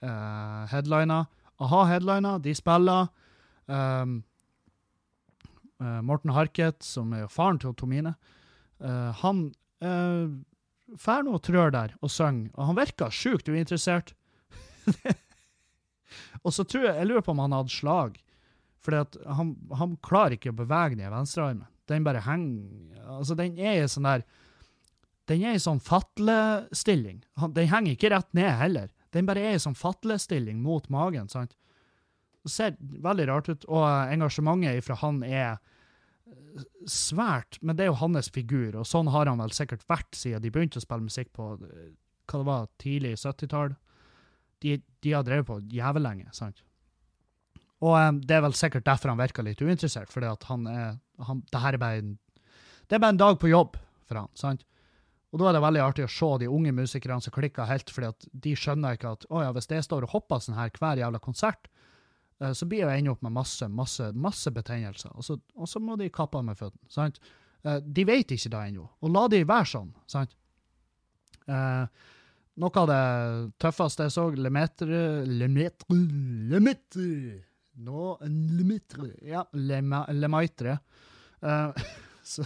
uh, 0.02 0.64
headliner, 0.72 1.28
A-ha 1.62 1.84
headliner, 1.86 2.40
de 2.42 2.56
spiller. 2.58 3.12
Um, 3.68 4.24
uh, 5.78 6.02
Morten 6.02 6.34
Harket, 6.34 6.82
som 6.84 7.14
er 7.14 7.30
faren 7.32 7.62
til 7.62 7.76
Tomine, 7.78 8.16
uh, 8.82 9.12
han 9.22 9.46
uh, 9.86 10.34
drar 11.00 11.26
nå 11.26 11.36
og 11.38 11.44
trør 11.46 11.74
der 11.74 11.96
og 12.02 12.12
synger, 12.12 12.52
og 12.54 12.70
han 12.70 12.80
virka 12.80 13.10
sjukt 13.14 13.50
uinteressert. 13.50 14.14
og 16.46 16.54
så 16.54 16.66
tror 16.68 16.88
jeg, 16.90 16.96
jeg 16.98 17.10
lurer 17.10 17.26
på 17.26 17.34
om 17.36 17.44
han 17.44 17.56
hadde 17.56 17.74
slag, 17.74 18.18
for 18.84 19.00
han, 19.38 19.54
han, 19.80 19.98
klarer 20.04 20.36
ikke 20.36 20.52
å 20.52 20.60
bevege 20.60 21.00
den 21.00 21.14
venstrearmen. 21.14 21.70
Den 21.88 22.06
bare 22.06 22.24
henger 22.24 23.02
Altså, 23.04 23.36
den 23.36 23.58
er 23.60 23.82
i 23.82 23.88
sånn 23.92 24.06
der 24.08 24.22
Den 25.28 25.42
er 25.44 25.58
i 25.58 25.60
sånn 25.60 25.82
fatlestilling. 25.84 27.22
Den 27.56 27.68
henger 27.72 27.96
ikke 27.96 28.12
rett 28.12 28.30
ned 28.36 28.52
heller. 28.60 28.90
Den 29.16 29.28
bare 29.28 29.44
er 29.44 29.56
i 29.56 29.62
sånn 29.62 29.76
fatlestilling 29.78 30.62
mot 30.64 30.90
magen. 30.92 31.30
sant? 31.32 31.56
Det 32.44 32.52
ser 32.52 32.76
veldig 32.80 33.28
rart 33.30 33.48
ut, 33.48 33.64
og 33.72 33.86
engasjementet 34.12 34.84
fra 34.84 34.98
han 35.00 35.22
er 35.24 35.62
svært, 36.90 37.58
men 37.62 37.78
det 37.78 37.86
er 37.86 37.92
jo 37.92 38.00
hans 38.02 38.30
figur, 38.34 38.76
og 38.80 38.88
sånn 38.88 39.10
har 39.14 39.30
han 39.30 39.42
vel 39.42 39.54
sikkert 39.56 39.86
vært 39.90 40.18
siden 40.18 40.44
de 40.44 40.52
begynte 40.54 40.82
å 40.82 40.84
spille 40.84 41.08
musikk 41.08 41.32
på 41.36 41.54
eh, 41.58 41.94
hva 42.30 42.40
det 42.40 42.48
var, 42.48 42.68
tidlig 42.82 43.16
70-tall. 43.22 43.74
De, 44.64 44.78
de, 45.04 45.12
har 45.12 45.26
drevet 45.28 45.48
på 45.50 45.60
jævlig 45.74 46.04
lenge, 46.06 46.36
sant? 46.36 46.62
Og 47.84 47.98
um, 48.00 48.20
det 48.24 48.38
er 48.38 48.46
vel 48.46 48.54
sikkert 48.56 48.86
derfor 48.88 49.12
han 49.12 49.20
virker 49.20 49.44
litt 49.44 49.60
uinteressert, 49.60 50.14
er 50.16 50.38
han, 50.48 51.42
det 51.52 51.64
her 51.66 51.76
er 51.76 51.82
bare 51.82 52.04
en 52.04 52.14
det 52.88 52.98
er 52.98 53.02
bare 53.02 53.16
en 53.16 53.20
dag 53.20 53.38
på 53.40 53.50
jobb 53.50 53.78
for 54.08 54.20
han, 54.20 54.32
sant? 54.38 54.66
Og 55.34 55.40
da 55.42 55.50
er 55.50 55.56
det 55.58 55.64
veldig 55.64 55.82
artig 55.82 56.04
å 56.06 56.12
se 56.14 56.28
de 56.44 56.50
unge 56.52 56.74
musikerne 56.78 57.24
som 57.24 57.34
klikker 57.34 57.66
helt, 57.66 57.90
fordi 57.90 58.12
at 58.12 58.28
de 58.46 58.52
skjønner 58.60 58.98
ikke 58.98 59.16
at 59.16 59.24
å 59.34 59.42
ja, 59.42 59.54
hvis 59.56 59.70
jeg 59.72 59.86
står 59.88 60.06
og 60.06 60.14
hopper 60.14 60.44
sånn 60.44 60.60
her 60.60 60.70
hver 60.78 61.02
jævla 61.02 61.22
konsert, 61.24 61.72
så 62.52 62.68
blir 62.68 62.84
jeg 62.84 63.00
ende 63.00 63.14
opp 63.14 63.24
med 63.24 63.36
masse, 63.36 63.68
masse, 63.72 64.10
masse 64.12 64.52
betennelser. 64.52 65.14
Og 65.16 65.24
så, 65.24 65.38
og 65.56 65.70
så 65.70 65.80
må 65.80 65.96
de 66.00 66.12
kappe 66.12 66.40
av 66.40 66.44
med 66.50 66.60
føttene. 66.60 66.90
sant? 66.92 67.22
Uh, 67.64 67.78
de 67.80 68.04
vet 68.04 68.34
ikke 68.36 68.52
det 68.52 68.64
ennå. 68.74 68.90
Og 69.00 69.14
la 69.14 69.28
de 69.32 69.46
være 69.48 69.70
sånn. 69.72 69.94
sant? 70.12 70.36
Eh, 71.44 72.04
noe 72.64 72.80
av 72.80 72.88
det 72.88 73.04
tøffeste 73.60 74.06
jeg 74.08 74.14
så, 74.16 74.30
Lemetre 74.32 75.00
Lemetre 75.28 75.98
Lemetre 76.54 77.08
Nå 77.84 78.14
Lemetre 78.24 79.10
Ja, 79.28 79.42
Lemaitre. 79.52 80.78
Eh, 81.44 81.88
så 82.36 82.46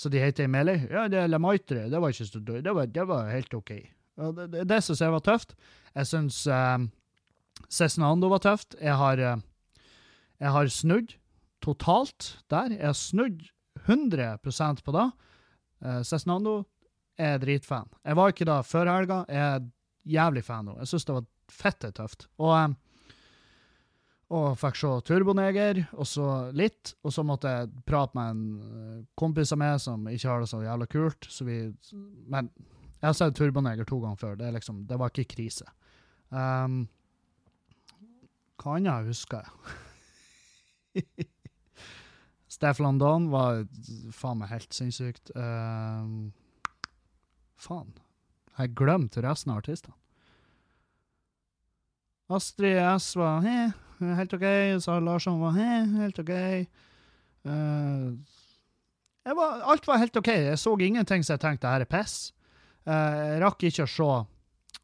så 0.00 0.08
de 0.08 0.16
heter 0.16 0.46
Meli. 0.48 0.78
Ja, 0.88 1.02
det 1.12 1.18
er 1.20 1.28
Lemaitre. 1.28 1.82
Det 1.92 1.98
var 2.00 2.08
ikke 2.14 2.24
så 2.24 2.40
det 2.40 2.72
var, 2.72 2.86
det 2.88 3.02
var 3.04 3.26
helt 3.28 3.52
OK. 3.52 3.70
Det, 4.16 4.46
det, 4.48 4.62
det 4.64 4.78
syns 4.80 5.02
jeg 5.04 5.12
var 5.12 5.20
tøft. 5.20 5.52
Jeg 5.92 6.08
syns 6.08 6.38
um, 7.60 7.68
Cezinando 7.70 8.30
var 8.32 8.42
tøft. 8.44 8.76
Jeg 8.80 8.96
har, 8.96 9.20
uh, 9.20 9.86
jeg 10.40 10.54
har 10.56 10.72
snudd 10.72 11.16
totalt 11.60 12.34
der. 12.52 12.76
Jeg 12.76 12.86
har 12.88 12.98
snudd 12.98 13.44
100 13.86 14.38
på 14.84 14.96
det. 14.96 15.08
Uh, 15.84 16.00
Cezinando 16.02 16.64
er 17.20 17.38
dritfan. 17.38 17.90
Jeg 18.04 18.16
var 18.16 18.32
ikke 18.32 18.48
da 18.48 18.60
før 18.64 18.90
helga. 18.90 19.24
Jeg 19.28 19.60
er 19.60 19.66
jævlig 20.08 20.44
fan 20.44 20.70
nå. 20.70 20.78
Jeg 20.80 20.88
syns 20.88 21.04
det 21.08 21.18
var 21.18 21.28
fette 21.50 21.92
tøft. 21.92 22.28
Og 22.40 22.54
um, 22.56 22.78
og 24.30 24.54
fikk 24.60 24.76
se 24.78 24.90
Turboneger, 25.08 25.80
og 25.98 26.06
så 26.06 26.26
litt. 26.54 26.92
Og 27.02 27.14
så 27.14 27.24
måtte 27.26 27.50
jeg 27.50 27.70
prate 27.88 28.14
med 28.14 28.30
en 28.30 28.44
eh, 28.60 29.00
kompis 29.18 29.50
av 29.54 29.58
meg 29.58 29.80
som 29.82 30.06
ikke 30.06 30.30
har 30.30 30.44
det 30.44 30.50
så 30.52 30.60
jævla 30.62 30.86
kult. 30.90 31.26
Så 31.26 31.46
vi, 31.48 31.56
men 32.30 32.50
jeg 33.00 33.08
har 33.08 33.16
sett 33.18 33.34
Turboneger 33.34 33.88
to 33.88 33.98
ganger 33.98 34.20
før. 34.20 34.36
Det, 34.38 34.52
liksom, 34.54 34.84
det 34.86 35.00
var 35.00 35.10
ikke 35.10 35.34
krise. 35.34 35.66
Um, 36.30 36.84
hva 38.60 38.76
annet 38.76 39.08
husker 39.08 39.46
jeg? 39.46 41.26
Steff 42.50 42.80
Don 43.00 43.30
var 43.32 43.64
faen 44.12 44.40
meg 44.42 44.50
helt 44.50 44.74
sinnssykt. 44.74 45.30
Uh, 45.32 46.28
faen. 47.60 47.94
Jeg 48.58 48.74
glemte 48.76 49.22
resten 49.24 49.54
av 49.54 49.62
artistene. 49.62 49.96
Astrid 52.30 52.78
S 52.78 53.14
var 53.18 53.40
he, 53.42 53.54
helt 54.18 54.34
OK. 54.36 54.44
Sara 54.82 55.00
Larsson 55.02 55.40
var 55.40 55.56
he, 55.56 55.70
helt 55.96 56.20
OK. 56.22 56.34
Uh, 57.46 58.12
var, 59.24 59.64
alt 59.72 59.88
var 59.88 60.02
helt 60.02 60.20
OK. 60.20 60.28
Jeg 60.28 60.60
så 60.60 60.76
ingenting 60.78 61.24
som 61.24 61.34
jeg 61.34 61.42
tenkte 61.46 61.70
her 61.70 61.86
er 61.86 61.90
piss. 61.90 62.30
Uh, 62.86 63.34
jeg 63.34 63.40
rakk 63.42 63.66
ikke 63.68 63.84
å 63.84 63.90
se 63.90 64.12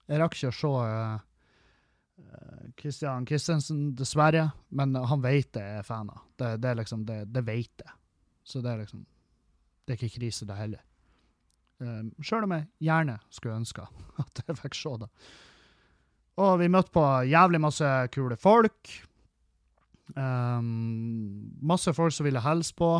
Jeg 0.06 0.20
rakk 0.20 0.34
ikke 0.36 0.50
å 0.50 0.56
se 0.56 0.72
uh, 0.86 2.65
Christian 2.80 3.26
Christensen, 3.26 3.94
dessverre, 3.96 4.50
men 4.68 4.94
han 4.94 5.22
vet 5.24 5.52
det 5.56 5.64
er 5.78 5.86
fan 5.86 6.10
av. 6.12 6.24
Det, 6.36 6.56
det, 6.62 6.70
er 6.70 6.80
liksom, 6.82 7.06
det, 7.08 7.22
det 7.32 7.42
vet 7.46 7.84
jeg. 7.84 7.94
Så 8.46 8.62
det 8.62 8.72
er 8.72 8.84
liksom 8.84 9.06
Det 9.86 9.94
er 9.94 10.02
ikke 10.02 10.18
krise, 10.18 10.46
det 10.46 10.56
heller. 10.58 10.82
Um, 11.78 12.08
Sjøl 12.24 12.46
om 12.46 12.54
jeg 12.56 12.64
gjerne 12.82 13.18
skulle 13.30 13.58
ønske 13.60 13.84
at 14.22 14.40
jeg 14.42 14.58
fikk 14.58 14.78
se 14.78 14.94
det. 15.04 15.10
Og 16.42 16.58
vi 16.60 16.68
møtte 16.72 16.92
på 16.92 17.04
jævlig 17.30 17.60
masse 17.62 17.90
kule 18.12 18.36
folk. 18.36 18.92
Um, 20.16 21.52
masse 21.62 21.94
folk 21.96 22.12
som 22.12 22.26
ville 22.28 22.42
hilse 22.44 22.74
på. 22.76 22.90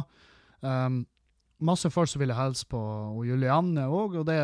Um, 0.63 1.03
masse 1.59 1.91
folk 1.91 2.09
som 2.11 2.21
ville 2.21 2.37
hilse 2.37 2.67
på 2.69 2.79
og 2.79 3.23
Julianne 3.27 3.87
òg, 3.89 4.19
og 4.21 4.27
det 4.29 4.37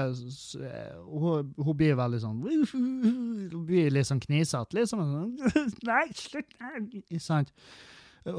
hun, 1.05 1.53
hun, 1.59 1.77
blir 1.77 1.99
veldig 1.99 2.21
sånn 2.23 2.39
Hun 2.73 3.67
blir 3.69 3.91
litt 3.93 4.09
sånn 4.09 4.23
knisete. 4.23 4.79
liksom. 4.79 5.03
sånn 5.03 5.69
Nei, 5.89 6.07
slutt! 6.17 6.57
Sant? 7.21 7.53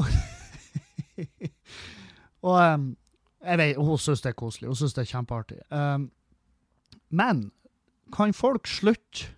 og 2.48 2.58
um, 2.58 2.98
jeg 3.44 3.60
vet, 3.60 3.78
hun 3.78 4.00
syns 4.00 4.24
det 4.24 4.32
er 4.32 4.40
koselig. 4.40 4.72
Hun 4.72 4.80
syns 4.80 4.96
det 4.96 5.04
er 5.04 5.12
kjempeartig. 5.12 5.62
Um, 5.70 6.10
men 7.14 7.52
kan 8.14 8.34
folk 8.34 8.68
slutte 8.70 9.34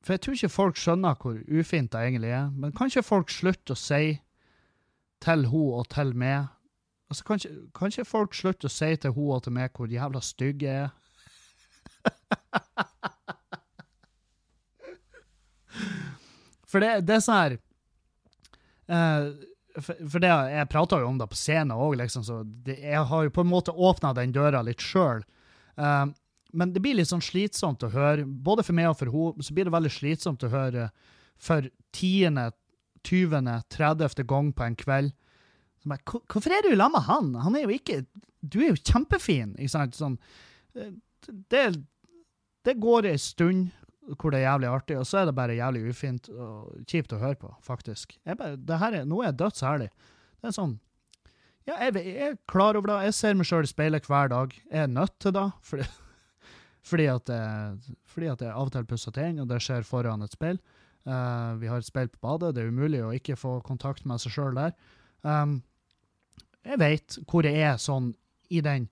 for 0.00 0.14
jeg 0.16 0.22
tror 0.24 0.36
ikke 0.36 0.48
folk 0.48 0.78
skjønner 0.80 1.16
hvor 1.20 1.36
ufint 1.52 1.92
det 1.92 2.00
egentlig 2.00 2.30
er. 2.32 2.48
Men 2.56 2.72
kan 2.72 2.88
ikke 2.88 3.04
folk 3.04 3.30
slutte 3.30 3.74
å 3.74 3.78
si 3.78 4.16
til 5.20 5.44
hun 5.50 5.74
og 5.76 5.90
til 5.92 6.14
meg 6.16 6.48
Altså, 7.10 7.24
kan 7.26 7.40
ikke, 7.40 7.54
kan 7.74 7.90
ikke 7.90 8.06
folk 8.06 8.34
slutte 8.38 8.68
å 8.68 8.72
si 8.72 8.90
til 9.02 9.14
hun 9.16 9.34
og 9.34 9.42
til 9.44 9.52
meg 9.56 9.74
hvor 9.74 9.90
jævla 9.90 10.20
stygge 10.22 10.66
jeg 10.68 10.82
er? 10.86 10.90
for 16.70 16.78
det, 16.82 16.90
det, 17.08 17.14
er 17.16 17.22
sånn 17.24 17.40
her 17.40 17.54
uh, 18.94 19.26
for, 19.74 19.94
for, 20.06 20.18
det, 20.22 20.30
Jeg 20.30 20.70
prata 20.70 21.00
jo 21.02 21.08
om 21.10 21.18
det 21.18 21.28
på 21.32 21.38
scenen 21.38 21.74
òg, 21.74 21.92
liksom, 21.98 22.22
så 22.26 22.34
det, 22.46 22.76
jeg 22.84 23.02
har 23.10 23.20
jo 23.26 23.34
på 23.34 23.42
en 23.44 23.52
måte 23.52 23.74
åpna 23.74 24.14
den 24.16 24.34
døra 24.34 24.60
litt 24.66 24.82
sjøl. 24.84 25.20
Uh, 25.78 25.84
eh, 25.86 26.06
men 26.50 26.72
det 26.74 26.82
blir 26.82 26.96
litt 26.98 27.10
sånn 27.10 27.22
slitsomt 27.22 27.82
å 27.86 27.92
høre, 27.92 28.24
både 28.26 28.62
for 28.66 28.74
meg 28.76 28.90
og 28.90 28.98
for 28.98 29.08
henne, 29.14 29.42
så 29.46 29.54
blir 29.54 29.66
det 29.68 29.74
veldig 29.74 29.92
slitsomt 29.94 30.46
å 30.46 30.50
høre 30.50 30.84
for 31.40 31.68
tiende, 31.96 32.50
tyvende, 33.06 33.62
tredjefte 33.72 34.26
gang 34.28 34.50
på 34.54 34.62
en 34.66 34.76
kveld. 34.78 35.10
Bare, 35.88 36.02
Hvorfor 36.28 36.52
er 36.52 36.66
du 36.66 36.74
sammen 36.74 36.92
med 36.96 37.06
han? 37.06 37.34
Han 37.44 37.56
er 37.56 37.64
jo 37.64 37.72
ikke 37.72 38.02
Du 38.40 38.60
er 38.60 38.72
jo 38.72 38.80
kjempefin, 38.80 39.54
ikke 39.56 39.72
sant? 39.72 39.96
Sånn, 39.96 40.18
eh, 40.76 40.92
det, 41.52 41.64
det 42.64 42.76
går 42.80 43.08
ei 43.10 43.18
stund 43.20 43.70
hvor 44.18 44.32
det 44.32 44.40
er 44.40 44.48
jævlig 44.48 44.68
artig, 44.70 44.96
og 44.98 45.06
så 45.06 45.20
er 45.20 45.28
det 45.28 45.36
bare 45.36 45.56
jævlig 45.58 45.82
ufint 45.92 46.28
og 46.32 46.70
kjipt 46.88 47.12
å 47.14 47.20
høre 47.20 47.38
på, 47.38 47.50
faktisk. 47.62 48.16
Bare, 48.26 48.56
er, 48.56 49.04
nå 49.06 49.20
er 49.20 49.28
jeg 49.28 49.38
dødsherlig. 49.42 49.90
Det 50.40 50.50
er 50.50 50.56
sånn 50.56 50.78
Ja, 51.68 51.76
jeg, 51.84 52.00
jeg 52.00 52.30
er 52.32 52.38
klar 52.50 52.78
over 52.78 52.90
det. 52.90 52.98
Jeg 53.10 53.16
ser 53.18 53.36
meg 53.38 53.46
sjøl 53.46 53.68
i 53.68 53.70
speilet 53.70 54.08
hver 54.08 54.32
dag. 54.32 54.54
Jeg 54.56 54.86
er 54.86 54.90
nødt 54.90 55.14
til 55.22 55.34
det. 55.36 55.46
fordi, 55.68 55.86
fordi 56.90 57.08
at, 57.12 57.30
jeg, 57.30 57.96
fordi 58.08 58.30
at 58.32 58.44
jeg 58.46 58.54
av 58.54 58.70
og 58.70 58.74
til 58.74 58.88
pusser 58.88 59.14
tennene, 59.14 59.44
og 59.44 59.52
det 59.52 59.60
skjer 59.62 59.86
foran 59.86 60.24
et 60.26 60.34
speil. 60.34 60.58
Uh, 61.06 61.56
vi 61.60 61.68
har 61.70 61.80
et 61.80 61.86
speil 61.86 62.10
på 62.12 62.20
badet, 62.24 62.54
det 62.56 62.64
er 62.64 62.72
umulig 62.72 63.04
å 63.04 63.12
ikke 63.16 63.38
få 63.38 63.58
kontakt 63.64 64.08
med 64.08 64.20
seg 64.20 64.34
sjøl 64.34 64.58
der. 64.58 64.74
Um, 65.22 65.60
jeg 66.66 66.80
vet 66.80 67.18
hvor 67.28 67.46
jeg 67.46 67.60
er 67.64 67.78
sånn 67.80 68.10
i 68.50 68.62
den. 68.64 68.88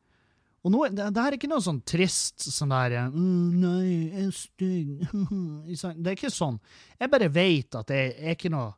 Og 0.66 0.72
nå, 0.74 0.82
det, 0.90 1.06
det 1.14 1.22
her 1.22 1.32
er 1.32 1.38
ikke 1.38 1.50
noe 1.50 1.64
sånn 1.64 1.80
trist 1.86 2.42
sånn 2.50 2.72
der 2.74 3.10
mm, 3.12 3.60
'Nei, 3.62 3.84
jeg 4.10 4.26
er 4.26 4.34
stygg' 4.34 5.04
Det 6.02 6.10
er 6.10 6.16
ikke 6.16 6.34
sånn. 6.34 6.58
Jeg 6.98 7.12
bare 7.12 7.30
vet 7.32 7.78
at 7.78 7.90
det 7.92 8.02
er 8.18 8.34
ikke 8.34 8.52
noe 8.52 8.74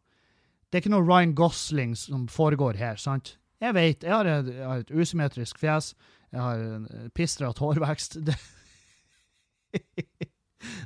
Det 0.71 0.79
er 0.79 0.85
ikke 0.85 0.93
noe 0.93 1.07
Ryan 1.07 1.35
Gosling 1.35 1.97
som 1.99 2.29
foregår 2.31 2.79
her, 2.79 3.01
sant? 3.01 3.37
Jeg 3.61 3.75
vet. 3.75 4.05
Jeg 4.05 4.13
jeg 4.13 4.67
har 4.67 4.79
et 4.85 4.93
usymmetrisk 4.95 5.59
fjes. 5.59 5.95
Jeg 6.31 6.41
har 6.41 7.11
pistrete 7.15 7.59
hårvekst. 7.61 8.21
Det, 8.27 8.37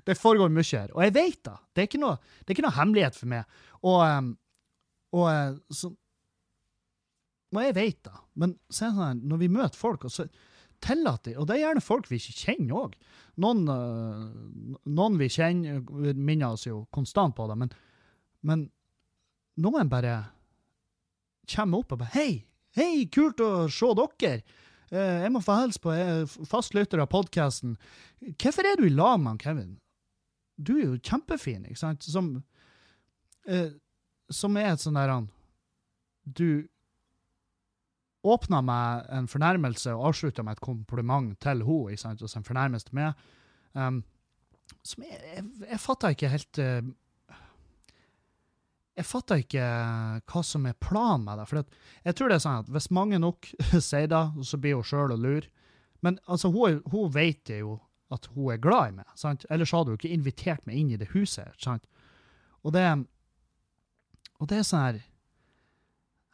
det 0.07 0.15
foregår 0.17 0.49
mye 0.53 0.65
her. 0.71 0.93
Og 0.95 1.03
jeg 1.03 1.15
vet 1.15 1.41
da. 1.45 1.57
Det 1.75 1.83
er 1.85 2.01
noe, 2.01 2.17
det 2.41 2.53
er 2.53 2.57
ikke 2.57 2.67
noe 2.67 2.77
hemmelighet 2.77 3.17
for 3.19 3.31
meg. 3.31 3.61
Og, 3.83 4.01
um, 4.07 4.29
og 5.19 5.25
eh, 5.31 5.57
så 5.73 5.91
Og 7.55 7.63
jeg 7.63 7.77
vet 7.77 8.01
da. 8.07 8.19
Men 8.41 8.57
sånn, 8.73 9.23
når 9.25 9.43
vi 9.45 9.51
møter 9.53 9.79
folk, 9.79 10.07
og 10.09 10.13
så 10.13 10.27
tillater 10.85 11.39
Og 11.39 11.47
det 11.49 11.57
er 11.57 11.63
gjerne 11.63 11.81
folk 11.85 12.09
vi 12.11 12.19
ikke 12.21 12.35
kjenner 12.45 12.81
òg. 12.83 12.97
Noen, 13.41 13.63
uh, 13.71 14.79
noen 14.85 15.19
vi 15.21 15.31
kjenner, 15.33 15.81
minner 16.13 16.55
oss 16.55 16.67
jo 16.67 16.85
konstant 16.95 17.37
på 17.39 17.47
det, 17.51 17.57
men, 17.63 17.73
men 18.47 18.67
noen 19.65 19.91
bare 19.91 20.19
kommer 21.51 21.83
opp 21.83 21.95
og 21.95 22.03
bare 22.03 22.13
Hei, 22.15 22.45
hei, 22.77 23.07
kult 23.13 23.43
å 23.45 23.67
se 23.73 23.91
dere! 24.01 24.61
Uh, 24.93 25.25
jeg 25.25 25.33
må 25.35 25.41
få 25.43 25.57
hilse 25.63 25.83
på 25.83 25.95
fastlytter 26.51 27.03
av 27.03 27.11
podkasten. 27.15 27.79
Hvorfor 28.35 28.69
er 28.69 28.79
du 28.79 28.87
i 28.87 28.95
lag 28.95 29.17
med 29.23 29.41
Kevin? 29.43 29.79
Du 30.55 30.77
er 30.77 30.85
jo 30.85 31.01
kjempefin, 31.03 31.65
ikke 31.67 31.81
sant? 31.81 32.05
Som, 32.07 32.37
eh, 33.51 33.73
som 34.31 34.55
er 34.57 34.71
et 34.71 34.85
sånn 34.85 34.95
der 34.95 35.11
han 35.11 35.27
Du 36.23 36.69
åpna 38.25 38.61
med 38.65 39.07
en 39.13 39.29
fornærmelse 39.29 39.93
og 39.95 40.11
avslutta 40.11 40.45
med 40.45 40.57
et 40.57 40.65
kompliment 40.65 41.35
til 41.41 41.63
henne, 41.65 41.87
og 41.95 41.99
så 42.01 42.39
en 42.39 42.47
fornærmelse 42.47 42.89
til 42.89 42.99
meg. 42.99 43.25
Um, 43.75 44.03
som 44.85 45.05
jeg, 45.05 45.19
jeg, 45.35 45.45
jeg 45.69 45.81
fatter 45.81 46.15
ikke 46.15 46.31
helt 46.31 46.59
uh, 46.63 46.93
Jeg 48.95 49.07
fatter 49.09 49.41
ikke 49.43 49.65
hva 50.31 50.43
som 50.47 50.69
er 50.71 50.77
planen 50.79 51.25
med 51.27 51.41
det. 51.41 51.49
For 51.51 51.65
jeg 52.07 52.17
tror 52.17 52.31
det 52.31 52.37
er 52.37 52.45
sånn 52.45 52.61
at 52.63 52.71
hvis 52.71 52.93
mange 52.95 53.19
nok 53.19 53.49
sier 53.91 54.07
det, 54.11 54.23
så 54.47 54.61
blir 54.61 54.79
hun 54.79 54.87
sjøl 54.87 55.17
og 55.17 55.25
lur. 55.25 55.49
Men 56.05 56.21
altså, 56.29 56.53
hun, 56.55 56.79
hun 56.93 57.11
vet 57.13 57.51
jo 57.51 57.79
at 58.15 58.29
hun 58.35 58.53
er 58.53 58.61
glad 58.63 58.93
i 58.93 58.97
meg, 59.01 59.09
sant? 59.19 59.47
ellers 59.51 59.73
hadde 59.75 59.91
hun 59.91 59.99
ikke 59.99 60.15
invitert 60.15 60.63
meg 60.69 60.79
inn 60.79 60.93
i 60.95 61.01
det 61.01 61.11
huset. 61.15 61.57
sant? 61.59 61.89
Og 62.63 62.75
det, 62.77 62.85
og 64.39 64.49
det 64.51 64.61
er 64.61 64.69
sånn 64.69 64.85
her 64.85 65.01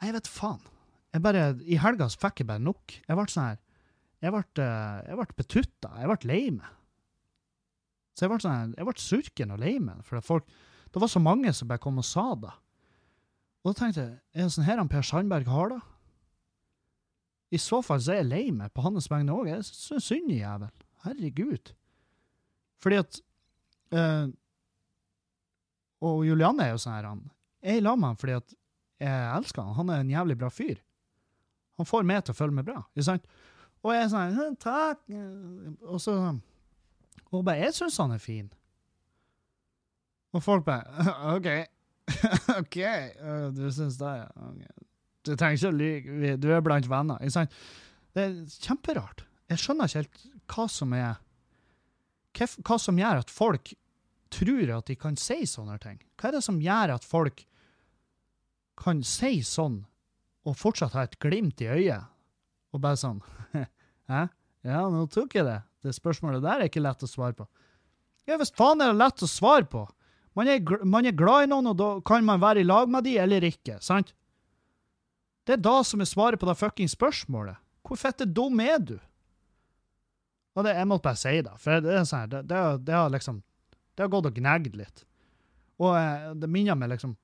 Jeg 0.01 0.15
vet 0.17 0.29
faen. 0.31 0.63
Jeg 1.11 1.23
bare, 1.25 1.45
I 1.67 1.79
helga 1.83 2.07
så 2.11 2.21
fikk 2.23 2.43
jeg 2.43 2.51
bare 2.51 2.63
nok. 2.63 2.95
Jeg 3.03 3.19
ble 3.19 3.27
sånn 3.31 3.49
her 3.51 3.59
Jeg 4.21 4.35
ble, 4.35 4.43
eh, 4.63 4.99
jeg 5.09 5.17
ble 5.19 5.37
betutta. 5.39 5.91
Jeg 5.99 6.11
ble 6.11 6.29
lei 6.31 6.43
meg. 6.55 6.75
Så 8.15 8.27
jeg 8.27 8.33
ble 8.33 8.41
sånn 8.45 8.57
her, 8.59 8.75
jeg 8.77 8.87
ble 8.89 8.95
surken 9.01 9.55
og 9.55 9.63
lei 9.63 9.79
meg. 9.81 10.03
For 10.05 10.21
folk, 10.25 10.51
det 10.93 11.01
var 11.01 11.09
så 11.11 11.23
mange 11.23 11.53
som 11.57 11.71
bare 11.71 11.81
kom 11.83 11.99
og 12.03 12.05
sa 12.07 12.27
det. 12.37 12.53
Og 13.61 13.71
da 13.73 13.79
tenkte 13.79 14.05
jeg, 14.05 14.19
er 14.35 14.45
det 14.47 14.53
sånn 14.55 14.67
her 14.69 14.81
han 14.81 14.91
Per 14.93 15.07
Sandberg 15.07 15.49
har 15.49 15.73
det? 15.73 15.81
I 17.51 17.59
så 17.59 17.81
fall 17.83 17.99
så 18.05 18.13
er 18.15 18.21
jeg 18.21 18.29
lei 18.31 18.45
meg 18.55 18.71
på 18.77 18.85
hans 18.85 19.09
vegne 19.11 19.35
òg. 19.35 19.49
Jeg 19.51 19.65
syns 19.67 20.07
synd 20.07 20.31
i 20.31 20.39
jævel. 20.43 20.71
Herregud. 21.07 21.73
Fordi 22.81 23.01
at 23.01 23.19
øh, 23.97 24.29
Og 26.07 26.23
Julianne 26.29 26.65
er 26.65 26.71
jo 26.77 26.81
sånn 26.81 26.95
her, 26.95 27.09
han. 27.11 27.25
Jeg 27.65 27.75
er 27.77 27.81
i 27.81 27.85
lag 27.85 27.99
med 28.01 28.13
han 28.13 28.21
fordi 28.21 28.37
at 28.39 28.55
jeg 29.01 29.27
elsker 29.35 29.65
han. 29.65 29.77
Han 29.81 29.91
er 29.93 30.05
en 30.05 30.13
jævlig 30.13 30.37
bra 30.41 30.49
fyr. 30.53 30.79
Han 31.81 31.89
får 31.89 32.07
meg 32.07 32.23
til 32.27 32.35
å 32.35 32.39
føle 32.39 32.57
meg 32.57 32.69
bra. 32.69 32.83
ikke 32.95 33.07
sant? 33.09 33.29
Og 33.81 33.95
jeg 33.95 34.05
er 34.05 34.11
sånn 34.13 34.57
Takk. 34.61 35.05
Og 35.89 36.01
så 36.05 36.17
Og 37.31 37.45
bare 37.47 37.65
Jeg 37.65 37.77
syns 37.79 37.97
han 38.03 38.13
er 38.13 38.21
fin. 38.23 38.51
Og 40.37 40.45
folk 40.45 40.67
bare 40.67 41.07
OK. 41.37 41.49
OK, 42.61 42.77
du 43.55 43.67
syns 43.73 43.97
det, 44.01 44.13
ja. 44.19 44.29
Okay. 44.51 44.87
Du 45.27 45.35
trenger 45.37 45.59
ikke 45.59 45.71
å 45.71 45.77
lyve. 45.77 46.37
Du 46.43 46.49
er 46.51 46.63
blant 46.65 46.89
venner. 46.91 47.21
ikke 47.23 47.35
sant? 47.35 47.59
Det 48.15 48.25
er 48.25 48.39
kjemperart. 48.65 49.25
Jeg 49.51 49.63
skjønner 49.63 49.91
ikke 49.91 50.03
helt 50.03 50.25
hva 50.51 50.67
som 50.71 50.95
er 50.99 51.21
Hva 52.67 52.79
som 52.79 52.99
gjør 52.99 53.23
at 53.25 53.31
folk 53.31 53.73
tror 54.31 54.71
at 54.77 54.87
de 54.87 54.97
kan 54.99 55.17
si 55.19 55.43
sånne 55.51 55.77
ting. 55.83 55.99
Hva 56.19 56.31
er 56.31 56.37
det 56.39 56.45
som 56.47 56.61
gjør 56.63 56.95
at 56.95 57.07
folk 57.07 57.43
kan 58.81 59.03
si 59.07 59.41
sånn 59.47 59.83
og 60.49 60.57
fortsatt 60.57 60.97
ha 60.97 61.05
et 61.07 61.19
glimt 61.21 61.61
i 61.63 61.69
øyet, 61.69 62.09
og 62.73 62.83
bare 62.83 62.99
sånn 63.01 63.21
Hæ? 64.11 64.27
Ja, 64.67 64.85
nå 64.93 65.07
tok 65.13 65.35
jeg 65.39 65.47
det. 65.47 65.61
Det 65.81 65.95
spørsmålet 65.97 66.43
der 66.45 66.61
er 66.61 66.69
ikke 66.69 66.83
lett 66.83 67.03
å 67.05 67.09
svare 67.09 67.37
på. 67.37 67.47
Ja, 68.29 68.37
hvis 68.41 68.53
faen 68.53 68.83
er 68.83 68.93
det 68.93 69.01
lett 69.01 69.23
å 69.25 69.29
svare 69.31 69.65
på. 69.71 69.87
Man 70.37 70.51
er, 70.51 70.61
man 70.87 71.07
er 71.09 71.17
glad 71.17 71.47
i 71.47 71.51
noen, 71.51 71.71
og 71.73 71.79
da 71.79 71.91
kan 72.07 72.25
man 72.27 72.43
være 72.43 72.63
i 72.63 72.67
lag 72.67 72.91
med 72.91 73.07
de 73.07 73.17
eller 73.23 73.47
ikke, 73.49 73.79
sant? 73.83 74.13
Det 75.49 75.57
er 75.57 75.63
da 75.65 75.81
som 75.87 76.03
er 76.03 76.09
svaret 76.11 76.41
på 76.41 76.47
det 76.47 76.59
fuckings 76.61 76.95
spørsmålet. 76.95 77.59
Hvor 77.87 77.99
fette 77.99 78.29
dum 78.29 78.61
er 78.63 78.79
du? 78.79 78.99
Og 80.55 80.67
det, 80.67 80.75
jeg 80.77 80.89
måtte 80.91 81.07
bare 81.09 81.19
si 81.19 81.33
det, 81.47 81.55
for 81.63 81.83
det 81.83 81.95
er 81.97 82.07
sånn 82.07 82.31
det, 82.31 82.43
det, 82.51 82.61
det, 82.87 82.95
har 82.95 83.11
liksom 83.13 83.41
Det 83.95 84.05
har 84.05 84.13
gått 84.13 84.29
og 84.31 84.37
gnagd 84.37 84.77
litt. 84.77 85.05
Og 85.81 85.95
eh, 85.97 86.31
det 86.37 86.51
minner 86.51 86.77
meg 86.79 86.93
liksom 86.93 87.17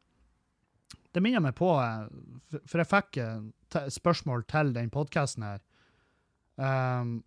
det 1.16 1.22
minner 1.24 1.40
meg 1.40 1.56
på 1.56 1.70
eh, 1.80 2.60
For 2.68 2.82
jeg 2.82 2.90
fikk 2.90 3.20
eh, 3.22 3.88
spørsmål 3.92 4.44
til 4.50 4.74
den 4.76 4.92
podkasten 4.92 5.46
her. 5.46 5.62
Um, 6.56 7.18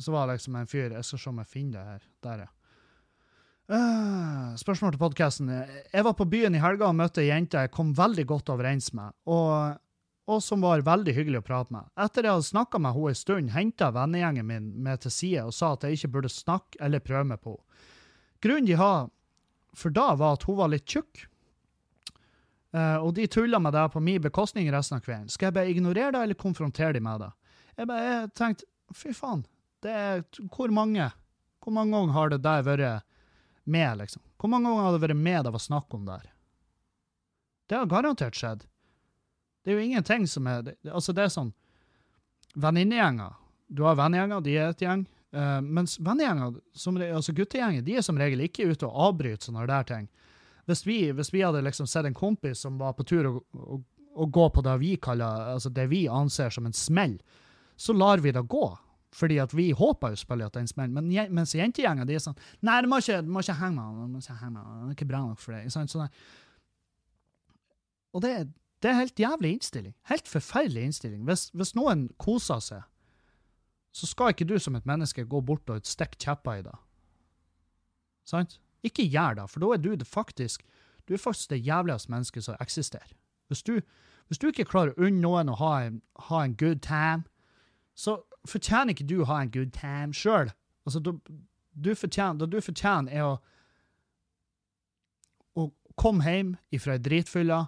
så 0.00 0.12
var 0.12 0.26
det 0.28 0.34
liksom 0.36 0.56
en 0.60 0.68
fyr 0.68 0.92
Jeg 0.92 1.04
skal 1.08 1.20
se 1.22 1.30
om 1.30 1.38
jeg 1.40 1.48
finner 1.48 1.78
det 1.78 1.92
her. 1.94 2.08
Der, 2.24 2.42
ja. 2.46 2.50
Uh, 3.70 4.56
spørsmål 4.58 4.96
til 4.96 5.02
podkasten. 5.04 5.52
Jeg 5.92 6.06
var 6.08 6.16
på 6.18 6.26
byen 6.28 6.56
i 6.56 6.62
helga 6.62 6.88
og 6.88 6.98
møtte 6.98 7.22
ei 7.22 7.28
jente 7.30 7.60
jeg 7.60 7.72
kom 7.72 7.92
veldig 7.96 8.26
godt 8.32 8.50
overens 8.50 8.90
med, 8.96 9.14
og, 9.30 9.78
og, 10.26 10.40
som 10.42 10.64
var 10.64 10.82
veldig 10.84 11.14
hyggelig 11.14 11.44
å 11.44 11.46
prate 11.46 11.76
med. 11.76 11.86
Etter 12.00 12.26
jeg 12.26 12.34
hadde 12.34 12.48
snakka 12.48 12.80
med 12.82 12.96
henne 12.96 13.12
en 13.12 13.20
stund, 13.20 13.54
henta 13.54 13.92
vennegjengen 13.94 14.48
min 14.48 14.68
meg 14.82 15.04
til 15.04 15.14
side 15.14 15.46
og 15.46 15.54
sa 15.54 15.74
at 15.76 15.86
jeg 15.86 16.00
ikke 16.00 16.12
burde 16.16 16.32
snakke 16.32 16.80
eller 16.82 17.04
prøve 17.04 17.28
meg 17.30 17.44
på 17.44 17.54
henne. 17.54 17.88
Grunnen 18.40 18.66
de 18.66 18.76
har 18.80 19.10
for 19.76 19.94
da, 19.94 20.14
var 20.18 20.38
at 20.38 20.46
hun 20.48 20.58
var 20.58 20.72
litt 20.72 20.88
tjukk. 20.88 21.26
Uh, 22.70 23.02
og 23.02 23.14
de 23.16 23.26
tulla 23.26 23.58
med 23.58 23.74
det 23.74 23.88
på 23.90 24.00
min 24.00 24.20
bekostning 24.22 24.68
resten 24.70 25.00
av 25.00 25.02
kvelden. 25.02 25.30
Skal 25.32 25.50
jeg 25.50 25.56
bare 25.56 25.70
ignorere 25.72 26.12
det, 26.14 26.20
eller 26.22 26.38
konfrontere 26.38 26.94
de 26.94 27.02
med 27.02 27.24
det? 27.24 27.30
Jeg 27.76 27.88
bare 27.90 28.04
jeg 28.06 28.28
tenkte, 28.38 28.68
fy 28.94 29.14
faen, 29.16 29.42
det 29.82 29.94
er, 29.96 30.22
hvor 30.52 30.70
mange 30.74 31.10
Hvor 31.60 31.72
mange 31.76 31.92
ganger 31.92 32.12
har 32.12 32.30
det 32.30 32.38
der 32.40 32.62
vært 32.64 33.02
med, 33.64 33.98
liksom? 33.98 34.22
Hvor 34.40 34.48
mange 34.48 34.68
ganger 34.68 34.86
har 34.86 34.94
det 34.94 35.02
vært 35.02 35.16
med 35.16 35.44
det 35.44 35.52
var 35.52 35.60
snakk 35.60 35.94
om 35.94 36.06
der? 36.06 36.22
Det 37.68 37.76
har 37.76 37.86
garantert 37.86 38.34
skjedd. 38.34 38.64
Det 39.60 39.70
er 39.70 39.76
jo 39.76 39.84
ingenting 39.84 40.24
som 40.26 40.46
er 40.48 40.62
det, 40.62 40.74
Altså, 40.88 41.12
det 41.12 41.26
er 41.26 41.34
sånn 41.34 41.52
Venninnegjenger. 42.56 43.36
Du 43.68 43.84
har 43.84 43.98
vennegjenger, 44.00 44.40
de 44.40 44.54
er 44.56 44.72
et 44.72 44.80
gjeng. 44.82 45.04
Uh, 45.36 45.60
mens 45.62 45.98
vennegjenger, 46.00 46.56
altså 47.14 47.34
guttegjenger, 47.36 47.84
de 47.86 47.98
er 48.00 48.02
som 48.02 48.18
regel 48.18 48.40
ikke 48.42 48.66
ute 48.72 48.88
og 48.88 48.96
avbryter 49.10 49.46
sånne 49.46 49.68
der 49.70 49.86
ting. 49.86 50.08
Hvis 50.70 50.84
vi, 50.86 51.00
hvis 51.16 51.32
vi, 51.34 51.42
hadde 51.42 51.64
liksom 51.66 51.88
sett 51.90 52.06
en 52.06 52.16
kompis 52.16 52.62
som 52.62 52.78
var 52.78 52.94
på 52.94 53.06
tur 53.08 53.26
å, 53.26 53.32
å, 53.52 53.80
å 54.22 54.28
gå 54.30 54.46
på 54.54 54.62
det 54.62 54.76
vi 54.82 54.94
kaller, 55.02 55.50
altså 55.56 55.72
det 55.74 55.88
vi 55.90 56.04
anser 56.08 56.54
som 56.54 56.68
en 56.68 56.76
smell, 56.76 57.18
så 57.80 57.96
lar 57.96 58.22
vi 58.22 58.32
det 58.36 58.44
gå. 58.48 58.68
Fordi 59.12 59.40
at 59.42 59.54
vi 59.56 59.70
håper 59.74 60.12
jo 60.12 60.20
selvfølgelig 60.20 60.46
at 60.46 60.54
det 60.54 60.60
er 60.60 60.66
en 60.66 60.70
smell. 60.70 60.90
Men 60.94 61.08
mens 61.34 61.54
jentegjengen 61.54 62.06
de 62.06 62.14
er 62.14 62.22
sånn 62.22 62.38
Nei, 62.66 62.78
du 62.82 62.86
må 62.90 63.00
ikke, 63.02 63.18
du 63.26 63.32
må 63.34 63.42
ikke 63.42 63.58
henge 63.58 63.82
med 63.82 63.98
han. 64.04 64.14
Det 64.20 64.92
er 64.92 64.94
ikke 64.94 65.10
bra 65.10 65.22
nok 65.24 65.42
for 65.42 65.56
deg. 65.56 65.66
Sånn, 65.74 65.90
sånn. 65.90 66.12
Og 68.14 68.22
det, 68.22 68.34
det, 68.82 68.90
er 68.90 69.00
helt 69.00 69.22
jævlig 69.22 69.56
innstilling. 69.56 69.96
Helt 70.10 70.30
forferdelig 70.30 70.86
innstilling. 70.86 71.24
Hvis, 71.26 71.48
hvis, 71.56 71.74
noen 71.78 72.06
koser 72.22 72.62
seg, 72.62 72.86
så 73.90 74.06
skal 74.06 74.34
ikke 74.34 74.46
du 74.46 74.54
som 74.62 74.78
et 74.78 74.86
menneske 74.86 75.26
gå 75.26 75.42
bort 75.42 75.70
og 75.74 75.86
stikke 75.86 76.20
kjepper 76.22 76.60
i 76.60 76.66
det. 76.68 76.76
Sant? 78.30 78.60
Ikke 78.86 79.04
gjør 79.04 79.40
det, 79.40 79.50
for 79.50 79.62
da 79.62 79.74
er 79.74 79.82
du 79.82 79.94
det 79.96 80.08
faktisk 80.08 80.64
du 81.10 81.14
er 81.14 81.18
faktisk 81.18 81.50
det 81.50 81.66
jævligste 81.66 82.10
mennesket 82.10 82.44
som 82.44 82.56
eksisterer. 82.60 83.12
Hvis 83.46 83.62
du, 83.62 83.80
hvis 84.26 84.38
du 84.38 84.46
ikke 84.46 84.64
klarer 84.64 84.92
å 84.94 85.06
unne 85.08 85.18
noen 85.18 85.48
å 85.50 85.56
ha 85.58 85.70
en, 85.82 86.02
ha 86.28 86.44
en, 86.44 86.54
good 86.54 86.84
time, 86.86 87.24
så 87.98 88.20
fortjener 88.46 88.94
ikke 88.94 89.08
du 89.10 89.16
å 89.22 89.26
ha 89.26 89.40
en 89.42 89.50
good 89.50 89.72
time 89.74 90.14
sjøl. 90.14 90.52
Altså, 90.86 91.00
du, 91.02 91.16
du 91.74 91.94
fortjener, 91.98 92.46
du 92.46 92.60
fortjener, 92.62 93.10
er 93.10 93.26
å, 93.26 93.32
å 95.58 95.66
komme 95.98 96.22
hjem 96.22 96.54
ifra 96.70 96.94
ei 96.94 97.02
dritfylle, 97.02 97.58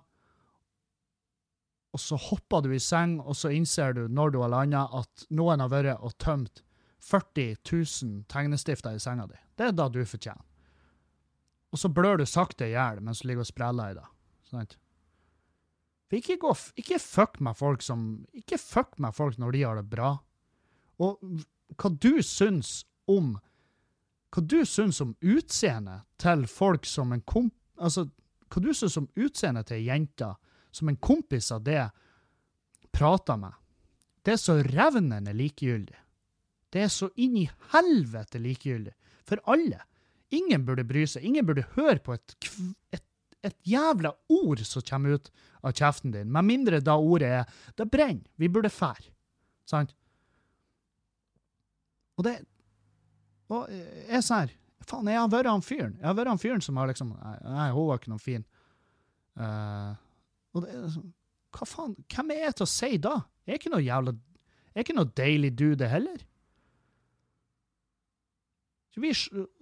og 1.93 2.01
så 2.01 2.17
hopper 2.29 2.63
du 2.63 2.71
i 2.73 2.81
seng, 2.81 3.19
og 3.21 3.35
så 3.37 3.51
innser 3.51 3.99
du 3.99 4.07
når 4.07 4.33
du 4.33 4.39
har 4.45 4.55
landa, 4.55 4.87
at 5.03 5.27
noen 5.35 5.61
har 5.61 5.75
vært 5.75 5.99
og 5.99 6.15
tømt 6.23 6.63
40 7.03 7.59
000 7.67 8.23
tegnestifter 8.31 8.95
i 8.95 9.03
senga 9.03 9.27
di. 9.27 9.43
Det 9.59 9.73
er 9.73 9.77
da 9.77 9.91
du 9.91 9.99
fortjener 10.07 10.47
og 11.73 11.81
så 11.81 11.89
blør 11.89 12.21
du 12.21 12.27
sakte 12.29 12.69
i 12.69 12.75
hjel 12.75 13.01
mens 13.05 13.23
du 13.23 13.29
ligger 13.31 13.47
og 13.47 13.49
spreller 13.49 13.93
i 13.93 13.97
det. 13.97 14.07
Sant? 14.51 14.77
For 16.11 16.21
ikke, 16.21 16.37
gå, 16.43 16.53
ikke 16.77 17.01
fuck 17.01 17.41
med 17.41 17.57
folk 17.57 17.81
som 17.81 18.27
Ikke 18.37 18.59
fuck 18.61 18.99
med 19.01 19.15
folk 19.17 19.39
når 19.41 19.55
de 19.55 19.63
har 19.65 19.79
det 19.81 19.89
bra. 19.89 20.11
Og 21.01 21.17
hva 21.81 21.91
du 21.97 22.21
syns 22.21 22.83
om 23.09 23.39
Hva 24.33 24.43
du 24.45 24.61
syns 24.69 25.01
om 25.01 25.15
utseendet 25.21 26.05
til 26.21 26.47
folk 26.49 26.87
som 26.89 27.13
en 27.13 27.25
komp... 27.25 27.55
Altså, 27.81 28.07
hva 28.53 28.61
du 28.61 28.71
syns 28.77 28.99
om 29.01 29.09
utseendet 29.17 29.69
til 29.69 29.81
ei 29.81 29.89
jente 29.89 30.29
som 30.73 30.89
en 30.89 30.97
kompis 30.97 31.51
av 31.53 31.65
det 31.65 31.83
prater 32.93 33.37
med, 33.41 33.53
det 34.25 34.33
er 34.33 34.41
så 34.41 34.55
revnende 34.65 35.35
likegyldig. 35.37 35.99
Det 36.73 36.85
er 36.85 36.93
så 36.93 37.11
inn 37.21 37.37
i 37.43 37.49
helvete 37.75 38.41
likegyldig. 38.41 38.95
For 39.29 39.41
alle. 39.53 39.83
Ingen 40.33 40.67
burde 40.67 40.85
bry 40.89 41.05
seg. 41.09 41.25
Ingen 41.29 41.47
burde 41.49 41.67
høre 41.77 41.99
på 42.03 42.15
et, 42.17 42.37
et, 42.97 43.05
et 43.45 43.57
jævla 43.69 44.15
ord 44.33 44.63
som 44.67 44.85
kommer 44.89 45.19
ut 45.19 45.33
av 45.63 45.75
kjeften 45.79 46.15
din, 46.15 46.31
med 46.33 46.49
mindre 46.49 46.81
da 46.83 46.97
ordet 46.99 47.29
er 47.29 47.45
'det 47.77 47.91
brenner, 47.91 48.25
vi 48.37 48.49
burde 48.49 48.71
fære'. 48.73 49.13
Sant? 49.69 49.95
Og 52.17 52.25
det 52.25 52.41
Og 53.53 53.69
jeg 53.69 54.17
er 54.17 54.25
sånn 54.25 54.51
Faen, 54.83 55.07
jeg 55.07 55.21
har 55.21 55.29
vært 55.31 55.47
han 55.47 55.63
fyren. 55.63 55.93
Jeg 56.01 56.07
har 56.09 56.15
vært 56.19 56.33
han 56.33 56.41
fyren 56.43 56.63
som 56.65 56.77
har 56.77 56.89
liksom 56.91 57.13
Nei, 57.15 57.69
hun 57.71 57.87
var 57.87 58.01
ikke 58.01 58.11
noe 58.11 58.23
fin. 58.23 58.45
Uh, 59.39 59.95
og 60.53 60.65
det 60.65 60.73
er 60.73 60.83
liksom 60.87 61.13
Hva 61.53 61.69
faen? 61.69 61.95
Hvem 62.11 62.33
er 62.35 62.47
jeg 62.47 62.57
til 62.59 62.67
å 62.67 62.73
si 62.73 62.99
da? 62.99 63.15
Jeg 63.47 63.55
er 63.55 63.61
ikke 63.61 63.73
noe 63.75 63.85
jævla 63.85 64.15
Jeg 64.17 64.75
er 64.75 64.87
ikke 64.87 64.99
noe 64.99 65.13
deilig 65.23 65.53
dude 65.59 65.89
heller. 65.89 66.25
Vi, 69.01 69.13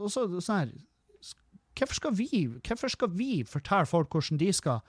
og 0.01 0.09
så 0.11 0.27
sånn 0.41 0.57
her 0.57 0.71
hvorfor 1.79 1.97
skal, 1.97 2.15
vi, 2.19 2.47
hvorfor 2.67 2.91
skal 2.93 3.13
vi 3.15 3.43
fortelle 3.47 3.89
folk 3.89 4.13
hvordan 4.13 4.41
de 4.41 4.51
skal 4.53 4.81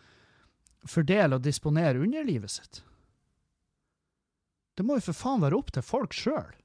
fordele 0.89 1.37
og 1.37 1.45
disponere 1.45 2.01
underlivet 2.01 2.51
sitt? 2.51 2.81
Det 4.75 4.85
må 4.87 4.97
jo 4.97 5.05
for 5.11 5.17
faen 5.17 5.43
være 5.43 5.57
opp 5.59 5.71
til 5.75 5.85
folk 5.85 6.15
sjøl. 6.15 6.55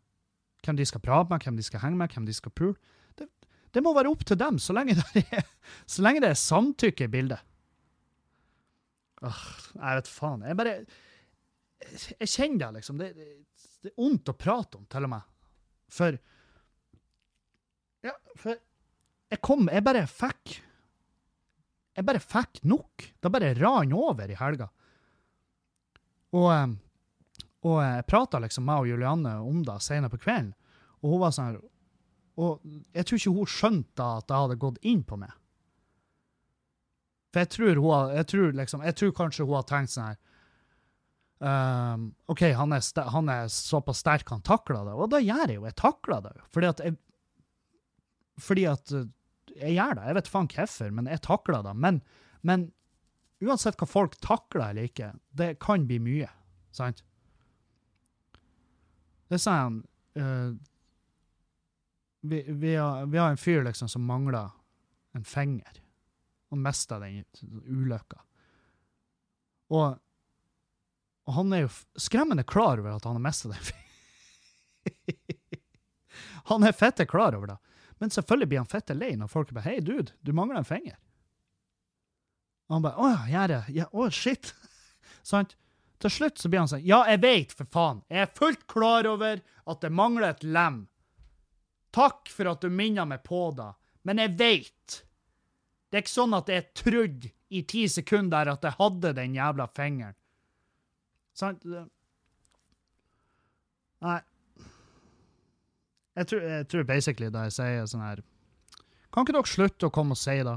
Hvem 0.64 0.78
de 0.78 0.86
skal 0.88 1.02
prate 1.04 1.30
med, 1.30 1.44
hvem 1.44 1.58
de 1.58 1.66
skal 1.66 1.82
henge 1.82 1.98
med, 2.00 2.14
hvem 2.14 2.26
de 2.26 2.34
skal 2.34 2.54
pule. 2.56 2.78
Det, 3.18 3.28
det, 3.74 3.82
må 3.84 3.92
være 3.94 4.10
opp 4.10 4.24
til 4.26 4.38
dem, 4.40 4.58
så 4.62 4.74
lenge 4.74 4.96
det 5.14 5.26
er, 5.36 5.44
så 5.86 6.04
lenge 6.06 6.22
det 6.24 6.32
er 6.32 6.40
samtykke 6.40 7.06
i 7.06 7.12
bildet. 7.12 7.44
Åh, 9.26 9.42
jeg 9.74 10.00
vet 10.00 10.10
faen. 10.12 10.46
Jeg 10.48 10.58
bare 10.58 10.78
Jeg 12.20 12.28
kjenner 12.32 12.66
det, 12.66 12.72
liksom. 12.80 12.98
Det, 12.98 13.12
det, 13.16 13.28
det 13.84 13.92
er 13.92 14.00
vondt 14.00 14.32
å 14.32 14.38
prate 14.38 14.80
om, 14.80 14.86
til 14.90 15.06
og 15.06 15.12
med. 15.12 15.28
For 15.92 16.16
Ja, 18.06 18.14
for 18.38 18.54
jeg 19.26 19.42
kom 19.42 19.66
Jeg 19.72 19.82
bare 19.82 20.04
fikk 20.06 20.60
Jeg 21.96 22.06
bare 22.06 22.20
fikk 22.22 22.60
nok. 22.68 23.06
Det 23.18 23.32
bare 23.32 23.54
rant 23.58 23.94
over 23.96 24.30
i 24.30 24.36
helga. 24.38 24.68
Og 26.36 26.50
eh, 26.52 26.74
og 27.66 27.80
jeg 27.82 28.04
prata 28.06 28.40
liksom 28.42 28.66
med 28.68 28.90
Julianne 28.90 29.38
om 29.42 29.62
det 29.66 29.80
senere 29.82 30.12
på 30.12 30.20
kvelden, 30.22 30.52
og 31.02 31.14
hun 31.14 31.22
var 31.24 31.34
sånn 31.34 31.56
Og 32.36 32.60
jeg 32.92 33.06
tror 33.08 33.18
ikke 33.18 33.34
hun 33.38 33.50
skjønte 33.50 34.06
at 34.20 34.28
det 34.28 34.38
hadde 34.38 34.60
gått 34.60 34.78
inn 34.84 35.02
på 35.08 35.16
meg. 35.16 35.32
For 37.32 37.42
jeg 37.42 37.50
tror, 37.54 37.80
hun, 37.80 38.12
jeg 38.12 38.26
tror, 38.32 38.50
liksom, 38.60 38.82
jeg 38.84 38.96
tror 39.00 39.14
kanskje 39.16 39.46
hun 39.48 39.56
har 39.56 39.64
tenkt 39.68 39.94
sånn 39.94 40.10
her 40.10 40.18
um, 41.40 42.04
OK, 42.32 42.44
han 42.58 42.76
er, 42.76 42.84
han 43.12 43.32
er, 43.32 43.48
såpass 43.52 44.04
sterk, 44.04 44.28
han 44.28 44.44
takler 44.44 44.84
det. 44.84 44.94
Og 44.94 45.10
da 45.12 45.22
gjør 45.24 45.48
jeg 45.48 45.58
jo. 45.58 45.64
Jeg 45.64 45.78
takler 45.80 46.22
det 46.28 46.34
for 46.36 46.52
Fordi 46.58 46.70
at 46.70 46.84
jeg 46.84 46.98
Fordi 48.40 48.66
at 48.68 48.92
eh, 48.92 49.08
jeg 49.56 49.76
gjør 49.78 49.98
det. 49.98 50.06
Jeg 50.08 50.18
vet 50.18 50.30
faen 50.30 50.48
hvorfor, 50.52 50.94
men 50.98 51.10
jeg 51.10 51.24
takler 51.24 51.64
det. 51.64 51.74
Men, 51.86 52.00
men 52.46 52.70
uansett 53.44 53.78
hva 53.80 53.88
folk 53.88 54.16
takler 54.24 54.70
eller 54.70 54.90
ikke, 54.90 55.12
det 55.36 55.56
kan 55.62 55.86
bli 55.88 55.98
mye. 56.02 56.30
Sant? 56.76 57.02
Det 59.26 59.40
sier 59.42 59.64
han 59.64 59.80
uh, 60.20 60.52
vi, 62.26 62.44
vi, 62.48 62.74
har, 62.76 63.06
vi, 63.10 63.18
har, 63.18 63.32
en 63.32 63.40
fyr 63.40 63.64
liksom 63.64 63.88
som 63.90 64.04
mangler 64.06 64.50
en 65.16 65.24
finger. 65.24 65.80
Han 66.50 66.62
mista 66.62 66.98
den 67.02 67.24
ulykka. 67.66 68.20
Og, 69.74 69.96
og, 71.26 71.32
han 71.34 71.54
er 71.54 71.64
jo 71.64 71.72
skremmende 71.98 72.44
klar 72.46 72.78
over 72.78 72.96
at 72.96 73.06
han 73.08 73.18
har 73.18 73.24
mista 73.24 73.50
den 73.50 73.66
fingeren. 73.70 73.82
han 76.50 76.66
er 76.66 76.76
fette 76.76 77.06
klar 77.10 77.34
over 77.34 77.54
det. 77.54 77.58
Men 77.98 78.12
selvfølgelig 78.12 78.48
blir 78.48 78.62
han 78.62 78.70
fette 78.70 78.94
lei 78.96 79.14
når 79.16 79.30
folk 79.32 79.52
bare 79.56 79.64
'Hei, 79.70 79.80
dude, 79.80 80.12
du 80.22 80.32
mangler 80.32 80.60
en 80.60 80.68
finger'. 80.68 80.98
Og 82.68 82.74
han 82.76 82.82
bare 82.82 82.96
'Å, 82.96 83.28
gjør 83.30 83.54
jeg? 83.54 83.76
Ja, 83.76 83.86
å, 83.92 84.10
shit'. 84.10 84.52
Sant? 85.22 85.56
Til 85.98 86.12
slutt 86.12 86.38
så 86.38 86.50
blir 86.52 86.60
han 86.60 86.68
sånn 86.68 86.84
Ja, 86.84 87.04
jeg 87.08 87.22
veit, 87.22 87.52
for 87.56 87.64
faen. 87.72 88.02
Jeg 88.12 88.26
er 88.26 88.36
fullt 88.36 88.66
klar 88.68 89.08
over 89.08 89.40
at 89.40 89.80
det 89.80 89.92
mangler 89.92 90.28
et 90.34 90.44
lem. 90.44 90.84
Takk 91.96 92.28
for 92.28 92.50
at 92.52 92.60
du 92.60 92.68
minner 92.68 93.08
meg 93.08 93.22
på 93.24 93.48
det, 93.56 93.70
men 94.04 94.20
jeg 94.20 94.36
veit. 94.36 95.00
Det 95.88 95.96
er 95.96 96.04
ikke 96.04 96.12
sånn 96.12 96.36
at 96.36 96.50
jeg 96.52 96.68
trodde 96.76 97.32
i 97.48 97.62
ti 97.62 97.86
sekunder 97.88 98.50
at 98.52 98.64
jeg 98.66 98.76
hadde 98.76 99.14
den 99.16 99.36
jævla 99.38 99.68
fingeren. 99.72 100.16
Sant? 101.36 101.64
Nei. 104.04 104.20
Jeg 106.16 106.30
tror, 106.30 106.46
jeg 106.48 106.66
tror 106.72 106.88
basically 106.88 107.28
da 107.32 107.44
jeg 107.46 107.56
sier 107.58 107.86
sånn 107.90 108.04
her 108.04 108.22
Kan 109.12 109.24
ikke 109.24 109.36
dere 109.36 109.50
slutte 109.50 109.88
å 109.88 109.92
komme 109.92 110.16
og 110.16 110.20
si 110.20 110.36
det? 110.44 110.56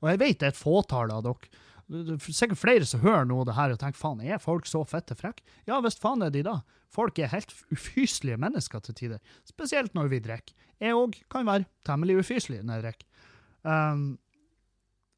Og 0.00 0.10
jeg 0.10 0.20
vet 0.22 0.40
det 0.40 0.48
er 0.48 0.54
et 0.54 0.60
fåtall 0.60 1.12
av 1.12 1.24
dere 1.26 1.64
det 1.86 2.16
er 2.16 2.34
sikkert 2.34 2.58
flere 2.58 2.86
som 2.88 3.02
hører 3.04 3.26
noe 3.28 3.44
av 3.44 3.46
det 3.46 3.54
her 3.54 3.72
og 3.74 3.78
tenker 3.78 4.00
faen, 4.00 4.18
er 4.18 4.42
folk 4.42 4.66
så 4.66 4.80
fette 4.88 5.14
frekke? 5.14 5.44
Ja 5.70 5.78
visst 5.84 6.00
faen 6.02 6.24
er 6.26 6.32
de 6.34 6.42
da. 6.42 6.56
Folk 6.90 7.18
er 7.22 7.30
helt 7.30 7.52
ufyselige 7.70 8.40
mennesker 8.42 8.82
til 8.82 8.96
tider. 8.98 9.20
Spesielt 9.46 9.94
når 9.94 10.10
vi 10.10 10.22
drikker. 10.24 10.54
Jeg 10.82 10.96
òg 10.98 11.14
kan 11.30 11.46
være 11.46 11.68
temmelig 11.86 12.18
ufyselig 12.24 12.64
når 12.66 12.80
jeg 12.80 12.86
drikker. 12.88 13.28
Um, 13.62 14.06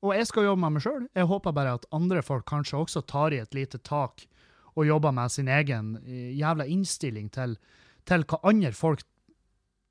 og 0.05 0.15
jeg 0.15 0.29
skal 0.29 0.47
jobbe 0.47 0.63
med 0.63 0.77
meg 0.77 0.85
sjøl. 0.85 1.07
Jeg 1.17 1.31
håper 1.33 1.57
bare 1.57 1.79
at 1.79 1.89
andre 1.97 2.23
folk 2.23 2.45
kanskje 2.49 2.83
også 2.83 3.03
tar 3.09 3.35
i 3.35 3.41
et 3.43 3.57
lite 3.57 3.81
tak 3.81 4.27
og 4.77 4.87
jobber 4.87 5.15
med 5.17 5.33
sin 5.35 5.49
egen 5.51 5.97
eh, 6.05 6.37
jævla 6.39 6.69
innstilling 6.71 7.33
til, 7.35 7.57
til 8.07 8.23
hva 8.29 8.39
andre 8.47 8.71
folk 8.77 9.03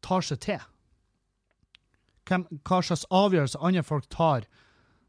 tar 0.06 0.26
seg 0.26 0.42
til. 0.46 0.64
Hvem, 2.28 2.46
hva 2.68 2.82
slags 2.84 3.06
avgjørelser 3.14 3.64
andre 3.64 3.86
folk 3.88 4.08
tar 4.14 4.48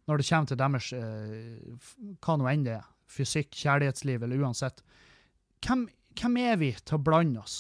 når 0.08 0.20
det 0.20 0.28
kommer 0.28 0.48
til 0.48 0.60
deres 0.60 0.92
eh, 0.96 1.88
hva 2.24 2.36
nå 2.38 2.48
enn 2.48 2.64
det 2.64 2.78
er, 2.78 2.86
fysikk, 3.08 3.52
kjærlighetsliv 3.56 4.24
eller 4.24 4.44
uansett. 4.44 4.80
Hvem, 5.64 5.86
hvem, 6.16 6.36
er 6.40 6.56
vi 6.60 6.70
til 6.80 6.96
å 6.96 7.02
blande 7.04 7.42
oss? 7.42 7.56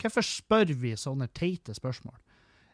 Hvorfor 0.00 0.26
spør 0.26 0.72
vi 0.78 0.94
sånne 0.98 1.28
teite 1.34 1.74
spørsmål? 1.76 2.16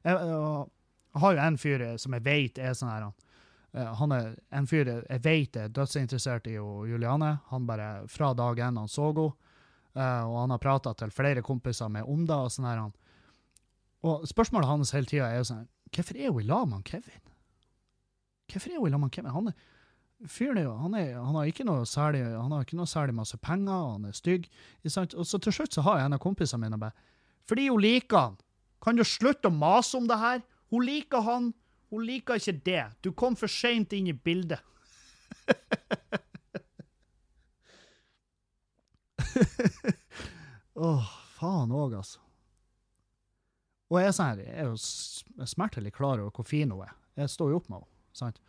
Jeg, 0.05 0.17
jeg 0.17 1.21
har 1.23 1.35
jo 1.37 1.43
en 1.45 1.59
fyr 1.61 1.85
som 2.01 2.17
jeg 2.17 2.25
vet 2.25 2.61
er 2.63 2.77
sånn 2.77 2.93
her 2.93 3.11
eh, 3.11 3.93
han 4.01 4.17
er 4.17 4.33
en 4.57 4.69
fyr 4.71 4.89
jeg 4.95 5.25
vet 5.27 5.61
er 5.61 5.75
dødsinteressert 5.77 6.49
i 6.49 6.57
Juliane. 6.57 7.37
Han 7.53 7.69
bare 7.69 8.09
fra 8.09 8.33
dag 8.35 8.65
én 8.65 8.81
han 8.81 8.89
så 8.89 9.11
henne, 9.11 9.29
uh, 9.99 10.25
og 10.25 10.37
han 10.45 10.55
har 10.55 10.63
prata 10.63 10.95
til 10.95 11.13
flere 11.13 11.43
kompiser 11.43 11.93
med 11.93 12.09
om 12.09 12.25
det. 12.25 12.37
Og 12.37 12.53
sånn 12.55 12.71
her. 12.71 12.87
Og 14.07 14.29
spørsmålet 14.29 14.69
hans 14.69 14.95
hele 14.97 15.09
tida 15.09 15.29
er 15.29 15.41
jo 15.41 15.51
sånn 15.51 15.67
Hvorfor 15.91 16.17
er 16.17 16.31
hun 16.31 16.41
i 16.41 16.47
lag 16.47 16.69
med 16.71 16.85
Kevin? 16.87 17.23
Hvorfor 18.51 18.71
er 18.71 18.79
hun 18.79 18.91
sammen 18.91 19.09
med 19.09 19.15
Kevin? 19.17 19.35
Han 19.35 19.51
er 19.51 19.55
fyren 20.29 20.61
jo, 20.61 20.75
han, 20.77 20.95
er, 20.95 21.17
han, 21.17 21.35
har 21.35 21.49
ikke 21.49 21.65
noe 21.65 21.87
særlig 21.89 22.21
han 22.29 22.53
har 22.53 22.63
ikke 22.67 22.77
noe 22.79 22.87
særlig 22.89 23.15
masse 23.17 23.37
penger, 23.41 23.73
han 23.95 24.05
er 24.05 24.13
stygg. 24.17 24.47
Og 24.85 25.27
så 25.27 25.39
til 25.41 25.53
slutt 25.57 25.75
så 25.75 25.85
har 25.87 25.99
jeg 25.99 26.07
en 26.11 26.17
av 26.17 26.23
kompisene 26.23 26.63
mine 26.65 26.79
bare 26.81 26.93
Fordi 27.49 27.69
hun 27.69 27.81
liker 27.83 28.19
han. 28.19 28.37
Kan 28.85 28.97
du 28.97 29.05
slutte 29.05 29.49
å 29.49 29.55
mase 29.55 29.97
om 29.99 30.07
det 30.09 30.19
her? 30.21 30.41
Hun 30.71 30.85
liker 30.87 31.21
han. 31.27 31.55
Hun 31.91 32.05
liker 32.07 32.35
ikke 32.39 32.61
det. 32.65 32.85
Du 33.03 33.13
kom 33.13 33.37
for 33.37 33.49
seint 33.51 33.93
inn 33.97 34.07
i 34.09 34.15
bildet. 34.15 34.61
Åh, 40.81 40.87
oh, 40.87 41.07
faen 41.37 41.73
òg, 41.75 41.95
altså. 41.99 42.21
Og 43.91 43.99
jeg 43.99 44.11
er, 44.11 44.15
sånn 44.15 44.41
jeg 44.41 44.55
er 44.55 44.71
jo 44.71 45.47
smertelig 45.51 45.93
klar 45.97 46.23
over 46.23 46.31
hvor 46.35 46.47
fin 46.47 46.71
hun 46.71 46.85
er. 46.87 46.95
Jeg 47.19 47.33
står 47.33 47.53
jo 47.53 47.61
opp 47.61 47.69
med 47.71 47.81
henne 47.81 48.17
sant? 48.21 48.41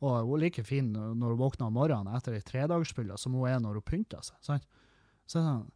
Og 0.00 0.24
hun 0.24 0.36
er 0.38 0.44
like 0.46 0.62
fin 0.64 0.88
når 0.94 1.34
hun 1.34 1.40
våkner 1.42 1.68
om 1.68 1.76
morgenen 1.76 2.14
etter 2.16 2.34
ei 2.36 2.44
tredagersfylle 2.46 3.18
som 3.20 3.36
hun 3.36 3.48
er 3.50 3.60
når 3.62 3.78
hun 3.78 3.86
pynter 3.86 4.24
seg. 4.24 4.38
sant? 4.44 4.66
Så 5.28 5.42
sånn, 5.44 5.66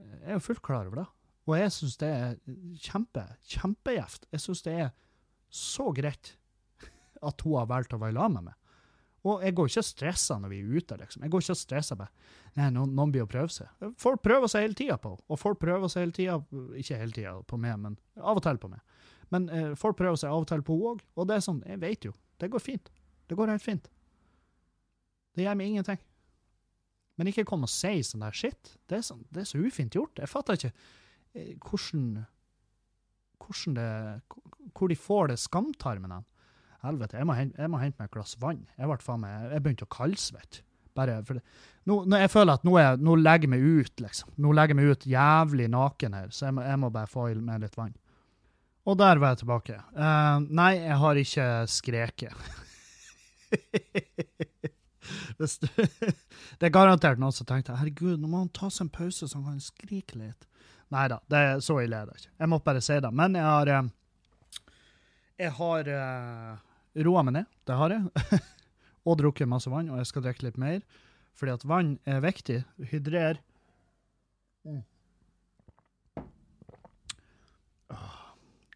jeg 0.00 0.28
er 0.28 0.38
jo 0.38 0.44
fullt 0.44 0.62
klar 0.64 0.88
over 0.88 1.02
det. 1.02 1.08
Og 1.48 1.56
jeg 1.58 1.72
syns 1.74 1.98
det 2.00 2.10
er 2.14 2.36
kjempe, 2.80 3.24
kjempegjevt. 3.50 4.28
Jeg 4.30 4.44
syns 4.44 4.62
det 4.64 4.76
er 4.86 4.92
så 5.50 5.90
greit 5.96 6.36
at 7.20 7.44
hun 7.44 7.58
har 7.58 7.68
valgt 7.68 7.96
å 7.96 8.00
være 8.00 8.16
sammen 8.16 8.38
med 8.38 8.52
meg. 8.52 8.59
Og 9.28 9.42
jeg 9.44 9.54
går 9.56 9.68
ikke 9.68 9.82
og 9.82 9.88
stresser 9.90 10.38
når 10.40 10.52
vi 10.52 10.58
er 10.62 10.76
ute. 10.76 10.96
liksom. 10.96 11.24
Jeg 11.24 11.32
går 11.32 11.42
ikke 11.44 11.54
og 11.56 11.60
stresser 11.60 11.98
bare. 12.00 12.28
Nei, 12.56 12.68
noen, 12.72 12.94
noen 12.96 13.12
blir 13.12 13.26
å 13.26 13.30
prøve 13.30 13.52
seg. 13.52 13.90
Folk 14.00 14.22
prøver 14.24 14.48
seg 14.50 14.64
hele 14.64 14.78
tida 14.78 14.96
på 15.00 15.12
Og 15.28 15.38
folk 15.38 15.60
prøver 15.60 15.92
seg 15.92 16.06
hele 16.06 16.16
tida, 16.16 16.38
ikke 16.80 17.00
hele 17.02 17.16
tida 17.16 17.34
på 17.46 17.58
meg, 17.60 17.76
men 17.82 17.98
av 18.16 18.40
og 18.40 18.44
til 18.46 18.60
på 18.62 18.70
meg. 18.72 18.80
Men 19.30 19.48
eh, 19.54 19.72
folk 19.78 19.98
prøver 20.00 20.18
seg 20.18 20.32
av 20.32 20.42
og 20.42 20.48
til 20.50 20.64
på 20.66 20.76
henne 20.78 20.94
òg. 20.94 21.04
Og 21.20 21.28
det 21.28 21.36
er 21.36 21.44
sånn, 21.44 21.60
jeg 21.68 21.82
vet 21.84 22.08
jo. 22.08 22.14
Det 22.40 22.48
går 22.50 22.64
fint. 22.64 22.88
Det 23.28 23.36
går 23.38 23.52
helt 23.52 23.66
fint. 23.66 23.90
Det 25.36 25.44
gjør 25.44 25.60
meg 25.60 25.74
ingenting. 25.74 26.00
Men 27.20 27.28
ikke 27.28 27.44
kom 27.46 27.68
og 27.68 27.70
si 27.70 28.00
sånn 28.06 28.24
der 28.24 28.34
shit. 28.34 28.74
Det 28.88 28.98
er, 28.98 29.06
sånn, 29.06 29.22
det 29.28 29.44
er 29.44 29.50
så 29.52 29.60
ufint 29.60 29.94
gjort. 29.94 30.18
Jeg 30.18 30.32
fatter 30.32 30.56
ikke 30.56 30.72
eh, 30.72 31.56
hvordan 31.60 32.24
hvordan 33.40 33.74
det, 33.74 34.22
Hvor 34.76 34.88
de 34.88 34.96
får 34.96 35.26
det 35.28 35.38
skamtarmen 35.38 36.12
hen. 36.12 36.26
Helvete, 36.80 37.18
jeg 37.20 37.28
må, 37.28 37.36
hente, 37.36 37.60
jeg 37.60 37.72
må 37.72 37.80
hente 37.82 38.00
meg 38.00 38.08
et 38.08 38.16
glass 38.16 38.36
vann. 38.40 38.62
Jeg 38.78 38.88
meg, 38.88 39.32
jeg 39.52 39.64
begynte 39.64 39.88
å 39.88 39.92
kaldsvette. 39.92 40.64
Nå, 41.00 41.96
jeg 42.18 42.30
føler 42.32 42.58
at 42.58 42.64
nå, 42.66 42.72
er, 42.80 42.96
nå 43.00 43.14
legger 43.20 43.46
jeg 43.46 43.52
meg 43.52 43.64
ut, 43.64 44.00
liksom. 44.02 44.32
Nå 44.42 44.52
legger 44.56 44.74
jeg 44.74 44.80
meg 44.80 44.90
ut 44.90 45.06
jævlig 45.08 45.68
naken 45.72 46.16
her, 46.18 46.32
så 46.34 46.48
jeg 46.48 46.56
må, 46.56 46.64
jeg 46.66 46.80
må 46.82 46.90
bare 46.92 47.10
få 47.10 47.28
i 47.30 47.36
meg 47.38 47.62
litt 47.64 47.78
vann. 47.78 47.94
Og 48.88 48.96
der 48.98 49.20
var 49.20 49.34
jeg 49.34 49.42
tilbake. 49.42 49.76
Uh, 49.94 50.36
nei, 50.48 50.72
jeg 50.80 50.96
har 51.04 51.20
ikke 51.20 51.46
skreket. 51.70 52.40
Det 55.40 56.66
er 56.66 56.72
garantert 56.72 57.18
noen 57.18 57.34
som 57.34 57.46
tenkte 57.48 57.78
herregud, 57.78 58.18
nå 58.20 58.28
må 58.28 58.42
han 58.42 58.50
ta 58.54 58.68
seg 58.70 58.86
en 58.86 58.94
pause 58.94 59.26
så 59.26 59.38
han 59.38 59.46
kan 59.48 59.62
skrike 59.64 60.18
litt. 60.20 60.46
Nei 60.92 61.06
da, 61.10 61.20
det 61.30 61.38
er 61.38 61.62
så 61.64 61.78
ille 61.82 61.96
er 61.96 62.10
det 62.10 62.18
ikke. 62.18 62.32
Jeg 62.42 62.50
måtte 62.50 62.66
bare 62.66 62.82
si 62.84 62.96
det. 63.02 63.10
Men 63.14 63.34
jeg 63.38 63.46
har 63.46 63.70
eh, 63.70 63.88
Jeg 65.40 65.52
har 65.56 65.88
uh, 65.88 66.58
roa 66.94 67.22
meg 67.26 67.36
ned. 67.38 67.50
Det 67.68 67.76
har 67.78 67.94
jeg. 67.94 68.40
og 69.08 69.18
drukket 69.20 69.48
masse 69.50 69.70
vann, 69.72 69.90
og 69.92 70.00
jeg 70.00 70.10
skal 70.10 70.24
drikke 70.26 70.48
litt 70.48 70.60
mer. 70.60 70.80
Fordi 71.38 71.54
at 71.54 71.66
vann 71.68 71.94
er 72.08 72.22
viktig. 72.24 72.60
Hydrer. 72.90 73.40
Mm. 74.66 74.82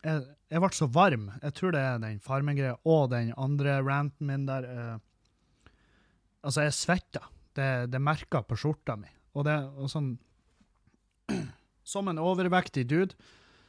Jeg, 0.05 0.25
jeg 0.53 0.63
ble 0.63 0.71
så 0.77 0.89
varm. 0.93 1.29
Jeg 1.43 1.57
tror 1.57 1.75
det 1.75 1.83
er 1.83 2.01
den 2.03 2.21
Farmen-greia 2.25 2.77
og 2.85 3.09
den 3.13 3.33
andre 3.41 3.79
ranten 3.85 4.29
min 4.29 4.47
der. 4.49 4.69
Uh, 4.69 5.71
altså, 6.45 6.67
jeg 6.67 6.77
svetter. 6.77 7.31
Det, 7.55 7.69
det 7.93 8.03
merker 8.03 8.45
på 8.47 8.59
skjorta 8.59 8.97
mi. 9.01 9.11
Og 9.35 9.47
det 9.47 9.57
og 9.79 9.91
sånn 9.91 10.15
Som 11.85 12.09
en 12.09 12.21
overvektig 12.21 12.87
dude, 12.89 13.17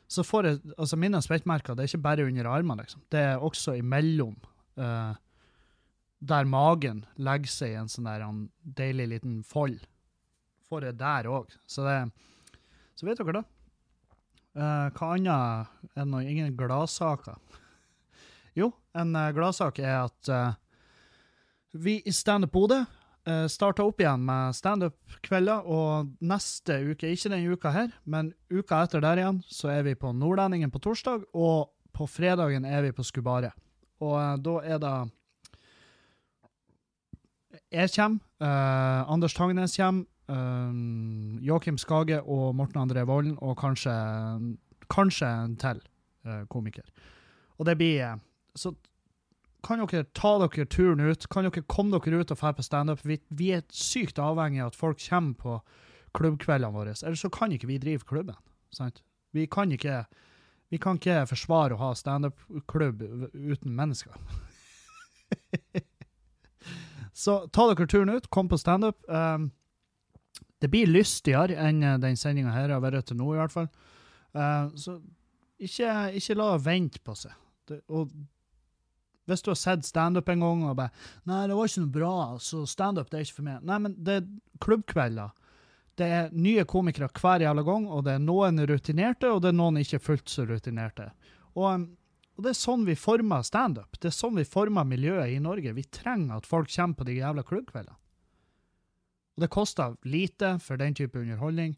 så 0.07 0.23
får 0.25 0.47
jeg 0.47 0.59
Altså, 0.77 0.97
mine 0.99 1.21
svettmerker 1.23 1.75
det 1.75 1.85
er 1.85 1.91
ikke 1.91 2.05
bare 2.05 2.27
under 2.27 2.49
armene, 2.51 2.83
liksom. 2.83 3.01
Det 3.11 3.21
er 3.31 3.41
også 3.41 3.77
imellom. 3.79 4.35
Uh, 4.77 5.15
der 6.25 6.47
magen 6.49 7.03
legger 7.21 7.51
seg 7.51 7.73
i 7.73 7.79
en 7.79 7.91
sånn 7.91 8.07
der 8.07 8.23
en 8.25 8.45
deilig 8.77 9.09
liten 9.15 9.41
fold. 9.45 9.79
Får 10.69 10.89
jeg 10.89 10.99
der 10.99 11.29
òg. 11.29 11.51
Så 11.67 11.85
Så 12.95 13.05
vet 13.05 13.19
dere 13.19 13.41
det. 13.41 13.45
Uh, 14.55 14.87
hva 14.95 15.15
annet 15.17 15.67
er 15.99 16.05
det 16.07 16.27
ingen 16.31 16.57
gladsaker? 16.57 17.35
Jo, 18.55 18.69
en 18.95 19.11
uh, 19.11 19.33
gladsak 19.35 19.81
er 19.83 20.05
at 20.05 20.29
uh, 20.31 20.53
vi 21.75 21.97
i 22.07 22.11
Standup 22.15 22.53
Bodø 22.53 22.85
uh, 23.27 23.45
starta 23.51 23.85
opp 23.85 24.01
igjen 24.01 24.23
med 24.25 24.55
standup-kvelder, 24.57 25.67
og 25.67 26.13
neste 26.21 26.79
uke, 26.91 27.11
ikke 27.11 27.31
denne 27.33 27.53
uka 27.53 27.73
her, 27.75 27.93
men 28.05 28.33
uka 28.53 28.83
etter 28.85 29.03
der 29.03 29.21
igjen, 29.21 29.43
så 29.49 29.73
er 29.73 29.85
vi 29.87 29.97
på 29.99 30.13
Nordlendingen 30.15 30.73
på 30.73 30.81
torsdag, 30.83 31.27
og 31.33 31.71
på 31.95 32.07
fredagen 32.11 32.65
er 32.67 32.87
vi 32.87 32.95
på 32.95 33.05
Skubare. 33.07 33.53
Og 34.03 34.41
da 34.43 34.57
er 34.63 34.81
det 34.83 34.95
Jeg 37.71 37.89
kommer, 37.95 38.19
Anders 39.07 39.33
Tangnes 39.33 39.77
kommer, 39.77 40.03
Um, 40.27 41.37
Joakim 41.41 41.77
Skage 41.77 42.21
og 42.21 42.55
Morten 42.55 42.81
André 42.81 43.03
Volden, 43.05 43.37
og 43.37 43.57
kanskje, 43.57 43.93
kanskje 44.89 45.27
en 45.27 45.53
til 45.61 45.81
uh, 46.25 46.45
komiker. 46.49 46.85
Og 47.57 47.65
det 47.65 47.77
blir 47.77 48.13
uh, 48.13 48.17
Så 48.55 48.73
kan 49.65 49.81
dere 49.81 50.05
ta 50.13 50.35
dere 50.43 50.67
turen 50.69 51.01
ut. 51.01 51.25
Kan 51.33 51.47
dere 51.47 51.65
komme 51.71 51.97
dere 51.97 52.21
ut 52.21 52.33
og 52.33 52.39
dra 52.39 52.53
på 52.53 52.65
standup? 52.65 53.01
Vi, 53.05 53.17
vi 53.29 53.51
er 53.57 53.65
sykt 53.73 54.21
avhengig 54.21 54.61
av 54.61 54.73
at 54.73 54.79
folk 54.79 55.01
kommer 55.01 55.33
på 55.41 55.57
klubbkveldene 56.15 56.75
våre. 56.75 56.93
Ellers 57.01 57.25
så 57.25 57.31
kan 57.33 57.53
ikke 57.55 57.69
vi 57.71 57.81
drive 57.81 58.07
klubben. 58.07 58.37
Sant? 58.73 59.01
Vi 59.35 59.47
kan 59.51 59.71
ikke 59.73 60.03
vi 60.73 60.79
kan 60.81 60.97
ikke 60.97 61.27
forsvare 61.29 61.75
å 61.75 61.81
ha 61.81 61.91
standup-klubb 61.95 63.03
uten 63.33 63.75
mennesker. 63.77 64.15
så 67.25 67.37
ta 67.53 67.67
dere 67.69 67.87
turen 67.89 68.15
ut, 68.15 68.29
kom 68.33 68.49
på 68.49 68.59
standup. 68.59 68.97
Um, 69.07 69.51
det 70.63 70.71
blir 70.73 70.89
lystigere 70.89 71.57
enn 71.61 71.83
eh, 71.83 71.99
den 72.01 72.17
sendinga 72.17 72.53
her 72.55 72.73
har 72.73 72.81
vært 72.81 73.11
til 73.11 73.19
nå, 73.19 73.27
i 73.35 73.39
hvert 73.39 73.53
fall. 73.53 73.67
Uh, 74.35 74.71
så 74.79 74.97
ikke, 75.61 75.91
ikke 76.17 76.37
la 76.39 76.49
vente 76.59 77.01
på 77.05 77.15
seg. 77.19 77.35
Det, 77.69 77.79
og 77.93 78.09
hvis 79.25 79.41
du 79.41 79.49
har 79.51 79.57
sett 79.59 79.87
standup 79.87 80.29
en 80.29 80.43
gang 80.43 80.63
og 80.69 80.77
bare 80.77 80.91
'Nei, 81.25 81.47
det 81.47 81.55
var 81.57 81.65
ikke 81.65 81.81
noe 81.81 81.97
bra, 81.97 82.37
så 82.39 82.65
standup 82.69 83.13
er 83.13 83.25
ikke 83.25 83.39
for 83.39 83.47
meg'. 83.47 83.63
Nei, 83.63 83.79
men 83.79 83.95
det 83.97 84.15
er 84.19 84.27
klubbkvelder. 84.61 85.31
Det 85.95 86.05
er 86.05 86.31
nye 86.31 86.65
komikere 86.65 87.09
hver 87.09 87.41
jævla 87.41 87.63
gang, 87.63 87.87
og 87.87 88.03
det 88.03 88.13
er 88.13 88.19
noen 88.19 88.59
rutinerte, 88.67 89.31
og 89.31 89.41
det 89.41 89.49
er 89.49 89.59
noen 89.59 89.77
ikke 89.77 89.99
fullt 89.99 90.29
så 90.29 90.45
rutinerte. 90.45 91.11
Og, 91.55 91.87
og 92.35 92.43
det 92.43 92.51
er 92.51 92.59
sånn 92.59 92.85
vi 92.85 92.95
former 92.99 93.41
standup. 93.47 93.95
Det 93.99 94.11
er 94.11 94.17
sånn 94.17 94.35
vi 94.35 94.43
former 94.43 94.83
miljøet 94.83 95.31
i 95.31 95.39
Norge. 95.39 95.73
Vi 95.73 95.83
trenger 95.83 96.35
at 96.35 96.45
folk 96.45 96.69
kommer 96.69 96.99
på 96.99 97.07
de 97.07 97.19
jævla 97.21 97.43
klubbkveldene. 97.47 97.95
Og 99.35 99.43
det 99.43 99.51
koster 99.51 99.95
lite 100.03 100.59
for 100.63 100.79
den 100.79 100.95
type 100.95 101.19
underholdning. 101.19 101.75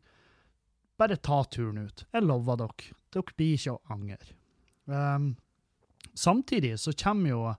Bare 0.97 1.17
ta 1.17 1.43
turen 1.43 1.87
ut. 1.87 2.05
Jeg 2.13 2.25
lover 2.25 2.57
dere. 2.57 2.93
Dere 3.13 3.37
blir 3.37 3.53
ikke 3.57 3.73
å 3.77 3.81
angre. 3.93 4.33
Um, 4.85 5.35
samtidig 6.17 6.79
så 6.79 6.93
kommer 6.97 7.29
jo 7.29 7.53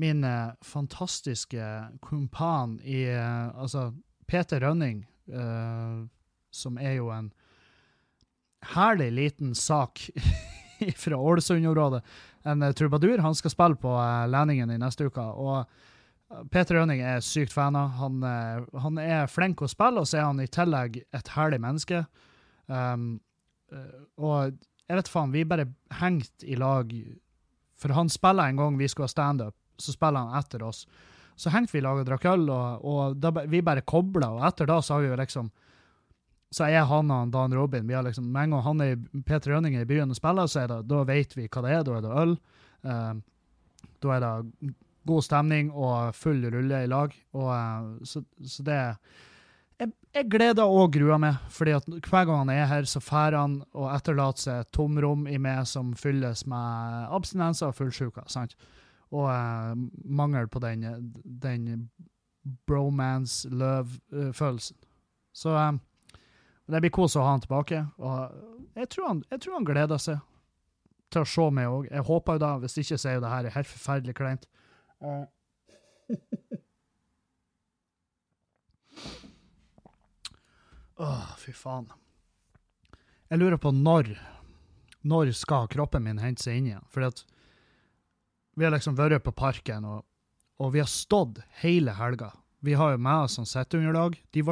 min 0.00 0.24
uh, 0.24 0.52
fantastiske 0.64 1.64
kumpan 2.02 2.78
i 2.80 3.04
uh, 3.12 3.52
Altså 3.60 3.90
Peter 4.26 4.60
Rønning, 4.60 5.04
uh, 5.28 6.06
som 6.50 6.78
er 6.78 6.96
jo 7.00 7.10
en 7.12 7.30
herlig 8.74 9.10
liten 9.12 9.54
sak 9.54 10.00
fra 11.02 11.16
Ålesund-området. 11.16 12.02
En 12.48 12.64
trubadur. 12.74 13.18
Han 13.18 13.34
skal 13.34 13.52
spille 13.52 13.76
på 13.76 13.92
Læningen 14.28 14.70
i 14.70 14.78
neste 14.80 15.10
uke. 15.10 15.20
og 15.20 15.64
Peter 16.52 16.78
Rønning 16.78 17.00
er 17.02 17.20
sykt 17.24 17.52
fan 17.52 17.76
av. 17.76 17.96
Han, 17.98 18.22
han, 18.22 18.98
er 19.02 19.26
flink 19.26 19.62
å 19.62 19.68
spille, 19.68 20.00
og 20.00 20.08
så 20.08 20.20
er 20.20 20.28
han 20.28 20.40
i 20.40 20.46
tillegg 20.46 21.00
et 21.16 21.32
herlig 21.34 21.58
menneske. 21.60 22.04
Um, 22.70 23.18
eh, 23.74 23.98
og 24.22 24.54
jeg 24.86 24.98
vet 24.98 25.10
faen, 25.10 25.34
vi 25.34 25.46
bare 25.46 25.68
hengte 26.00 26.46
i 26.46 26.56
lag. 26.58 26.90
For 27.80 27.96
han 27.96 28.12
spiller 28.12 28.50
en 28.50 28.60
gang 28.60 28.76
vi 28.78 28.88
skulle 28.88 29.08
ha 29.08 29.12
standup, 29.14 29.56
så 29.80 29.94
spiller 29.96 30.26
han 30.26 30.38
etter 30.38 30.62
oss. 30.66 30.84
Så 31.40 31.50
hengte 31.54 31.72
vi 31.72 31.80
i 31.80 31.84
lag 31.84 31.98
og 32.00 32.06
drakk 32.06 32.26
øl, 32.28 32.48
og, 32.52 32.84
og 32.84 33.16
da, 33.16 33.32
vi 33.48 33.62
bare 33.64 33.86
kobla, 33.86 34.28
og 34.36 34.44
etter 34.48 34.68
da 34.68 34.80
så 34.84 34.98
har 34.98 35.06
vi 35.06 35.12
jo 35.12 35.20
liksom 35.20 35.50
så 36.50 36.66
er 36.66 36.86
han 36.90 37.10
og 37.14 37.30
Dan 37.30 37.54
Robin 37.54 37.86
vi 37.86 37.94
har 37.94 38.02
liksom, 38.02 38.26
Med 38.32 38.48
en 38.48 38.56
gang 38.56 38.62
han 38.64 38.80
er 38.82 38.96
Peter 39.26 39.52
Rønning 39.54 39.76
er 39.76 39.86
i 39.86 39.90
byen 39.90 40.10
og 40.10 40.18
spiller, 40.18 40.48
så 40.50 40.64
er 40.64 40.72
det, 40.72 40.80
da 40.90 41.04
vet 41.06 41.36
vi 41.38 41.46
hva 41.46 41.62
det 41.62 41.74
er. 41.76 41.84
Da 41.86 41.96
er 41.96 42.04
det 42.04 42.16
øl. 42.22 42.32
Um, 42.82 43.20
da 44.02 44.14
er 44.16 44.24
det 44.24 44.72
god 45.06 45.24
stemning 45.24 45.70
og 45.70 46.14
full 46.18 46.42
rulle 46.50 46.82
i 46.82 46.90
lag. 46.90 47.14
Og, 47.38 47.50
uh, 47.54 48.02
så, 48.02 48.24
så, 48.42 48.64
det 48.66 48.80
Jeg, 49.80 50.26
gleder 50.28 50.68
og 50.68 50.92
gruer 50.92 51.20
meg, 51.22 51.38
fordi 51.48 51.72
at 51.72 51.86
hver 51.88 52.26
gang 52.28 52.42
han 52.42 52.52
er 52.52 52.66
her, 52.68 52.84
så 52.88 53.00
drar 53.00 53.36
han 53.38 53.60
og 53.72 53.88
etterlater 53.94 54.42
seg 54.42 54.64
et 54.64 54.72
tomrom 54.76 55.24
i 55.30 55.38
meg 55.40 55.62
som 55.70 55.94
fylles 55.96 56.44
med 56.50 57.06
abstinenser 57.16 57.70
og 57.70 57.78
fullsjuka. 57.78 58.26
sant? 58.28 58.56
Og 59.10 59.30
uh, 59.30 59.72
mangel 60.04 60.50
på 60.52 60.60
den, 60.62 60.84
den 61.24 61.88
bromance, 62.68 63.48
love-følelsen. 63.48 64.76
Så 65.32 65.54
um, 65.56 65.80
det 66.70 66.82
blir 66.84 66.92
kos 66.94 67.16
å 67.16 67.24
ha 67.24 67.34
han 67.34 67.44
tilbake. 67.44 67.84
Og 67.98 68.76
jeg 68.78 68.90
tror 68.92 69.08
han, 69.08 69.24
jeg 69.30 69.42
tror 69.42 69.58
han 69.58 69.68
gleder 69.68 70.02
seg 70.02 70.20
til 71.10 71.24
å 71.24 71.30
se 71.32 71.48
meg 71.54 71.70
òg. 71.70 71.88
Jeg 71.90 72.06
håper 72.06 72.36
jo 72.36 72.42
da, 72.44 72.52
hvis 72.62 72.78
ikke 72.82 72.98
så 73.00 73.10
er 73.10 73.18
jo 73.18 73.24
det 73.24 73.32
her 73.32 73.52
helt 73.56 73.70
forferdelig 73.70 74.16
kleint. 74.18 74.46
Å, 75.00 75.16
oh, 81.00 81.26
fy 81.40 81.54
faen. 81.56 81.88
Jeg 83.30 83.40
lurer 83.40 83.60
på 83.62 83.72
når 83.74 84.14
Når 85.06 85.30
skal 85.32 85.68
kroppen 85.72 86.04
min 86.04 86.18
hente 86.20 86.44
seg 86.44 86.58
inn 86.58 86.66
igjen? 86.72 86.88
Fordi 86.92 87.06
at 87.08 87.22
vi 88.58 88.66
har 88.66 88.74
liksom 88.74 88.98
vært 88.98 89.24
på 89.24 89.32
parken, 89.32 89.86
og, 89.88 90.02
og 90.60 90.74
vi 90.74 90.82
har 90.82 90.90
stått 90.90 91.38
hele 91.62 91.94
helga. 91.96 92.34
Vi 92.60 92.74
har 92.76 92.92
jo 92.92 93.00
med 93.00 93.24
oss 93.24 93.38
sånn 93.38 93.48
setteunderlag. 93.48 94.18
De 94.34 94.44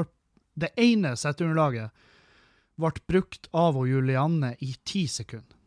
det 0.59 0.70
ene 0.80 1.12
setteunderlaget 1.18 1.92
ble 2.78 3.03
brukt 3.11 3.51
av 3.53 3.76
og 3.76 3.90
Julianne 3.90 4.55
i 4.64 4.72
ti 4.88 5.05
sekunder. 5.11 5.59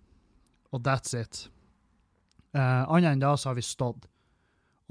Og 0.72 0.82
that's 0.88 1.14
it. 1.14 1.44
Eh, 2.56 2.84
Annet 2.88 3.14
enn 3.14 3.24
da 3.24 3.36
så 3.38 3.52
har 3.52 3.60
vi 3.60 3.66
stått. 3.68 4.08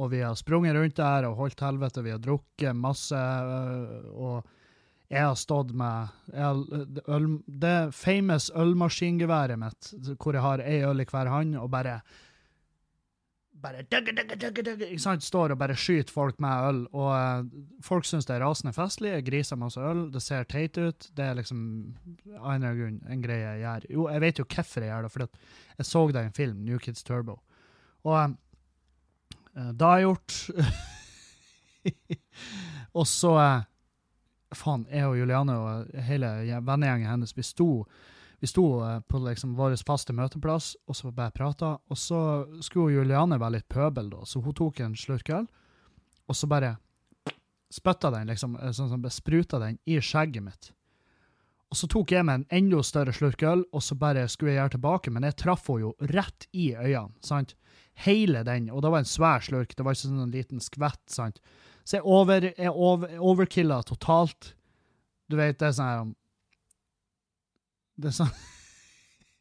Og 0.01 0.12
vi 0.12 0.22
har 0.22 0.36
sprunget 0.38 0.76
rundt 0.76 0.97
der 1.01 1.26
og 1.28 1.36
holdt 1.41 1.61
helvete, 1.64 2.05
vi 2.05 2.12
har 2.14 2.22
drukket 2.22 2.76
masse. 2.76 3.16
Øh, 3.16 4.07
og 4.14 4.60
jeg 5.11 5.27
har 5.27 5.37
stått 5.39 5.75
med 5.77 6.11
jeg, 6.31 6.81
øl, 7.11 7.29
det 7.47 7.77
famous 7.97 8.51
ølmaskingeværet 8.55 9.59
mitt, 9.59 9.93
hvor 10.17 10.37
jeg 10.37 10.45
har 10.45 10.65
ei 10.65 10.83
øl 10.87 11.03
i 11.03 11.07
hver 11.11 11.31
hånd, 11.31 11.57
og 11.59 11.71
bare 11.73 12.01
bare 13.61 13.83
dugge, 13.93 14.15
dugge, 14.17 14.39
dugge, 14.41 14.63
dugge, 14.65 14.87
ikke 14.89 15.03
sant, 15.03 15.25
står 15.27 15.53
og 15.53 15.59
bare 15.61 15.75
skyter 15.77 16.15
folk 16.15 16.39
med 16.41 16.69
øl. 16.69 16.79
Og 16.97 17.11
uh, 17.13 17.65
folk 17.85 18.07
syns 18.09 18.25
det 18.25 18.39
er 18.39 18.41
rasende 18.41 18.73
festlig. 18.73 19.11
Jeg 19.13 19.27
griser 19.27 19.59
masse 19.61 19.83
øl. 19.85 20.07
Det 20.15 20.23
ser 20.25 20.49
teit 20.49 20.79
ut. 20.81 21.11
Det 21.13 21.27
er 21.27 21.37
liksom 21.37 21.59
en 22.41 22.65
en 22.65 23.21
greie 23.27 23.51
jeg 23.51 23.61
gjør. 23.61 23.85
Jo, 23.93 24.07
jeg 24.15 24.25
vet 24.25 24.41
jo 24.41 24.47
hvorfor 24.47 24.81
jeg 24.81 24.95
gjør 24.95 25.03
det, 25.05 25.13
for 25.13 25.27
jeg 25.77 25.91
så 25.91 26.07
det 26.09 26.23
i 26.23 26.31
en 26.31 26.39
film, 26.41 26.65
New 26.65 26.79
Kids 26.79 27.05
Turbo. 27.05 27.37
Og 28.09 28.17
uh, 28.17 28.33
Eh, 29.57 29.73
det 29.73 29.85
har 29.85 29.99
jeg 29.99 30.09
gjort. 30.09 30.33
og 32.99 33.07
så 33.09 33.35
eh, 33.41 33.67
Faen, 34.57 34.87
jeg 34.91 35.07
og 35.07 35.19
Juliane 35.19 35.55
og 35.55 35.93
hele 36.09 36.31
vennegjengen 36.67 37.11
hennes, 37.11 37.37
vi 37.37 37.45
sto, 37.47 37.85
vi 38.43 38.51
sto 38.51 38.65
eh, 38.87 38.99
på 39.07 39.21
liksom 39.23 39.55
vår 39.59 39.77
faste 39.87 40.15
møteplass 40.17 40.73
og 40.89 40.99
så 40.99 41.13
bare 41.15 41.35
prata. 41.37 41.77
Og 41.91 41.99
så 41.99 42.21
skulle 42.65 42.97
Juliane 42.99 43.39
være 43.39 43.59
litt 43.59 43.69
pøbel, 43.71 44.11
da, 44.11 44.25
så 44.27 44.43
hun 44.43 44.57
tok 44.57 44.83
en 44.83 44.97
slurk 44.99 45.31
øl, 45.35 45.47
og 46.27 46.37
så 46.37 46.51
bare 46.51 46.77
spytta 47.71 48.11
den, 48.11 48.31
liksom, 48.33 48.59
eh, 48.59 48.75
sånn 48.75 48.91
som 48.91 49.09
spruta 49.11 49.63
den 49.63 49.79
i 49.87 50.01
skjegget 50.03 50.47
mitt. 50.47 50.73
Og 51.71 51.79
så 51.79 51.87
tok 51.87 52.11
jeg 52.11 52.27
meg 52.27 52.41
en 52.41 52.49
enda 52.51 52.83
større 52.83 53.15
slurk 53.15 53.45
øl, 53.47 53.63
og 53.71 53.83
så 53.87 53.95
bare 53.95 54.27
skulle 54.29 54.57
jeg 54.57 54.59
gjøre 54.59 54.75
tilbake, 54.75 55.13
men 55.15 55.27
jeg 55.29 55.39
traff 55.39 55.69
henne 55.71 55.85
jo 55.85 55.93
rett 56.11 56.49
i 56.51 56.73
øynene. 56.75 57.15
sant? 57.23 57.55
Hele 57.95 58.43
den, 58.43 58.71
og 58.71 58.83
det 58.83 58.91
var 58.91 59.05
en 59.05 59.13
svær 59.13 59.45
slurk, 59.45 59.77
det 59.77 59.85
var 59.87 59.95
ikke 59.95 60.09
sånn 60.09 60.25
en 60.25 60.35
liten 60.35 60.61
skvett. 60.61 61.03
sant? 61.07 61.39
Så 61.91 61.99
jeg, 61.99 62.07
over, 62.07 62.45
jeg 62.55 62.70
over, 62.70 63.16
overkilla 63.18 63.80
totalt. 63.82 64.53
Du 65.26 65.34
vet, 65.38 65.59
det 65.59 65.70
er 65.70 65.74
sånn 65.74 65.88
her 65.91 66.12
Det 67.99 68.12
er 68.12 68.16
sånn 68.20 68.30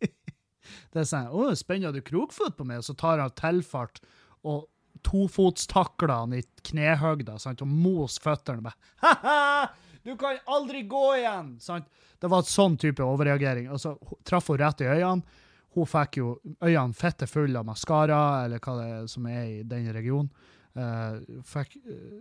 Det 0.94 1.04
er 1.04 1.06
sånn 1.06 1.30
'Å, 1.30 1.52
spenner 1.58 1.94
du 1.94 2.02
krokfot 2.06 2.58
på 2.58 2.66
meg?' 2.66 2.82
Og 2.82 2.88
så 2.88 2.96
tar 2.98 3.22
han 3.22 3.36
tilfart 3.38 4.02
og 4.50 4.66
tofotstakler 5.06 6.12
han 6.12 6.34
i 6.40 6.42
knehøgda 6.66 7.38
sant? 7.40 7.62
og 7.62 7.70
moser 7.70 8.26
føttene. 8.26 8.66
Bare, 8.66 8.90
Ha-ha! 9.06 9.70
Du 10.04 10.16
kan 10.18 10.40
aldri 10.50 10.82
gå 10.90 11.06
igjen! 11.20 11.54
Sant? 11.62 11.86
Det 12.20 12.28
var 12.32 12.42
et 12.42 12.52
sånn 12.52 12.78
type 12.82 13.06
overreagering. 13.06 13.70
Og 13.70 13.80
så 13.80 13.94
traff 14.28 14.50
hun 14.50 14.60
rett 14.60 14.82
i 14.82 14.90
øynene. 14.90 15.38
Hun 15.76 15.88
fikk 15.88 16.18
jo 16.18 16.32
øynene 16.66 16.98
fette 16.98 17.28
fulle 17.30 17.62
av 17.62 17.68
maskara, 17.68 18.46
eller 18.48 18.64
hva 18.64 18.78
det 18.80 18.88
er 18.96 19.10
som 19.12 19.28
er 19.30 19.44
i 19.46 19.60
den 19.68 19.92
regionen. 19.94 20.32
Uh, 20.78 21.42
fikk 21.50 21.76
uh, 21.82 22.20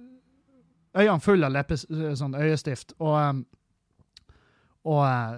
øynene 0.99 1.21
fulle 1.23 1.49
av 1.49 1.55
leppes, 1.55 1.85
sånn 2.19 2.37
øyestift. 2.39 2.95
Og, 2.99 3.15
um, 3.17 3.43
og 4.89 5.03
uh, 5.05 5.37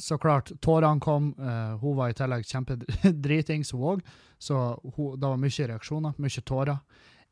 så 0.00 0.18
klart, 0.20 0.52
tårene 0.64 1.00
kom. 1.00 1.32
hun 1.80 1.96
var 1.96 2.10
i 2.12 2.16
tillegg 2.16 2.46
kjempedritings, 2.48 3.72
hun 3.76 3.86
òg. 3.94 4.04
Så 4.40 4.56
hun, 4.96 5.18
det 5.20 5.28
var 5.28 5.40
mye 5.40 5.66
reaksjoner, 5.72 6.14
mye 6.16 6.44
tårer. 6.46 6.78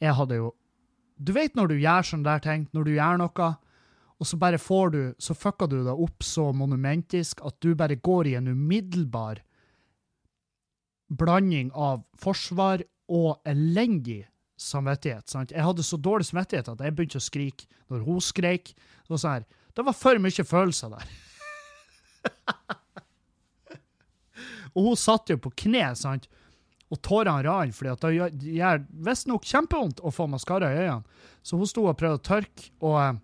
Jeg 0.01 0.15
hadde 0.15 0.41
jo 0.41 0.55
Du 1.19 1.33
vet 1.35 1.57
når 1.57 1.73
du 1.73 1.81
gjør 1.81 2.05
sånne 2.07 2.29
der 2.29 2.43
ting, 2.45 2.69
når 2.73 2.85
du 2.85 2.91
gjør 2.95 3.17
noe, 3.19 3.49
og 4.19 4.27
så 4.27 4.37
bare 4.39 4.59
får 4.59 4.91
du 4.91 5.01
Så 5.19 5.35
fucker 5.35 5.67
du 5.67 5.81
det 5.85 5.95
opp 5.95 6.23
så 6.23 6.53
monumentisk 6.53 7.41
at 7.47 7.57
du 7.61 7.75
bare 7.75 7.97
går 7.97 8.27
i 8.27 8.35
en 8.39 8.49
umiddelbar 8.53 9.43
blanding 11.09 11.71
av 11.73 12.05
forsvar 12.21 12.83
og 13.09 13.41
elendig 13.49 14.27
samvittighet. 14.59 15.29
sant? 15.31 15.55
Jeg 15.55 15.65
hadde 15.65 15.87
så 15.87 15.97
dårlig 15.97 16.27
samvittighet 16.29 16.69
at 16.73 16.83
jeg 16.85 16.97
begynte 16.97 17.21
å 17.21 17.25
skrike 17.25 17.69
når 17.89 18.05
hun 18.07 18.21
skreik. 18.25 18.75
Det 18.75 19.15
var 19.15 19.23
sånn 19.23 19.39
her, 19.39 19.47
det 19.79 19.87
var 19.87 19.97
for 19.97 20.23
mye 20.23 20.45
følelser 20.45 20.97
der. 20.97 21.15
og 24.75 24.91
hun 24.91 24.99
satt 24.99 25.31
jo 25.31 25.39
på 25.43 25.55
kne, 25.65 25.87
sant? 25.99 26.29
og 26.89 27.01
tårene 27.05 27.45
rant, 27.45 27.81
at 27.85 28.05
det 28.05 28.55
gjør 28.57 28.85
visstnok 29.05 29.45
kjempevondt 29.45 30.01
å 30.01 30.13
få 30.13 30.25
maskara 30.31 30.71
i 30.73 30.85
øynene. 30.87 31.05
Så 31.45 31.59
hun 31.61 31.69
sto 31.69 31.85
og 31.85 31.99
prøvde 32.01 32.17
å 32.17 32.25
tørke, 32.25 32.71
og, 32.81 33.19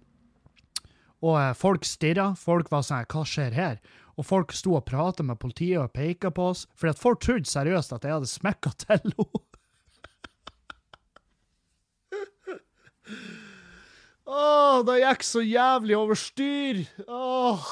og 1.24 1.38
folk 1.56 1.88
stirra. 1.88 2.34
Folk 2.36 2.68
var 2.72 2.84
sånn 2.84 3.08
Hva 3.08 3.24
skjer 3.28 3.56
her? 3.56 3.80
Og 4.20 4.28
folk 4.28 4.52
sto 4.54 4.76
og 4.76 4.84
prata 4.86 5.24
med 5.26 5.40
politiet 5.40 5.80
og 5.80 5.94
peka 5.96 6.30
på 6.34 6.50
oss, 6.52 6.66
fordi 6.76 6.94
at 6.94 7.00
folk 7.00 7.24
trodde 7.24 7.50
seriøst 7.50 7.96
at 7.96 8.04
jeg 8.04 8.14
hadde 8.14 8.30
smekka 8.30 8.74
til 8.84 8.98
henne. 8.98 9.26
Åh, 14.24 14.84
det 14.88 15.00
gikk 15.02 15.26
så 15.26 15.42
jævlig 15.44 15.96
over 15.98 16.18
styr. 16.18 16.84
Åh, 17.08 17.66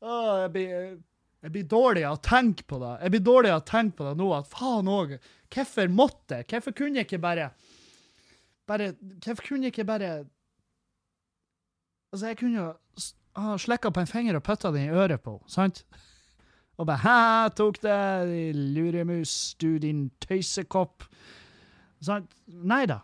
åh 0.00 0.34
jeg 0.42 0.52
blir 0.56 0.74
jeg 1.40 1.54
blir 1.54 1.68
dårlig 1.72 2.02
av 2.04 2.18
å 2.18 2.20
tenke 2.20 2.66
på 2.68 2.76
det. 2.82 2.90
Jeg 3.00 3.12
blir 3.14 3.22
dårlig 3.24 3.52
av 3.54 3.62
å 3.62 3.68
tenke 3.68 3.96
på 3.96 4.08
det 4.10 4.18
nå, 4.20 4.26
at 4.36 4.50
faen 4.52 4.90
òg, 4.92 5.14
hvorfor 5.48 5.88
måtte 5.88 6.40
jeg? 6.42 6.48
Hvorfor 6.52 6.76
kunne 6.76 7.00
jeg 7.00 7.08
ikke 7.08 7.22
bare 7.22 7.46
Bare 8.68 8.92
Hvorfor 9.24 9.46
kunne 9.46 9.66
jeg 9.66 9.74
ikke 9.74 9.88
bare 9.88 10.10
Altså, 12.12 12.26
jeg 12.26 12.38
kunne 12.42 12.60
jo 12.60 12.68
ha 13.40 13.56
slekka 13.62 13.92
på 13.94 14.02
en 14.02 14.10
finger 14.10 14.36
og 14.36 14.44
putta 14.44 14.72
den 14.74 14.90
i 14.90 14.94
øret 14.94 15.22
på 15.22 15.38
sant? 15.48 15.84
Og 16.76 16.86
bare 16.86 16.98
'Hæ, 16.98 17.54
tok 17.56 17.82
det, 17.82 18.56
luremus, 18.56 19.54
du 19.60 19.78
din 19.78 20.10
tøysekopp'. 20.20 21.06
Sant? 22.00 22.32
Nei 22.48 22.86
da. 22.86 23.00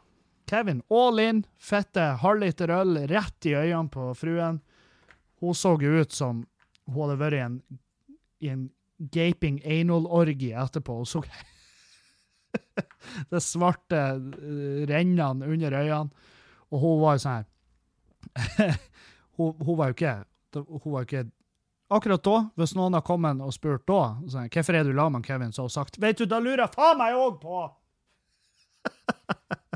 Kevin, 0.47 0.83
all 0.95 1.19
in, 1.23 1.43
fette 1.59 2.13
halvliter 2.23 2.71
øl 2.71 3.01
rett 3.11 3.49
i 3.49 3.57
øynene 3.57 3.91
på 3.93 4.13
fruen. 4.15 4.61
Hun 5.43 5.55
så 5.55 5.75
ut 5.75 6.13
som 6.13 6.45
hun 6.87 7.03
hadde 7.03 7.19
vært 7.21 7.37
i 7.37 7.43
en 7.43 7.59
i 8.39 8.49
en 8.49 8.71
gaping 8.99 9.61
anal-orgie 9.65 10.57
etterpå 10.57 10.97
Hun 11.01 11.07
så 11.07 11.23
det 13.31 13.41
svarte 13.45 14.01
uh, 14.17 14.87
rennene 14.89 15.47
under 15.47 15.73
øynene. 15.73 16.11
Og 16.71 16.81
hun 16.81 17.03
var 17.03 17.17
jo 17.17 17.25
sånn 17.25 17.37
her 17.37 17.47
hun, 19.39 19.53
hun, 19.61 19.77
var 19.79 19.93
jo 19.93 19.95
ikke 19.95 20.15
Hun 20.57 20.93
var 20.93 21.05
jo 21.05 21.07
ikke 21.07 21.31
Akkurat 21.95 22.25
da, 22.27 22.39
hvis 22.59 22.75
noen 22.75 22.97
har 22.99 23.05
kommet 23.07 23.39
og 23.45 23.53
spurt 23.55 23.85
da, 23.87 24.17
sånn, 24.27 24.49
hvorfor 24.51 24.75
er 24.75 24.89
du 24.89 24.97
lam, 24.97 25.21
Kevin, 25.23 25.53
så 25.55 25.63
har 25.63 25.69
hun 25.69 25.77
sagt 25.77 26.01
Vet 26.03 26.19
du, 26.19 26.27
da 26.27 26.41
lurer 26.43 26.67
faen 26.73 26.99
meg 26.99 27.15
òg 27.15 27.39
på! 27.45 27.61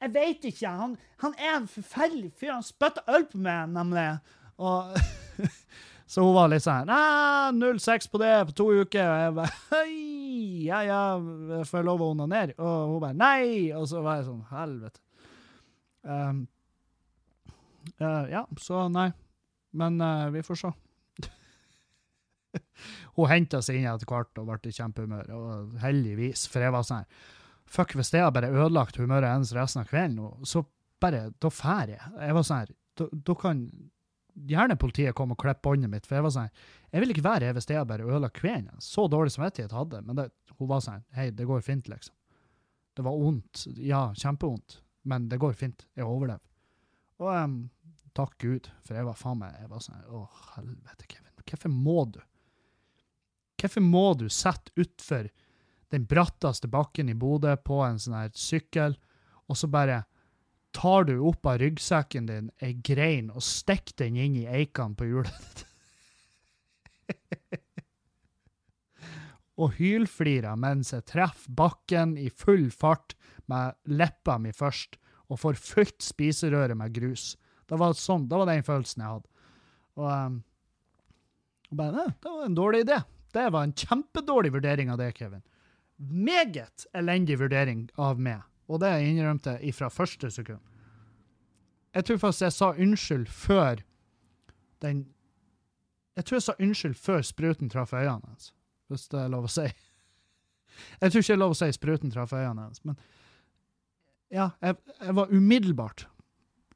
jeg 0.00 0.14
veit 0.14 0.44
ikke. 0.48 0.72
Han, 0.80 0.96
han, 1.20 1.36
er 1.38 1.54
en 1.58 1.68
forferdelig 1.68 2.32
fyr. 2.40 2.54
Han 2.54 2.66
spytter 2.66 3.06
øl 3.12 3.26
på 3.28 3.40
meg, 3.42 3.68
nemlig. 3.74 4.06
Og 4.60 4.96
Så 6.10 6.24
hun 6.26 6.34
var 6.34 6.48
litt 6.50 6.64
sånn 6.64 6.88
0-6 7.54 8.08
på 8.10 8.18
det 8.18 8.32
på 8.48 8.54
to 8.58 8.64
uker. 8.82 9.06
Og 9.06 9.20
jeg 9.22 9.34
bare 9.36 9.52
Hei, 9.70 9.92
ja, 10.66 10.80
ja, 10.82 11.02
får 11.68 11.78
jeg 11.78 11.86
lov 11.86 12.02
å 12.02 12.08
onanere? 12.16 12.56
Og 12.58 12.96
hun 12.96 13.04
bare 13.04 13.18
Nei! 13.18 13.70
Og 13.76 13.86
så 13.86 14.02
var 14.02 14.18
jeg 14.18 14.26
sånn 14.26 14.42
Helvete. 14.50 15.02
Um, 16.02 16.40
uh, 18.00 18.24
ja, 18.32 18.42
så 18.58 18.88
nei. 18.90 19.10
Men 19.70 20.02
uh, 20.02 20.26
vi 20.34 20.42
får 20.42 20.58
se. 20.64 20.72
hun 23.14 23.30
henta 23.30 23.60
seg 23.62 23.78
inn 23.78 23.86
etter 23.92 24.10
hvert 24.10 24.42
og 24.42 24.50
ble 24.50 24.58
i 24.66 24.74
kjempehumør, 24.74 25.30
og 25.36 25.78
heldigvis. 25.84 26.48
For 26.50 26.66
jeg 26.66 26.74
var 26.74 26.88
sånn 26.88 27.06
Fuck, 27.70 27.94
hvis 27.94 28.10
det 28.10 28.24
har 28.24 28.32
bare 28.34 28.50
ødelagt 28.50 28.98
humøret 28.98 29.30
hennes 29.30 29.52
resten 29.54 29.84
av 29.84 29.90
kvelden, 29.90 30.44
så 30.46 30.64
bare 31.00 31.30
Da 31.40 31.48
drar 31.48 31.88
jeg. 31.88 32.12
Jeg 32.18 32.36
var 32.36 32.46
sånn 32.46 32.62
her 32.64 33.10
Da 33.26 33.34
kan 33.38 33.64
gjerne 34.50 34.76
politiet 34.80 35.14
komme 35.16 35.36
og 35.36 35.42
klippe 35.42 35.64
båndet 35.68 35.90
mitt. 35.92 36.06
For 36.06 36.18
jeg 36.18 36.26
var 36.26 36.34
sånn 36.34 36.50
Jeg 36.90 37.04
vil 37.04 37.14
ikke 37.14 37.26
være 37.26 37.48
her 37.48 37.56
hvis 37.56 37.70
jeg 37.70 37.86
bare 37.88 38.06
ødela 38.06 38.30
kvelden. 38.34 38.82
Så 38.82 39.06
dårlig 39.08 39.34
samvittighet 39.36 39.74
hadde 39.76 40.02
Men 40.02 40.18
det, 40.18 40.30
hun 40.58 40.70
var 40.70 40.82
sånn 40.84 41.04
Hei, 41.16 41.30
det 41.30 41.46
går 41.48 41.62
fint, 41.64 41.88
liksom. 41.88 42.14
Det 42.96 43.06
var 43.06 43.16
vondt. 43.16 43.66
Ja, 43.78 44.08
kjempevondt. 44.18 44.80
Men 45.08 45.28
det 45.30 45.38
går 45.40 45.54
fint. 45.56 45.86
Jeg 45.96 46.04
overlever. 46.04 46.42
Og 47.20 47.30
um, 47.30 47.54
takk 48.16 48.34
Gud, 48.42 48.66
for 48.84 48.98
jeg 48.98 49.06
var 49.06 49.16
faen 49.16 49.38
meg 49.40 49.54
Jeg 49.62 49.70
var 49.70 49.84
sånn 49.84 50.02
Å, 50.10 50.24
helvete, 50.56 51.06
Kevin. 51.06 51.30
Hvorfor 51.50 51.72
må 51.72 52.02
du? 52.14 52.20
Hvorfor 53.60 53.84
må 53.84 54.04
du 54.18 54.26
sette 54.32 54.72
utfor 54.80 55.30
den 55.90 56.06
bratteste 56.10 56.68
bakken 56.70 57.10
i 57.10 57.18
Bodø 57.18 57.56
på 57.56 57.80
en 57.84 57.98
sånn 57.98 58.18
her 58.18 58.30
sykkel, 58.38 58.96
og 59.50 59.58
så 59.58 59.70
bare 59.70 60.04
tar 60.76 61.08
du 61.08 61.16
opp 61.26 61.46
av 61.50 61.58
ryggsekken 61.62 62.28
din 62.28 62.50
ei 62.62 62.76
grein 62.86 63.30
og 63.34 63.42
stikker 63.42 64.04
den 64.04 64.20
inn 64.22 64.36
i 64.38 64.46
eikene 64.46 64.94
på 64.94 65.08
hjulet 65.08 65.40
ditt. 65.40 65.64
og 69.60 69.74
hylflirer 69.76 70.56
mens 70.58 70.94
jeg 70.94 71.08
treffer 71.10 71.56
bakken 71.58 72.14
i 72.18 72.30
full 72.30 72.70
fart 72.70 73.16
med 73.50 73.74
leppa 73.90 74.38
mi 74.38 74.52
først, 74.54 74.96
og 75.30 75.38
får 75.42 75.58
fullt 75.58 76.02
spiserøre 76.02 76.74
med 76.78 76.94
grus. 76.94 77.34
Det 77.70 77.78
var, 77.78 77.94
sånn, 77.94 78.26
det 78.30 78.38
var 78.38 78.48
den 78.50 78.64
følelsen 78.66 79.02
jeg 79.02 79.12
hadde. 79.14 79.28
Og, 79.98 80.06
um, 80.10 80.38
bare, 81.78 82.06
det 82.18 82.30
var 82.30 82.46
en 82.46 82.56
dårlig 82.58 82.82
idé. 82.86 82.98
Det 83.30 83.46
var 83.54 83.66
en 83.66 83.74
kjempedårlig 83.74 84.50
vurdering 84.56 84.90
av 84.90 84.98
det, 84.98 85.12
Kevin. 85.18 85.42
Meget 86.00 86.86
elendig 86.96 87.36
vurdering 87.40 87.88
av 88.00 88.20
meg. 88.20 88.40
Og 88.70 88.80
det 88.80 88.88
jeg 88.94 89.12
innrømte 89.12 89.58
jeg 89.58 89.74
fra 89.76 89.90
første 89.92 90.30
sekund. 90.30 90.60
Jeg 91.94 92.06
tror 92.06 92.20
faktisk 92.22 92.46
jeg 92.46 92.54
sa 92.54 92.70
unnskyld 92.72 93.26
før 93.26 93.82
den 94.82 95.06
Jeg 96.16 96.24
tror 96.24 96.36
jeg 96.36 96.42
sa 96.42 96.52
unnskyld 96.60 96.94
før 96.94 97.22
spruten 97.22 97.70
traff 97.70 97.92
øynene 97.92 98.26
hans, 98.26 98.54
hvis 98.88 99.08
det 99.08 99.20
er 99.20 99.28
lov 99.28 99.46
å 99.46 99.50
si. 99.50 99.66
Jeg 101.00 101.12
tror 101.12 101.22
ikke 101.22 101.32
det 101.32 101.36
er 101.36 101.40
lov 101.40 101.54
å 101.54 101.58
si 101.58 101.68
spruten 101.72 102.10
traff 102.12 102.32
øynene 102.32 102.66
hans, 102.66 102.84
men 102.84 102.98
ja, 104.30 104.50
jeg, 104.60 104.76
jeg, 105.00 105.14
var 105.16 105.32
umiddelbart 105.32 106.06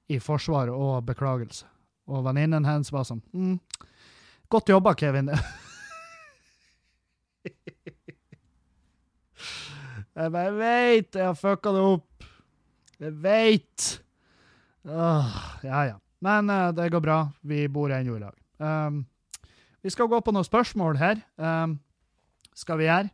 i 0.09 0.19
forsvar 0.19 0.71
og 0.73 1.05
beklagelse. 1.07 1.67
Og 2.11 2.25
venninnen 2.27 2.67
hennes 2.67 2.93
var 2.93 3.07
sånn 3.09 3.23
mm, 3.33 3.59
Godt 4.53 4.69
jobba, 4.69 4.95
Kevin. 4.95 5.31
Jeg 10.15 10.31
bare 10.31 10.55
veit 10.55 11.17
jeg 11.19 11.27
har 11.27 11.35
fucka 11.35 11.73
det 11.75 11.83
opp. 11.83 12.27
Jeg 13.03 13.15
veit. 13.23 13.87
ja, 14.87 15.81
ja. 15.89 15.97
Men 16.25 16.51
uh, 16.51 16.71
det 16.75 16.93
går 16.93 17.03
bra. 17.03 17.19
Vi 17.43 17.67
bor 17.69 17.93
ennå 17.93 18.17
i 18.17 18.23
lag. 18.23 18.37
Um, 18.63 19.03
vi 19.83 19.91
skal 19.91 20.09
gå 20.09 20.21
på 20.23 20.33
noen 20.33 20.47
spørsmål 20.47 20.97
her. 21.01 21.19
Um, 21.37 21.81
skal 22.55 22.79
vi 22.79 22.87
gjøre? 22.87 23.11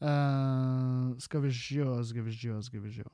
Uh, 0.00 1.18
skal 1.20 1.42
vi 1.44 1.50
sjå, 1.52 1.98
skal 2.08 2.24
vi 2.24 2.36
sjå, 2.36 2.60
skal 2.62 2.84
vi 2.84 2.94
sjå. 2.94 3.08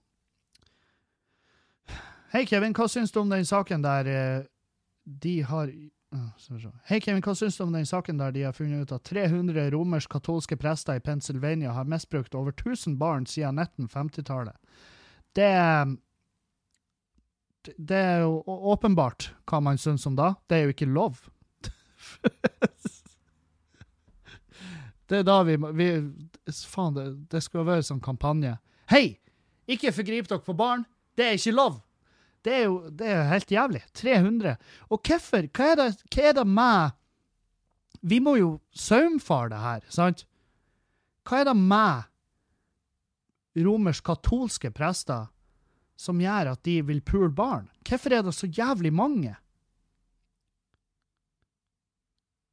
Hei, 2.34 2.44
Kevin, 2.46 2.76
hva 2.76 2.86
syns 2.90 3.14
du 3.14 3.22
om 3.22 3.32
den 3.32 3.48
saken 3.48 3.82
der 3.82 4.12
uh, 4.12 4.44
de 5.06 5.40
har 5.46 5.72
Hei, 6.86 7.00
Kevin, 7.02 7.22
hva 7.24 7.34
syns 7.34 7.57
du 7.59 7.64
om 7.64 7.72
den 7.74 7.86
saken 7.86 8.20
der 8.20 8.30
de 8.32 8.44
har 8.46 8.54
funnet 8.54 8.86
ut 8.86 8.92
at 8.94 9.04
300 9.09 9.70
romersk-katolske 9.74 10.57
prester 10.57 10.96
i 10.96 11.02
Pennsylvania 11.02 11.72
har 11.74 11.84
misbrukt 11.84 12.34
over 12.34 12.54
1000 12.54 12.98
barn 12.98 13.26
siden 13.26 13.59
1950-tallet? 13.59 14.57
Det 15.34 15.50
Det 17.66 17.96
er 17.96 18.20
jo 18.22 18.42
åpenbart 18.46 19.32
hva 19.50 19.61
man 19.61 19.78
syns 19.78 20.07
om 20.07 20.14
da. 20.16 20.34
Det 20.46 20.57
er 20.57 20.62
jo 20.62 20.74
ikke 20.74 20.86
lov. 20.86 21.18
det 25.09 25.18
er 25.18 25.24
da 25.26 25.42
vi 25.42 25.57
vi, 25.57 25.88
Faen, 26.46 26.94
det, 26.94 27.30
det 27.30 27.42
skulle 27.42 27.66
være 27.66 27.82
sånn 27.82 28.00
kampanje. 28.00 28.57
Hei! 28.90 29.18
Ikke 29.66 29.90
forgrip 29.92 30.28
dere 30.30 30.38
på 30.38 30.54
barn! 30.54 30.86
Det 31.18 31.26
er 31.26 31.34
ikke 31.34 31.57
lov! 31.59 31.86
Det 32.47 32.55
er 32.55 32.64
jo 32.68 32.76
det 32.94 33.09
er 33.11 33.24
helt 33.32 33.51
jævlig. 33.51 33.82
300. 33.99 34.57
Og 34.90 35.01
hvorfor? 35.03 35.49
Hva 35.51 35.70
er 35.72 35.80
det, 35.80 35.88
hva 36.14 36.28
er 36.30 36.36
det 36.38 36.47
med 36.47 36.94
Vi 38.07 38.20
må 38.22 38.36
jo 38.38 38.51
saumfare 38.70 39.51
det 39.51 39.59
her, 39.59 39.80
sant? 39.90 40.26
Hva 41.26 41.40
er 41.40 41.49
det 41.49 41.57
med 41.59 42.05
romersk-katolske 43.66 44.70
prester 44.70 45.26
som 45.99 46.20
gjør 46.20 46.53
at 46.53 46.62
de 46.68 46.76
vil 46.86 47.01
pule 47.03 47.32
barn? 47.34 47.66
Hvorfor 47.88 48.14
er 48.14 48.22
det 48.22 48.34
så 48.36 48.47
jævlig 48.47 48.92
mange? 48.94 49.34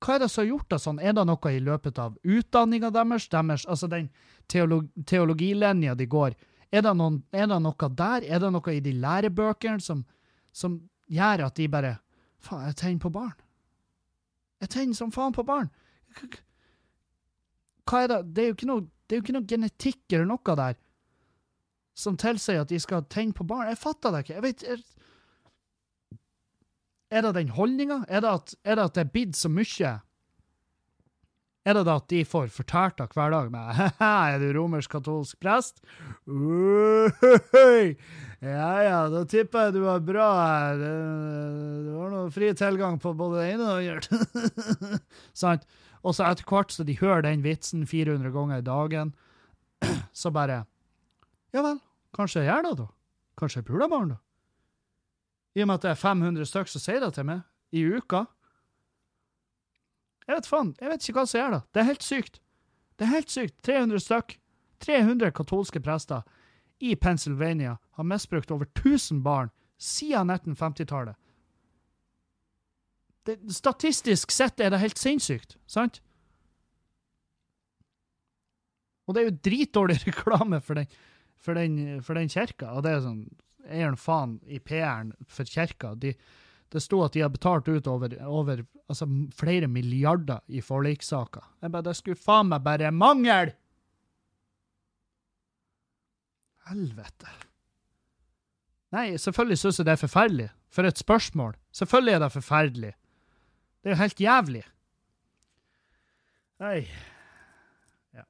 Hva 0.03 0.15
er 0.15 0.23
det 0.23 0.31
som 0.31 0.41
har 0.41 0.49
gjort 0.49 0.71
det 0.73 0.79
sånn? 0.83 0.99
Er 0.99 1.13
det 1.15 1.27
noe 1.27 1.51
i 1.53 1.61
løpet 1.63 1.99
av 2.01 2.17
utdanninga 2.23 2.89
deres, 2.91 3.29
deres, 3.29 3.67
altså 3.69 3.87
den 3.91 4.09
teolog 4.51 4.89
teologilinja 5.05 5.93
de 5.95 6.07
går, 6.09 6.33
er 6.73 6.81
det, 6.81 6.93
noen, 6.97 7.19
er 7.29 7.45
det 7.51 7.59
noe 7.61 7.89
der? 7.93 8.25
Er 8.25 8.41
det 8.41 8.49
noe 8.55 8.73
i 8.73 8.81
de 8.81 8.95
lærebøkene 8.97 9.83
som, 9.83 10.01
som 10.49 10.79
gjør 11.11 11.45
at 11.47 11.59
de 11.59 11.69
bare 11.69 11.97
Faen, 12.43 12.65
jeg 12.67 12.75
tenner 12.75 12.99
på 12.99 13.09
barn. 13.15 13.35
Jeg 14.59 14.71
tenner 14.73 14.97
som 14.97 15.11
faen 15.15 15.31
på 15.31 15.45
barn. 15.47 15.69
Hva 17.87 18.01
er 18.03 18.09
det? 18.11 18.17
Det 18.35 18.43
er 18.43 18.49
jo 18.49 18.55
ikke 18.57 18.67
noe, 18.67 18.83
det 19.07 19.15
er 19.15 19.21
jo 19.21 19.23
ikke 19.23 19.35
noe 19.37 19.47
genetikk 19.47 20.15
eller 20.15 20.27
noe 20.27 20.55
der 20.59 20.75
som 21.95 22.17
tilsier 22.17 22.63
at 22.63 22.71
de 22.71 22.79
skal 22.81 23.05
tenne 23.11 23.35
på 23.37 23.45
barn. 23.47 23.69
Jeg 23.69 23.79
fatter 23.79 24.11
det 24.11 24.23
ikke. 24.23 24.35
Jeg 24.35 24.43
vet 24.43 24.65
er, 24.73 24.83
er 27.13 27.25
det 27.27 27.33
den 27.37 27.53
holdninga? 27.53 28.01
Er, 28.09 28.25
er 28.27 28.75
det 28.79 28.87
at 28.89 28.97
det 28.97 29.05
er 29.05 29.13
blitt 29.13 29.39
så 29.39 29.51
mye 29.51 29.93
er 31.63 31.77
det 31.77 31.83
da 31.87 31.95
at 31.99 32.07
de 32.11 32.21
får 32.27 32.49
fortalt 32.51 32.99
av 32.99 33.13
hver 33.15 33.31
dag 33.31 33.51
med 33.53 33.69
«Haha, 33.77 34.09
er 34.33 34.41
du 34.41 34.49
romersk-katolsk 34.57 35.37
prest? 35.39 35.79
Ja 38.43 38.71
ja, 38.83 38.97
da 39.07 39.21
tipper 39.29 39.69
jeg 39.69 39.77
du 39.77 39.85
har 39.87 40.01
bra 40.03 40.27
her. 40.35 40.81
Du 41.85 41.91
har 41.95 42.11
nå 42.11 42.25
fri 42.35 42.49
tilgang 42.59 42.99
på 42.99 43.13
både 43.15 43.39
det 43.39 43.53
ene 43.53 43.69
og 43.71 43.79
det 43.79 43.93
andre. 43.95 45.69
Og 46.03 46.11
så 46.11 46.25
etter 46.27 46.43
hvert 46.43 46.73
så 46.75 46.83
de 46.83 46.97
hører 46.99 47.23
den 47.23 47.45
vitsen 47.45 47.85
400 47.87 48.33
ganger 48.35 48.59
i 48.59 48.65
dagen, 48.67 49.13
så 50.11 50.33
bare 50.35 50.65
Ja 51.55 51.61
vel, 51.63 51.79
kanskje 52.17 52.41
jeg 52.43 52.49
gjør 52.51 52.65
det, 52.67 52.73
da? 52.81 52.87
Kanskje 53.39 53.61
jeg 53.61 53.67
puler 53.69 53.87
barn, 53.87 54.11
da? 54.11 54.19
I 55.55 55.63
og 55.63 55.69
med 55.69 55.79
at 55.79 55.85
det 55.85 55.91
er 55.93 56.01
500 56.01 56.49
stykker 56.49 56.73
som 56.73 56.83
sier 56.83 56.99
det 56.99 57.13
til 57.15 57.27
meg 57.29 57.43
i 57.71 57.85
uka. 57.87 58.25
Jeg 60.27 60.37
vet 60.37 60.47
faen, 60.47 60.71
jeg 60.79 60.91
vet 60.91 61.03
ikke 61.03 61.17
hva 61.19 61.25
som 61.27 61.39
gjør 61.39 61.55
det. 61.57 61.61
Det 61.73 61.81
er 61.81 61.89
helt 61.89 62.05
sykt. 62.05 62.39
Det 62.97 63.05
er 63.07 63.13
helt 63.13 63.33
sykt. 63.33 63.55
300 63.65 64.03
stykk. 64.03 64.37
300 64.83 65.31
katolske 65.31 65.79
prester 65.79 66.23
i 66.83 66.95
Pennsylvania 66.99 67.77
har 67.95 68.03
misbrukt 68.03 68.51
over 68.51 68.65
1000 68.65 69.21
barn 69.23 69.51
siden 69.79 70.31
1950-tallet. 70.31 71.15
Statistisk 73.55 74.31
sett 74.35 74.59
er 74.59 74.73
det 74.73 74.81
helt 74.81 74.99
sinnssykt, 74.99 75.55
sant? 75.65 76.01
Og 79.07 79.15
det 79.15 79.21
er 79.21 79.29
jo 79.29 79.39
dritdårlig 79.47 79.99
reklame 80.09 80.59
for 80.63 80.79
den, 80.79 80.91
for 81.39 81.55
den, 81.55 82.01
for 82.03 82.19
den 82.19 82.31
kirka. 82.31 82.73
Og 82.75 82.83
det 82.83 82.95
er 82.95 83.05
sånn 83.07 83.25
Eieren 83.63 83.95
faen 83.95 84.41
i 84.43 84.57
PR-en 84.59 85.13
for 85.31 85.47
kirka? 85.47 85.93
De, 85.95 86.11
det 86.73 86.81
sto 86.81 87.03
at 87.05 87.13
de 87.13 87.21
har 87.21 87.29
betalt 87.29 87.67
ut 87.69 87.87
over, 87.87 88.15
over 88.25 88.63
altså, 88.89 89.07
flere 89.37 89.67
milliarder 89.69 90.41
i 90.47 90.61
forlikssaker. 90.61 91.45
Jeg 91.61 91.71
bare, 91.71 91.85
Det 91.89 91.95
skulle 91.99 92.19
faen 92.19 92.49
meg 92.49 92.63
bare 92.65 92.91
mangle! 92.91 93.53
Helvete. 96.69 97.29
Nei, 98.93 99.17
selvfølgelig 99.19 99.59
syns 99.59 99.79
jeg 99.79 99.87
det 99.87 99.95
er 99.95 100.03
forferdelig. 100.05 100.49
For 100.73 100.87
et 100.89 100.97
spørsmål. 100.97 101.53
Selvfølgelig 101.75 102.13
er 102.13 102.21
det 102.23 102.31
forferdelig. 102.33 102.93
Det 103.83 103.91
er 103.91 103.93
jo 103.93 104.01
helt 104.01 104.21
jævlig. 104.21 104.63
Nei. 106.63 106.77
Ja. 108.15 108.23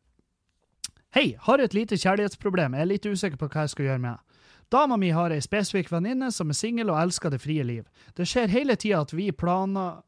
Hei, 1.16 1.28
har 1.40 1.64
et 1.64 1.76
lite 1.78 2.00
kjærlighetsproblem. 2.00 2.74
Jeg 2.74 2.82
er 2.82 2.92
litt 2.92 3.06
usikker 3.06 3.40
på 3.40 3.52
hva 3.54 3.68
jeg 3.68 3.76
skal 3.76 3.92
gjøre 3.92 4.04
med 4.04 4.18
det. 4.18 4.33
Dama 4.74 4.98
mi 4.98 5.12
har 5.14 5.30
ei 5.30 5.42
spesifikk 5.42 5.92
venninne 5.94 6.32
som 6.34 6.50
er 6.50 6.58
singel 6.58 6.90
og 6.90 6.98
elsker 6.98 7.30
det 7.30 7.44
frie 7.44 7.62
liv. 7.66 7.86
Det 8.18 8.26
skjer 8.26 8.50
hele 8.50 8.76
tida 8.80 9.04
at 9.06 9.14
vi 9.14 9.30
planer. 9.32 10.02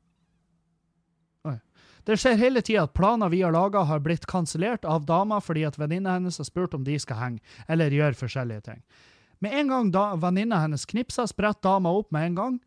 Det 2.05 2.20
skjer 2.22 2.38
hele 2.38 2.61
tida 2.61 2.84
at 2.86 2.93
planer 2.93 3.30
vi 3.34 3.41
har 3.41 3.53
laga, 3.53 3.82
har 3.86 4.01
blitt 4.05 4.28
kansellert 4.30 4.86
av 4.86 5.05
dama 5.09 5.39
fordi 5.41 5.63
at 5.66 5.78
venninna 5.78 6.18
hennes 6.18 6.38
har 6.38 6.45
spurt 6.45 6.74
om 6.78 6.84
de 6.86 6.97
skal 7.01 7.18
henge, 7.18 7.41
eller 7.68 7.93
gjøre 7.93 8.18
forskjellige 8.18 8.66
ting. 8.68 8.84
Med 9.41 9.53
en 9.57 9.72
gang 9.74 9.89
da 9.93 10.03
venninna 10.22 10.59
hennes 10.61 10.86
knipser, 10.86 11.26
spretter 11.30 11.66
dama 11.66 11.93
opp 11.97 12.11
med 12.13 12.30
en 12.30 12.38
gang. 12.38 12.59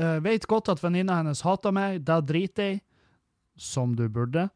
Uh, 0.00 0.18
vet 0.24 0.48
godt 0.48 0.70
at 0.72 0.80
venninna 0.80 1.18
hennes 1.20 1.44
hater 1.44 1.72
meg, 1.72 2.00
det 2.08 2.22
driter 2.28 2.72
jeg. 2.72 2.80
Som 3.60 3.92
du 3.96 4.06
burde. 4.08 4.46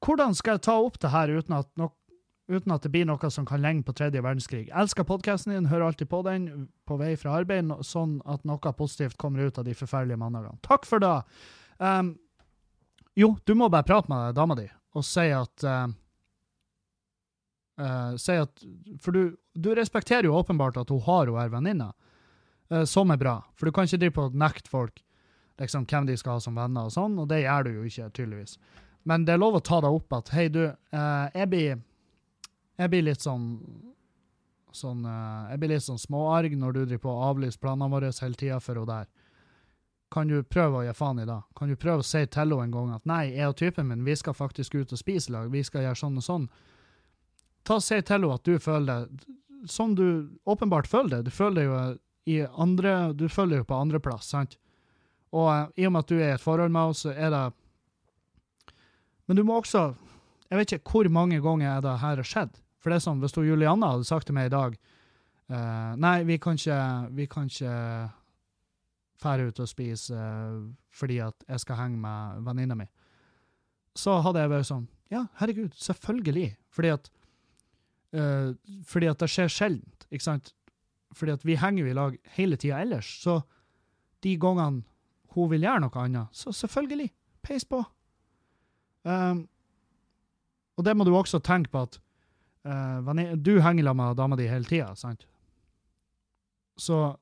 Hvordan 0.00 0.32
skal 0.36 0.56
jeg 0.56 0.64
ta 0.64 0.78
opp 0.80 0.96
det 1.00 1.10
her 1.12 1.28
uten 1.28 1.58
at, 1.58 1.68
nok, 1.76 1.92
uten 2.50 2.74
at 2.74 2.84
det 2.84 2.90
blir 2.92 3.06
noe 3.08 3.30
som 3.32 3.46
kan 3.48 3.62
lenge 3.62 3.84
på 3.86 3.94
tredje 3.96 4.22
verdenskrig? 4.22 4.66
Elsker 4.74 5.06
podkasten 5.08 5.54
din, 5.54 5.70
hører 5.70 5.88
alltid 5.88 6.10
på 6.10 6.22
den 6.26 6.68
på 6.88 6.98
vei 7.00 7.14
fra 7.20 7.38
arbeid, 7.40 7.72
sånn 7.86 8.18
at 8.28 8.44
noe 8.48 8.72
positivt 8.76 9.18
kommer 9.20 9.48
ut 9.48 9.58
av 9.58 9.66
de 9.68 9.76
forferdelige 9.76 10.20
mandagene. 10.20 10.60
Takk 10.66 10.88
for 10.88 11.02
det! 11.02 11.16
Um, 11.78 12.14
jo, 13.18 13.34
du 13.46 13.54
må 13.54 13.70
bare 13.70 13.86
prate 13.86 14.10
med 14.10 14.34
dama 14.36 14.56
di 14.58 14.68
og 14.94 15.02
si 15.02 15.24
at 15.34 15.64
eh, 15.66 15.86
uh, 17.82 18.12
Si 18.14 18.36
at 18.38 18.60
For 19.02 19.10
du, 19.10 19.34
du 19.58 19.72
respekterer 19.74 20.28
jo 20.28 20.36
åpenbart 20.38 20.78
at 20.78 20.92
hun 20.94 21.02
har 21.02 21.26
hun 21.26 21.40
her 21.40 21.50
venninna, 21.50 21.88
uh, 22.70 22.84
som 22.86 23.10
er 23.10 23.18
bra. 23.18 23.40
For 23.58 23.66
du 23.66 23.74
kan 23.74 23.88
ikke 23.88 24.04
drive 24.04 24.14
på 24.14 24.28
og 24.28 24.38
nekte 24.38 24.70
folk 24.70 25.02
liksom, 25.60 25.86
hvem 25.90 26.06
de 26.06 26.16
skal 26.18 26.38
ha 26.38 26.42
som 26.42 26.56
venner, 26.58 26.86
og 26.86 26.94
sånn, 26.94 27.18
og 27.18 27.28
det 27.30 27.44
gjør 27.44 27.66
du 27.66 27.72
jo 27.76 27.88
ikke, 27.88 28.10
tydeligvis. 28.14 28.58
Men 29.08 29.26
det 29.26 29.34
er 29.34 29.42
lov 29.42 29.58
å 29.58 29.64
ta 29.64 29.80
deg 29.84 29.94
opp 29.98 30.16
at 30.16 30.30
hei, 30.34 30.46
du, 30.48 30.62
eh, 30.64 31.26
jeg 31.34 31.50
blir 31.52 31.82
Jeg 32.80 32.90
blir 32.90 33.04
litt 33.06 33.22
sånn 33.22 33.44
sånn 34.74 35.04
eh, 35.06 35.50
Jeg 35.52 35.60
blir 35.62 35.70
litt 35.76 35.84
sånn 35.86 36.00
småarg 36.02 36.56
når 36.58 36.74
du 36.74 36.80
driver 36.84 37.04
på 37.04 37.12
å 37.12 37.28
avlyse 37.30 37.60
planene 37.62 37.92
våre 37.92 38.10
hele 38.10 38.38
tida 38.40 38.58
for 38.60 38.80
henne 38.80 38.90
der. 38.90 39.12
Kan 40.14 40.30
du 40.30 40.42
prøve 40.42 40.80
å 40.80 40.84
gi 40.86 40.94
faen 40.94 41.22
i 41.22 41.26
det? 41.26 41.40
Kan 41.58 41.70
du 41.70 41.76
prøve 41.78 42.02
å 42.02 42.06
si 42.06 42.24
til 42.26 42.42
henne 42.42 42.60
en 42.62 42.74
gang 42.74 42.90
at 42.94 43.06
nei, 43.06 43.22
jeg 43.34 43.50
og 43.50 43.56
typen 43.58 43.88
min, 43.90 44.04
vi 44.06 44.14
skal 44.18 44.34
faktisk 44.34 44.74
ut 44.74 44.92
og 44.94 45.00
spise 45.00 45.30
i 45.30 45.34
lag, 45.34 45.50
vi 45.50 45.62
skal 45.66 45.86
gjøre 45.86 46.00
sånn 46.02 46.20
og 46.20 46.26
sånn. 46.26 46.44
Ta 47.64 47.78
og 47.78 47.86
Si 47.86 47.96
til 48.00 48.18
henne 48.18 48.34
at 48.34 48.44
du 48.46 48.58
føler 48.62 49.06
det 49.08 49.34
som 49.70 49.94
du 49.94 50.38
åpenbart 50.44 50.86
føler 50.86 51.16
det. 51.16 51.22
Du 51.22 51.30
føler 51.30 51.54
det 51.54 51.64
jo 51.64 51.98
i 52.24 52.40
andre 52.56 53.12
Du 53.12 53.28
føler 53.28 53.56
det 53.56 53.62
jo 53.62 53.68
på 53.68 53.80
andreplass, 53.80 54.28
sant? 54.32 54.58
Og 55.34 55.48
eh, 55.50 55.82
i 55.82 55.86
og 55.88 55.94
med 55.94 56.04
at 56.04 56.12
du 56.12 56.18
er 56.18 56.28
i 56.32 56.34
et 56.36 56.44
forhold 56.44 56.72
med 56.72 56.92
oss, 56.92 57.04
så 57.04 57.12
er 57.12 57.30
det 57.34 57.44
Men 59.26 59.36
du 59.36 59.44
må 59.44 59.58
også 59.60 59.94
Jeg 60.50 60.58
vet 60.58 60.76
ikke 60.76 60.90
hvor 60.90 61.08
mange 61.08 61.40
ganger 61.40 61.80
det 61.84 61.98
her 62.00 62.20
har 62.20 62.28
skjedd. 62.28 62.60
For 62.84 62.92
det 62.92 62.98
er 62.98 63.06
sånn, 63.06 63.22
hvis 63.22 63.32
du 63.32 63.40
Julianna 63.40 63.94
hadde 63.94 64.04
sagt 64.04 64.28
til 64.28 64.36
meg 64.36 64.50
i 64.50 64.52
dag 64.52 64.74
uh, 64.76 65.92
Nei, 65.96 66.18
vi 66.28 66.36
kan 66.36 66.58
ikke 66.60 66.80
Vi 67.16 67.24
kan 67.32 67.48
ikke 67.48 67.76
fære 69.24 69.46
ut 69.48 69.62
og 69.64 69.70
spise 69.70 70.12
uh, 70.12 70.58
fordi 70.92 71.16
at 71.24 71.46
jeg 71.48 71.62
skal 71.62 71.78
henge 71.80 71.96
med 71.98 72.42
venninna 72.44 72.76
mi. 72.76 72.84
Så 73.96 74.18
hadde 74.22 74.42
jeg 74.42 74.52
vært 74.52 74.68
sånn 74.68 74.84
Ja, 75.10 75.24
herregud, 75.40 75.72
selvfølgelig. 75.80 76.50
Fordi 76.68 76.92
at 76.92 77.08
uh, 78.18 78.52
Fordi 78.84 79.08
at 79.08 79.24
det 79.24 79.30
skjer 79.32 79.48
sjeldent, 79.48 80.06
ikke 80.10 80.28
sant? 80.28 80.52
Fordi 81.16 81.38
at 81.38 81.48
vi 81.48 81.56
henger 81.56 81.86
jo 81.86 81.90
i 81.90 81.96
lag 81.96 82.20
hele 82.36 82.60
tida 82.60 82.82
ellers, 82.84 83.08
så 83.22 83.40
de 84.26 84.36
gangene 84.40 84.84
hun 85.34 85.50
vil 85.50 85.64
gjøre 85.66 85.82
noe 85.82 86.04
annet, 86.04 86.30
så 86.34 86.52
selvfølgelig, 86.54 87.08
peis 87.42 87.64
på. 87.66 87.80
Um, 89.02 89.44
og 90.78 90.86
det 90.86 90.94
må 90.96 91.06
du 91.06 91.12
også 91.14 91.40
tenke 91.42 91.72
på 91.72 91.82
at 91.86 91.98
eh, 92.64 92.98
venni- 93.06 93.36
du 93.36 93.60
henger 93.60 93.84
sammen 93.84 94.06
med 94.08 94.16
dama 94.16 94.36
di 94.36 94.48
hele 94.48 94.64
tida, 94.64 94.94
sant? 94.96 95.26
Så 96.76 97.16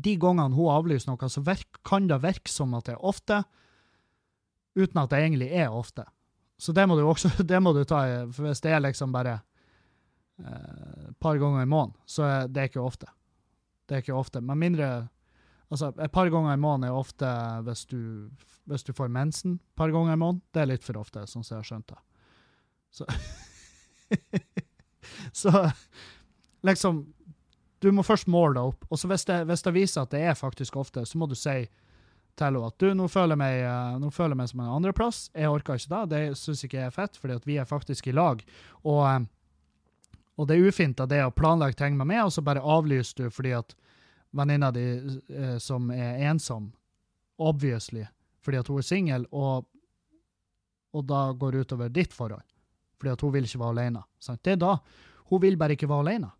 de 0.00 0.16
gangene 0.16 0.54
hun 0.56 0.70
avlyser 0.72 1.10
noe, 1.10 1.28
så 1.28 1.42
virk, 1.44 1.80
kan 1.84 2.06
det 2.08 2.20
virke 2.22 2.48
som 2.52 2.74
at 2.74 2.86
det 2.88 2.94
er 2.96 3.04
ofte, 3.04 3.42
uten 4.78 5.00
at 5.02 5.10
det 5.12 5.20
egentlig 5.20 5.50
er 5.52 5.72
ofte. 5.74 6.04
Så 6.60 6.72
det 6.76 6.86
må 6.88 6.96
du 6.96 7.04
også 7.08 7.30
det 7.50 7.60
må 7.62 7.72
du 7.76 7.84
ta 7.84 8.02
for 8.32 8.48
hvis 8.48 8.60
det 8.64 8.72
er 8.72 8.84
liksom 8.84 9.12
bare 9.12 9.38
eh, 10.44 11.08
et 11.10 11.16
par 11.20 11.38
ganger 11.40 11.62
i 11.64 11.70
måneden, 11.70 11.96
så 12.06 12.26
er 12.28 12.48
det 12.52 12.70
ikke 12.70 12.84
ofte. 12.84 13.08
Det 13.88 13.96
er 13.96 14.04
ikke 14.04 14.14
ofte. 14.18 14.40
Men 14.40 14.58
mindre 14.58 15.08
Altså, 15.70 15.92
et 16.02 16.10
par 16.10 16.26
ganger 16.26 16.56
i 16.56 16.58
måneden 16.58 16.88
er 16.88 16.96
ofte 16.98 17.28
hvis 17.62 17.84
du, 17.86 18.00
hvis 18.66 18.82
du 18.82 18.88
får 18.90 19.06
mensen 19.14 19.52
et 19.54 19.76
par 19.78 19.92
ganger 19.94 20.16
i 20.16 20.18
måneden. 20.18 20.40
Det 20.50 20.62
er 20.64 20.66
litt 20.66 20.82
for 20.82 20.98
ofte, 20.98 21.22
sånn 21.30 21.44
som 21.46 21.54
jeg 21.54 21.60
har 21.60 21.68
skjønt 21.68 21.92
det. 21.92 21.98
Så 22.90 23.06
Så 25.32 25.52
liksom 26.66 27.02
Du 27.80 27.88
må 27.92 28.02
først 28.04 28.28
måle 28.28 28.58
det 28.58 28.64
opp. 28.72 28.84
Og 28.92 28.98
så 29.00 29.08
hvis 29.08 29.24
det, 29.24 29.38
hvis 29.48 29.62
det 29.64 29.72
viser 29.72 30.02
at 30.04 30.10
det 30.12 30.20
er 30.20 30.34
faktisk 30.36 30.76
ofte, 30.76 31.06
så 31.08 31.18
må 31.18 31.28
du 31.30 31.34
si 31.38 31.62
til 32.36 32.46
henne 32.46 32.68
at 32.68 32.76
du, 32.80 32.90
nå 32.96 33.06
føler 33.08 33.34
jeg 33.34 33.40
meg, 33.40 33.58
eh, 33.64 33.98
nå 34.00 34.10
føler 34.12 34.34
jeg 34.34 34.40
meg 34.40 34.50
som 34.50 34.62
en 34.64 34.72
andreplass. 34.74 35.20
Jeg 35.32 35.48
orker 35.48 35.80
ikke 35.80 35.92
det. 35.94 36.02
Det 36.12 36.38
syns 36.38 36.64
ikke 36.66 36.78
jeg 36.78 36.90
er 36.90 36.94
fett, 36.94 37.16
fordi 37.20 37.38
at 37.40 37.48
vi 37.48 37.56
er 37.60 37.68
faktisk 37.68 38.10
i 38.10 38.16
lag. 38.16 38.42
Og, 38.84 39.00
eh, 39.08 40.18
og 40.36 40.48
det 40.48 40.56
er 40.56 40.68
ufint 40.68 41.00
av 41.00 41.08
det 41.08 41.22
å 41.24 41.32
planlegge 41.32 41.80
ting 41.80 41.96
med 41.96 42.10
meg, 42.12 42.24
og 42.26 42.34
så 42.36 42.44
bare 42.44 42.64
avlyser 42.64 43.24
du 43.24 43.32
fordi 43.32 43.54
at 43.56 43.74
venninna 44.36 44.70
di 44.70 44.86
eh, 45.28 45.56
som 45.58 45.90
er 45.90 46.22
ensom, 46.30 46.70
obviously, 47.40 48.06
fordi 48.44 48.60
at 48.60 48.68
hun 48.68 48.80
er 48.80 48.86
singel, 48.86 49.26
og, 49.32 49.66
og 50.92 51.06
da 51.08 51.30
går 51.32 51.52
det 51.56 51.66
utover 51.66 51.92
ditt 51.92 52.14
forhold. 52.16 52.44
Fordi 53.00 53.14
at 53.14 53.24
hun 53.24 53.32
vil 53.32 53.48
ikke 53.48 53.62
være 53.62 53.76
alene. 53.78 54.04
Sant? 54.20 54.42
Det 54.44 54.52
er 54.52 54.60
da. 54.60 54.76
Hun 55.32 55.42
vil 55.42 55.56
bare 55.56 55.76
ikke 55.76 55.88
være 55.88 56.06
alene. 56.06 56.30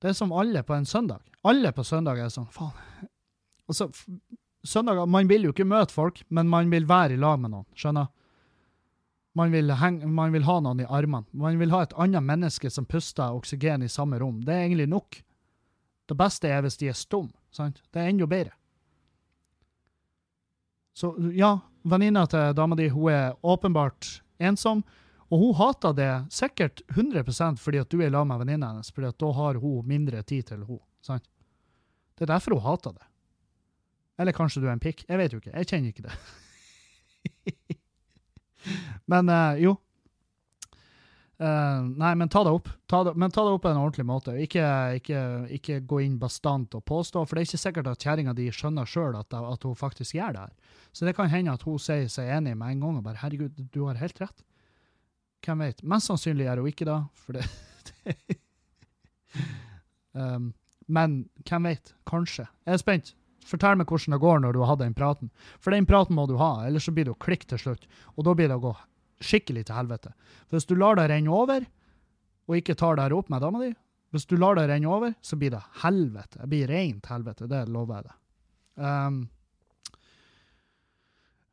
Det 0.00 0.08
er 0.08 0.16
som 0.16 0.32
alle 0.32 0.62
på 0.64 0.74
en 0.74 0.88
søndag. 0.88 1.20
Alle 1.44 1.72
på 1.76 1.84
søndag 1.84 2.18
er 2.18 2.30
sånn 2.32 2.48
Faen. 2.52 2.72
Altså, 3.68 3.90
søndager 4.64 5.06
Man 5.06 5.28
vil 5.28 5.44
jo 5.44 5.52
ikke 5.52 5.68
møte 5.68 5.92
folk, 5.92 6.22
men 6.28 6.48
man 6.48 6.70
vil 6.72 6.88
være 6.88 7.14
i 7.14 7.20
lag 7.20 7.36
med 7.40 7.52
noen. 7.52 7.68
Skjønner? 7.76 8.08
Man 9.36 9.52
vil, 9.52 9.70
henge, 9.78 10.08
man 10.10 10.32
vil 10.34 10.46
ha 10.48 10.56
noen 10.64 10.80
i 10.82 10.88
armene. 10.88 11.28
Man 11.32 11.58
vil 11.60 11.70
ha 11.70 11.84
et 11.84 11.92
annet 12.00 12.24
menneske 12.26 12.70
som 12.72 12.88
puster 12.88 13.36
oksygen 13.36 13.84
i 13.86 13.92
samme 13.92 14.18
rom. 14.18 14.40
Det 14.42 14.56
er 14.56 14.64
egentlig 14.64 14.88
nok. 14.90 15.20
Det 16.10 16.16
beste 16.18 16.48
er 16.50 16.64
hvis 16.64 16.80
de 16.80 16.88
er 16.90 16.98
stumme. 16.98 17.30
Det 17.54 18.00
er 18.00 18.08
enda 18.08 18.26
bedre. 18.26 18.56
Så 20.96 21.12
ja, 21.36 21.54
venninna 21.86 22.26
til 22.26 22.56
dama 22.56 22.76
di 22.76 22.88
hun 22.90 23.12
er 23.12 23.36
åpenbart 23.46 24.20
ensom. 24.40 24.82
Og 25.30 25.44
hun 25.44 25.54
hater 25.60 25.94
det 25.94 26.12
sikkert 26.34 26.82
100% 26.90 27.60
fordi 27.62 27.82
at 27.82 27.90
du 27.92 28.00
er 28.00 28.08
i 28.08 28.14
lag 28.14 28.26
med 28.26 28.40
venninna 28.42 28.72
hennes, 28.72 28.90
fordi 28.90 29.10
at 29.12 29.18
da 29.22 29.30
har 29.36 29.60
hun 29.62 29.86
mindre 29.86 30.22
tid 30.26 30.48
til 30.48 30.64
henne. 30.64 30.80
Sant? 31.06 31.28
Det 32.18 32.26
er 32.26 32.34
derfor 32.34 32.58
hun 32.58 32.66
hater 32.66 32.96
det. 32.96 33.06
Eller 34.20 34.36
kanskje 34.36 34.60
du 34.60 34.66
er 34.68 34.74
en 34.74 34.82
pikk. 34.82 35.06
Jeg 35.08 35.16
vet 35.20 35.32
jo 35.32 35.38
ikke. 35.40 35.54
Jeg 35.54 35.68
kjenner 35.70 35.94
ikke 35.94 36.04
det. 36.04 36.16
men 39.12 39.30
uh, 39.32 39.54
jo. 39.60 39.76
Uh, 41.40 41.86
nei, 41.96 42.10
men 42.20 42.28
ta 42.28 42.42
det 42.44 42.50
opp. 42.52 42.66
Ta 42.90 42.98
det, 43.06 43.14
men 43.16 43.32
ta 43.32 43.46
det 43.46 43.54
opp 43.56 43.62
på 43.64 43.70
en 43.70 43.78
ordentlig 43.80 44.04
måte. 44.04 44.34
Ikke, 44.44 44.64
ikke, 44.98 45.20
ikke 45.56 45.78
gå 45.88 46.02
inn 46.04 46.18
bastant 46.20 46.74
og 46.76 46.84
påstå, 46.84 47.22
for 47.24 47.36
det 47.36 47.40
er 47.40 47.48
ikke 47.48 47.60
sikkert 47.62 47.88
at 47.88 48.04
kjerringa 48.04 48.34
di 48.36 48.50
skjønner 48.52 48.88
sjøl 48.88 49.16
at, 49.16 49.32
at, 49.32 49.64
hun 49.64 49.78
faktisk 49.78 50.18
gjør 50.18 50.36
det 50.36 50.42
her. 50.42 50.74
Så 50.92 51.08
det 51.08 51.14
kan 51.16 51.30
hende 51.32 51.54
at 51.56 51.64
hun 51.64 51.80
sier 51.80 52.10
seg 52.12 52.28
enig 52.36 52.52
med 52.60 52.74
en 52.74 52.84
gang 52.84 52.98
og 53.00 53.06
bare 53.06 53.22
'herregud, 53.22 53.56
du 53.72 53.80
har 53.86 53.96
helt 54.02 54.20
rett'. 54.20 54.44
Hvem 55.40 55.64
vet? 55.64 55.80
Mest 55.82 56.10
sannsynlig 56.10 56.44
gjør 56.44 56.60
hun 56.60 56.70
ikke 56.74 56.88
det, 56.90 56.98
for 57.16 57.32
det, 57.32 57.44
um, 60.20 60.52
Men 60.88 61.24
hvem 61.48 61.70
vet? 61.70 61.94
Kanskje. 62.04 62.44
Jeg 62.66 62.76
er 62.76 62.84
spent. 62.84 63.14
Fortell 63.48 63.80
meg 63.80 63.88
hvordan 63.88 64.12
det 64.12 64.20
går 64.20 64.44
når 64.44 64.52
du 64.52 64.60
har 64.60 64.74
hatt 64.74 64.84
den 64.84 64.94
praten. 64.94 65.32
For 65.56 65.72
den 65.72 65.88
praten 65.88 66.18
må 66.18 66.28
du 66.28 66.36
ha, 66.36 66.66
ellers 66.66 66.84
så 66.84 66.92
blir 66.92 67.08
det 67.08 67.14
jo 67.14 67.24
klikk 67.24 67.48
til 67.48 67.62
slutt. 67.62 67.88
Og 68.18 68.28
da 68.28 68.36
blir 68.36 68.50
det 68.50 68.60
å 68.60 68.66
gå 68.68 68.76
skikkelig 69.24 69.66
til 69.68 69.76
helvete. 69.76 70.14
For 70.48 70.58
hvis 70.58 70.68
du 70.70 70.76
lar 70.78 70.98
det 70.98 71.08
renne 71.12 71.32
over, 71.34 71.66
og 72.50 72.58
ikke 72.58 72.78
tar 72.78 72.96
det 72.96 73.08
her 73.08 73.16
opp 73.16 73.30
med 73.32 73.44
dama 73.44 73.62
di, 73.62 73.72
hvis 74.10 74.26
du 74.26 74.36
lar 74.40 74.58
det 74.58 74.66
renne 74.70 74.90
over, 74.90 75.12
så 75.22 75.38
blir 75.38 75.52
det 75.54 75.62
helvete. 75.84 76.40
Det 76.40 76.48
blir 76.50 76.72
rent 76.72 77.12
helvete. 77.12 77.50
Det 77.50 77.66
lover 77.70 78.00
jeg 78.00 78.08
deg. 78.08 78.16
Um, 78.80 79.20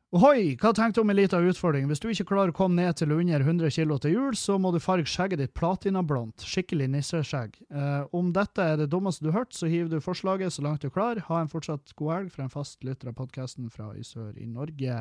Ohoi, 0.08 0.54
hva 0.56 0.70
tenkte 0.72 0.96
du 0.96 1.04
om 1.04 1.10
en 1.12 1.18
liten 1.18 1.46
utfordring? 1.50 1.84
Hvis 1.90 2.00
du 2.00 2.06
ikke 2.08 2.30
klarer 2.30 2.48
å 2.48 2.56
komme 2.56 2.80
ned 2.80 2.96
til 2.96 3.10
under 3.12 3.42
100 3.44 3.68
kg 3.76 3.90
til 4.00 4.14
jul, 4.14 4.36
så 4.40 4.54
må 4.56 4.70
du 4.72 4.78
farge 4.80 5.04
skjegget 5.12 5.42
ditt 5.42 5.52
platinablondt. 5.58 6.46
Skikkelig 6.48 6.86
nisseskjegg. 6.94 7.58
Uh, 7.68 8.08
om 8.16 8.30
dette 8.32 8.64
er 8.64 8.80
det 8.80 8.88
dummeste 8.88 9.26
du 9.26 9.28
har 9.28 9.42
hørt, 9.42 9.52
så 9.52 9.68
hiver 9.68 9.92
du 9.92 10.00
forslaget 10.00 10.54
så 10.54 10.64
langt 10.64 10.80
du 10.80 10.88
er 10.88 10.94
klar. 10.94 11.20
Ha 11.28 11.42
en 11.42 11.52
fortsatt 11.52 11.92
god 12.00 12.14
helg 12.14 12.32
fra 12.32 12.46
en 12.46 12.54
fast 12.54 12.80
lytter 12.88 13.12
av 13.12 13.18
podkasten 13.20 13.68
fra 13.68 13.90
i 14.00 14.06
sør 14.06 14.32
i 14.40 14.48
Norge. 14.48 14.96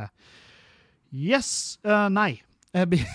Yes! 1.15 1.80
Uh, 1.88 2.09
nei. 2.11 2.34
Jeg 2.76 2.91
blir 2.91 3.07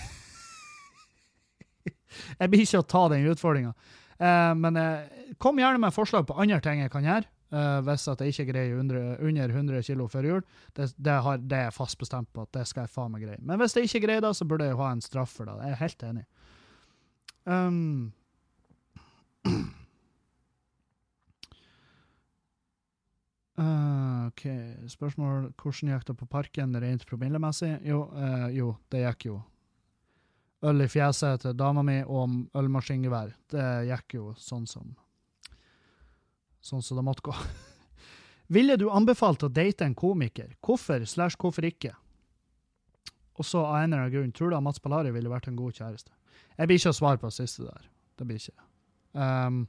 Jeg 2.39 2.49
blir 2.49 2.63
ikke 2.63 2.81
å 2.81 2.87
ta 2.87 3.03
den 3.11 3.27
utfordringa. 3.29 3.73
Uh, 4.21 4.53
men 4.57 4.77
uh, 4.77 5.05
kom 5.41 5.59
gjerne 5.59 5.81
med 5.81 5.95
forslag 5.95 6.27
på 6.29 6.37
andre 6.39 6.59
ting 6.63 6.83
jeg 6.83 6.93
kan 6.93 7.05
gjøre. 7.05 7.27
Uh, 7.53 7.79
hvis 7.85 8.07
at 8.09 8.21
jeg 8.23 8.33
ikke 8.33 8.49
greier 8.49 8.79
under, 8.81 8.97
under 9.21 9.51
100 9.51 9.83
kg 9.85 10.07
før 10.09 10.29
jul. 10.29 10.43
Det, 10.73 10.87
det, 10.97 11.17
har, 11.25 11.41
det, 11.41 11.57
er 11.57 11.67
jeg 11.67 11.75
fast 11.75 11.99
bestemt 12.01 12.31
på 12.33 12.45
at 12.45 12.53
det 12.55 12.65
skal 12.69 12.87
jeg 12.87 12.93
faen 12.93 13.13
meg 13.13 13.25
greie. 13.27 13.41
Men 13.45 13.61
hvis 13.61 13.75
jeg 13.77 13.89
ikke 13.89 14.05
greier 14.07 14.25
det, 14.25 14.33
så 14.37 14.47
burde 14.49 14.69
jeg 14.69 14.79
ha 14.79 14.89
en 14.89 15.05
straff 15.05 15.35
for 15.37 15.49
det. 15.49 15.55
Jeg 15.61 15.75
er 15.75 15.83
helt 15.83 16.07
enig. 16.09 16.25
Um, 17.45 18.13
uh, 23.59 24.27
OK. 24.29 24.43
Spørsmål 24.91 25.51
hvordan 25.59 25.93
gikk 25.93 26.07
det 26.09 26.17
på 26.19 26.29
parken 26.29 26.77
rent 26.81 27.05
promillemessig? 27.09 27.75
Jo, 27.87 28.05
uh, 28.13 28.47
jo, 28.53 28.75
det 28.93 29.03
gikk 29.05 29.29
jo. 29.31 29.39
Øl 30.63 30.85
i 30.85 30.87
fjeset 30.87 31.43
til 31.43 31.57
dama 31.59 31.83
mi 31.83 31.99
og 32.07 32.55
ølmaskingevær. 32.55 33.33
Det 33.51 33.67
gikk 33.89 34.17
jo 34.19 34.31
sånn 34.39 34.67
som 34.69 34.93
sånn 36.63 36.83
som 36.83 36.99
det 36.99 37.03
måtte 37.03 37.25
gå. 37.27 37.35
Ville 38.55 38.77
du 38.79 38.87
anbefalt 38.91 39.43
å 39.43 39.51
date 39.51 39.83
en 39.83 39.95
komiker? 39.95 40.55
Hvorfor 40.63 41.03
slash 41.09 41.35
hvorfor 41.39 41.67
ikke? 41.67 41.91
Og 43.39 43.47
så 43.47 43.63
av 43.65 43.79
en 43.81 43.89
eller 43.89 44.05
annen 44.05 44.13
grunn, 44.13 44.33
tror 44.35 44.51
du 44.51 44.57
at 44.57 44.63
Mats 44.63 44.81
Palari 44.83 45.11
ville 45.11 45.31
vært 45.31 45.49
en 45.49 45.57
god 45.57 45.75
kjæreste? 45.75 46.13
Jeg 46.57 46.69
blir 46.69 46.79
ikke 46.79 46.93
å 46.93 46.97
svare 46.97 47.19
på 47.19 47.31
det 47.31 47.37
siste 47.39 47.65
der. 47.65 47.87
Det 48.19 48.27
blir 48.29 48.37
ikke. 48.37 48.67
Um, 49.17 49.63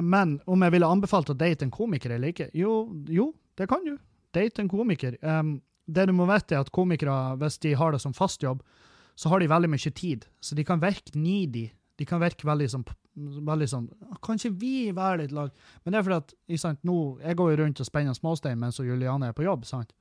men 0.00 0.38
om 0.48 0.62
jeg 0.64 0.72
ville 0.72 0.88
anbefalt 0.88 1.30
å 1.30 1.36
date 1.36 1.66
en 1.66 1.74
komiker 1.74 2.14
eller 2.16 2.32
ikke? 2.32 2.48
Jo, 2.56 2.86
jo 3.12 3.30
det 3.58 3.68
kan 3.70 3.84
du. 3.84 3.96
Date 4.36 4.62
en 4.62 4.70
komiker. 4.72 5.18
Um, 5.22 5.58
det 5.86 6.08
du 6.08 6.14
må 6.16 6.26
vite, 6.28 6.56
er 6.56 6.64
at 6.64 6.72
komikere, 6.74 7.36
hvis 7.40 7.60
de 7.62 7.74
har 7.78 7.94
det 7.94 8.02
som 8.02 8.14
fast 8.16 8.42
jobb, 8.42 8.62
så 9.16 9.30
har 9.32 9.40
de 9.40 9.48
veldig 9.48 9.70
mye 9.72 9.92
tid. 9.96 10.26
Så 10.40 10.56
de 10.58 10.64
kan 10.66 10.82
virke 10.82 11.14
needy. 11.16 11.68
De 11.96 12.04
kan 12.08 12.20
virke 12.20 12.48
veldig 12.48 12.68
sånn 12.72 12.86
veldig 13.16 13.66
sånn 13.70 13.86
Kan 14.20 14.36
ikke 14.36 14.58
vi 14.60 14.92
være 14.92 15.22
litt 15.22 15.32
lag? 15.32 15.52
Men 15.82 15.94
det 15.94 15.98
er 15.98 16.04
fordi 16.04 16.18
at 16.18 16.60
sant, 16.60 16.82
nå, 16.84 16.96
jeg 17.22 17.38
går 17.38 17.52
jo 17.52 17.58
rundt 17.62 17.80
og 17.80 17.88
spenner 17.88 18.16
småstein 18.16 18.60
mens 18.60 18.80
Juliane 18.82 19.30
er 19.30 19.36
på 19.36 19.46
jobb. 19.46 19.64
sant? 19.64 19.94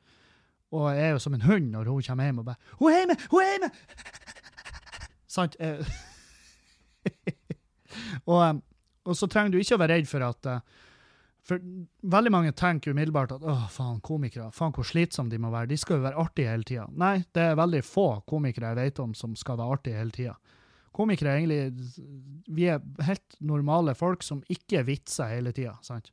Og 0.75 0.89
jeg 0.91 1.05
er 1.05 1.15
jo 1.15 1.21
som 1.23 1.37
en 1.37 1.45
hund 1.45 1.71
når 1.71 1.87
hun 1.87 2.03
kommer 2.03 2.27
hjem 2.27 2.41
og 2.41 2.45
bare 2.45 2.59
'Hun 2.79 2.91
er 2.91 2.97
hjemme! 2.97 3.15
Hun 3.31 3.41
er 3.41 3.51
hjemme!' 3.51 3.71
sant? 5.35 5.53
og, 8.31 8.39
og, 9.05 9.15
så 9.17 9.29
trenger 9.31 9.53
du 9.53 9.61
ikke 9.61 9.77
å 9.77 9.81
være 9.81 9.99
redd 9.99 10.09
for 10.09 10.25
at 10.25 10.51
uh, 10.51 10.83
For 11.45 11.61
veldig 12.01 12.31
mange 12.33 12.51
tenker 12.57 12.91
umiddelbart 12.91 13.35
at 13.35 13.43
'Å, 13.45 13.67
faen, 13.69 13.99
komikere. 14.01 14.49
Faen, 14.51 14.73
hvor 14.73 14.87
slitsomme 14.87 15.29
de 15.29 15.37
må 15.37 15.51
være. 15.53 15.69
De 15.69 15.77
skal 15.77 15.99
jo 15.99 16.05
være 16.07 16.17
artige 16.17 16.49
hele 16.49 16.65
tida.' 16.65 16.87
Nei, 16.89 17.19
det 17.37 17.43
er 17.51 17.59
veldig 17.59 17.83
få 17.85 18.07
komikere 18.25 18.73
jeg 18.73 18.79
vet 18.79 19.01
om 19.03 19.13
som 19.13 19.35
skal 19.37 19.59
være 19.59 19.77
artige 19.77 19.99
hele 20.01 20.15
tida 20.15 20.35
komikere 20.95 21.33
er 21.33 21.41
egentlig 21.41 22.03
Vi 22.55 22.67
er 22.71 22.83
helt 23.07 23.39
normale 23.43 23.95
folk 23.97 24.23
som 24.23 24.43
ikke 24.51 24.85
vitser 24.87 25.33
hele 25.33 25.53
tida, 25.55 25.75
sant? 25.83 26.11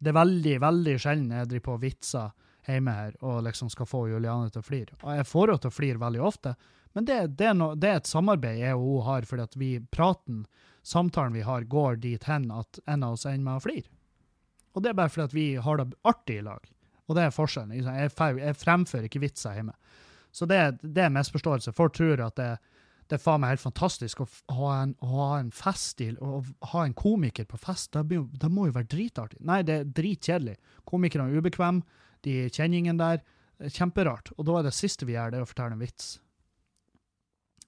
Det 0.00 0.10
er 0.10 0.16
veldig, 0.16 0.54
veldig 0.62 0.94
sjelden 1.00 1.34
jeg 1.36 1.48
driver 1.50 1.66
på 1.66 1.76
og 1.76 1.82
vitser 1.82 2.30
hjemme 2.70 2.92
her 2.96 3.16
og 3.26 3.42
liksom 3.44 3.68
skal 3.72 3.88
få 3.88 4.06
Juliane 4.08 4.48
til 4.52 4.62
å 4.62 4.64
flire. 4.64 4.96
Og 5.02 5.18
jeg 5.18 5.28
får 5.28 5.50
henne 5.50 5.62
til 5.62 5.72
å 5.72 5.76
flire 5.76 6.00
veldig 6.00 6.22
ofte, 6.24 6.54
men 6.96 7.06
det, 7.06 7.18
det, 7.38 7.50
er 7.50 7.56
no, 7.56 7.72
det, 7.76 7.90
er 7.90 8.00
et 8.00 8.08
samarbeid 8.08 8.62
jeg 8.62 8.78
og 8.78 8.86
hun 8.86 9.04
har, 9.06 9.26
fordi 9.28 9.44
at 9.44 9.58
vi, 9.60 9.70
praten, 9.92 10.40
samtalen 10.90 11.36
vi 11.36 11.46
har, 11.46 11.64
går 11.70 12.00
dit 12.02 12.26
hen 12.26 12.50
at 12.54 12.80
en 12.86 13.06
av 13.06 13.16
oss 13.16 13.26
ender 13.28 13.46
med 13.46 13.60
å 13.60 13.64
flire. 13.64 13.90
Og 14.74 14.82
det 14.82 14.92
er 14.92 14.98
bare 14.98 15.12
fordi 15.12 15.36
vi 15.38 15.46
har 15.62 15.80
det 15.80 15.88
artig 16.06 16.40
i 16.40 16.46
lag. 16.46 16.66
Og 17.10 17.16
det 17.18 17.26
er 17.26 17.34
forskjellen. 17.34 17.74
Jeg, 17.74 18.54
fremfører 18.58 19.08
ikke 19.08 19.22
vitser 19.24 19.56
hjemme. 19.58 19.74
Så 20.30 20.46
det, 20.46 20.60
det 20.82 21.06
er 21.06 21.14
misforståelse. 21.14 21.74
Folk 21.74 21.96
tror 21.98 22.22
at 22.22 22.36
det, 22.38 22.50
det 23.10 23.16
er 23.18 23.22
faen 23.22 23.42
meg 23.42 23.56
helt 23.56 23.64
fantastisk 23.64 24.22
å 24.22 24.28
ha 24.54 24.70
en, 24.84 24.94
å 25.02 25.08
ha 25.16 25.30
en 25.40 25.50
feststil 25.54 26.14
og 26.22 26.52
ha 26.70 26.84
en 26.86 26.94
komiker 26.94 27.48
på 27.50 27.58
fest. 27.58 27.96
Det, 27.96 28.20
det 28.38 28.50
må 28.52 28.68
jo 28.68 28.76
være 28.76 28.92
dritartig. 28.92 29.40
Nei, 29.46 29.64
det 29.66 29.80
er 29.80 29.90
dritkjedelig. 29.98 30.54
Komikerne 30.86 31.26
er 31.26 31.42
ubekvemme, 31.42 32.04
de 32.26 32.36
kjenningene 32.54 33.02
der. 33.02 33.24
Kjemperart. 33.60 34.30
Og 34.38 34.46
da 34.48 34.60
er 34.60 34.68
det 34.68 34.76
siste 34.76 35.04
vi 35.08 35.18
gjør, 35.18 35.34
det 35.34 35.42
å 35.42 35.48
fortelle 35.50 35.74
en 35.74 35.82
vits. 35.82 36.14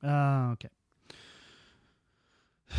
Uh, 0.01 0.55
OK. 0.55 0.71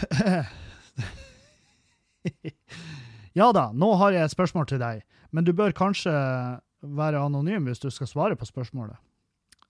ja 3.40 3.48
da, 3.56 3.66
nå 3.74 3.90
har 4.02 4.12
jeg 4.16 4.24
et 4.28 4.36
spørsmål 4.36 4.66
til 4.70 4.80
deg, 4.82 4.96
men 5.32 5.48
du 5.48 5.52
bør 5.58 5.72
kanskje 5.76 6.14
være 6.84 7.24
anonym 7.24 7.68
hvis 7.70 7.84
du 7.84 7.90
skal 7.94 8.08
svare 8.10 8.36
på 8.40 8.46
spørsmålet. 8.48 8.98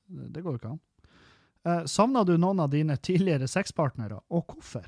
Det 0.07 0.43
går 0.43 0.53
ikke 0.57 0.73
an. 0.73 0.81
Eh, 1.63 1.85
Savna 1.87 2.25
du 2.27 2.35
noen 2.37 2.59
av 2.59 2.71
dine 2.73 2.97
tidligere 2.99 3.47
sexpartnere, 3.47 4.19
og 4.29 4.43
hvorfor? 4.51 4.87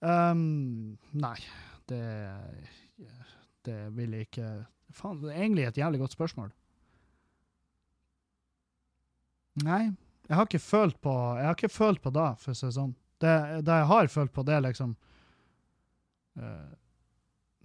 Um, 0.00 0.96
nei, 1.12 1.36
det 1.90 2.00
Det 3.60 3.90
vil 3.92 4.14
jeg 4.16 4.30
ikke 4.30 4.46
Faen, 4.96 5.18
det 5.20 5.34
er 5.34 5.42
egentlig 5.42 5.66
et 5.68 5.76
jævlig 5.76 5.98
godt 6.00 6.14
spørsmål. 6.16 6.48
Nei, 9.62 9.92
jeg 10.26 10.36
har 10.38 10.46
ikke 10.48 10.62
følt 10.62 10.96
på 11.02 11.12
Jeg 11.36 11.46
har 11.46 11.54
ikke 11.58 11.68
følt 11.68 12.02
på 12.02 12.10
det, 12.10 12.38
for 12.40 12.50
å 12.50 12.54
si 12.56 12.66
det 12.66 12.74
sånn. 12.78 12.94
Det, 13.20 13.32
det 13.66 13.78
jeg 13.82 13.88
har 13.90 14.08
følt 14.08 14.32
på, 14.32 14.44
det 14.48 14.54
er 14.56 14.62
liksom 14.64 14.94
uh, 16.40 16.68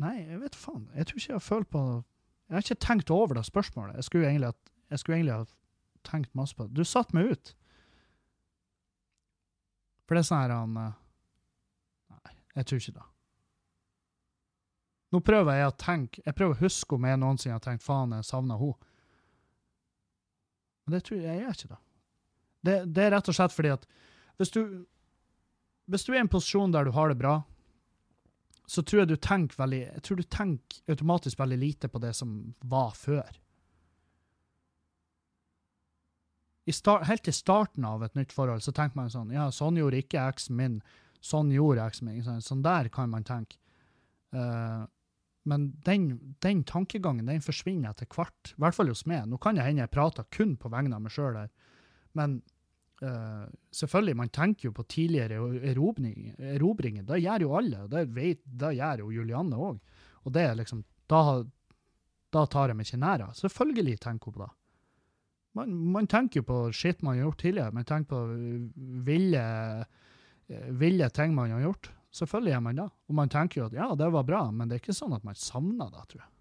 Nei, 0.03 0.15
jeg 0.27 0.41
vet 0.41 0.55
faen. 0.59 0.89
Jeg 0.91 1.07
tror 1.07 1.19
ikke 1.21 1.31
jeg 1.31 1.37
har 1.37 1.43
følt 1.45 1.69
på 1.71 1.81
Jeg 2.49 2.55
har 2.55 2.65
ikke 2.65 2.83
tenkt 2.83 3.11
over 3.15 3.37
det 3.37 3.45
spørsmålet. 3.47 3.95
Jeg 3.95 4.03
skulle 4.03 4.27
egentlig, 4.27 4.51
jeg 4.91 4.99
skulle 4.99 5.17
egentlig 5.17 5.37
ha 5.37 5.45
tenkt 6.03 6.35
masse 6.35 6.55
på 6.55 6.65
det. 6.67 6.75
Du 6.75 6.83
satte 6.83 7.15
meg 7.15 7.31
ut. 7.31 7.53
For 10.05 10.17
det 10.17 10.21
er 10.25 10.27
sånn 10.27 10.43
her 10.43 10.53
han 10.53 10.75
uh, 10.77 10.97
Nei, 12.11 12.35
jeg 12.59 12.67
tror 12.67 12.83
ikke 12.83 12.97
det. 12.99 13.07
Nå 15.15 15.21
prøver 15.23 15.55
jeg 15.55 15.69
å 15.69 15.77
tenke 15.79 16.25
Jeg 16.25 16.35
prøver 16.35 16.57
å 16.57 16.63
huske 16.65 16.97
om 16.97 17.07
jeg 17.07 17.21
noensinne 17.21 17.55
har 17.55 17.63
tenkt 17.63 17.85
faen, 17.85 18.17
jeg 18.17 18.27
savna 18.27 18.59
henne. 18.59 18.91
Men 20.85 20.97
det 20.97 21.05
tror 21.07 21.21
jeg 21.21 21.29
jeg 21.31 21.41
gjør 21.41 21.55
ikke, 21.57 21.71
da. 21.71 21.79
Det, 22.65 22.75
det, 22.93 23.05
er 23.05 23.13
rett 23.15 23.29
og 23.29 23.37
slett 23.37 23.53
fordi 23.53 23.71
at 23.73 23.87
hvis 24.39 24.51
du, 24.53 24.61
hvis 25.91 26.05
du 26.05 26.13
er 26.13 26.19
i 26.19 26.23
en 26.23 26.31
posisjon 26.31 26.73
der 26.73 26.87
du 26.87 26.93
har 26.95 27.11
det 27.11 27.19
bra, 27.19 27.39
så 28.65 28.81
tror 28.81 29.03
jeg 29.03 29.11
du 29.11 29.17
tenker 29.21 29.59
veldig 29.59 29.81
Jeg 29.83 30.03
tror 30.05 30.17
du 30.17 30.23
tenker 30.23 30.93
automatisk 30.93 31.39
veldig 31.39 31.57
lite 31.61 31.89
på 31.91 32.01
det 32.01 32.15
som 32.17 32.31
var 32.65 32.95
før. 32.97 33.29
Start, 36.73 37.05
helt 37.05 37.21
til 37.27 37.35
starten 37.37 37.85
av 37.85 38.01
et 38.01 38.15
nytt 38.17 38.33
forhold 38.33 38.63
så 38.65 38.73
tenker 38.73 38.97
man 38.97 39.11
sånn 39.13 39.33
Ja, 39.35 39.51
sånn 39.53 39.77
gjorde 39.77 40.01
ikke 40.01 40.23
eksen 40.31 40.57
min. 40.57 40.79
Sånn 41.21 41.53
gjorde 41.53 41.85
eksen 41.85 42.09
min. 42.09 42.41
Sånn 42.41 42.65
der 42.65 42.89
kan 42.93 43.11
man 43.13 43.27
tenke. 43.27 43.59
Uh, 44.33 44.89
men 45.45 45.67
den, 45.85 46.07
den, 46.41 46.63
tankegangen 46.65 47.29
den 47.29 47.43
forsvinner 47.45 47.93
etter 47.93 48.09
hvert, 48.09 48.55
i 48.55 48.61
hvert 48.63 48.73
fall 48.73 48.89
hos 48.89 49.05
meg. 49.05 49.27
Nå 49.29 49.37
kan 49.37 49.57
det 49.57 49.67
hende 49.67 49.83
jeg 49.83 49.93
prater 49.93 50.25
kun 50.33 50.55
på 50.57 50.71
vegne 50.73 50.97
av 50.97 51.05
meg 51.05 51.13
sjøl 51.13 51.37
her, 51.37 51.51
men 52.17 52.39
uh, 53.05 53.45
selvfølgelig, 53.71 54.17
man 54.17 54.31
tenker 54.33 54.69
jo 54.69 54.73
på 54.75 54.85
tidligere 54.89 55.39
erobringer. 55.71 57.05
Det 57.05 57.21
gjør 57.21 57.45
jo 57.45 57.55
alle, 57.59 57.85
det, 57.91 58.05
vet, 58.15 58.41
det 58.45 58.75
gjør 58.79 59.05
jo 59.05 59.13
Julianne 59.19 59.61
òg. 59.69 59.79
Og 60.25 60.33
det 60.33 60.43
er 60.49 60.59
liksom, 60.59 60.83
da, 61.11 61.21
da 62.33 62.45
tar 62.49 62.73
jeg 62.73 62.79
meg 62.79 62.89
ikke 62.89 63.01
nær 63.03 63.27
av. 63.27 63.35
Selvfølgelig 63.37 63.97
tenker 64.03 64.31
hun 64.31 64.37
på 64.37 64.43
det. 64.43 64.51
Man, 65.55 65.75
man, 65.93 66.07
tenker 66.11 66.41
jo 66.41 66.47
på 66.49 66.61
shit 66.75 67.03
man 67.05 67.15
har 67.15 67.29
gjort 67.29 67.43
tidligere. 67.45 67.75
Man 67.77 67.87
tenker 67.87 68.09
på 68.11 68.23
ville, 69.07 69.43
ville 70.75 71.09
ting 71.15 71.35
man 71.37 71.53
har 71.55 71.63
gjort. 71.63 71.91
Selvfølgelig 72.15 72.53
gjør 72.53 72.63
man 72.65 72.79
det. 72.81 72.87
Og 73.07 73.19
man 73.21 73.31
tenker 73.31 73.61
jo 73.61 73.67
at 73.69 73.75
ja, 73.75 73.89
det 73.95 74.09
var 74.11 74.27
bra, 74.27 74.41
men 74.51 74.67
det 74.67 74.77
er 74.77 74.83
ikke 74.83 74.97
sånn 74.97 75.15
at 75.15 75.23
man 75.27 75.37
savner 75.39 75.93
det, 75.93 76.03
tror 76.11 76.23
jeg. 76.23 76.31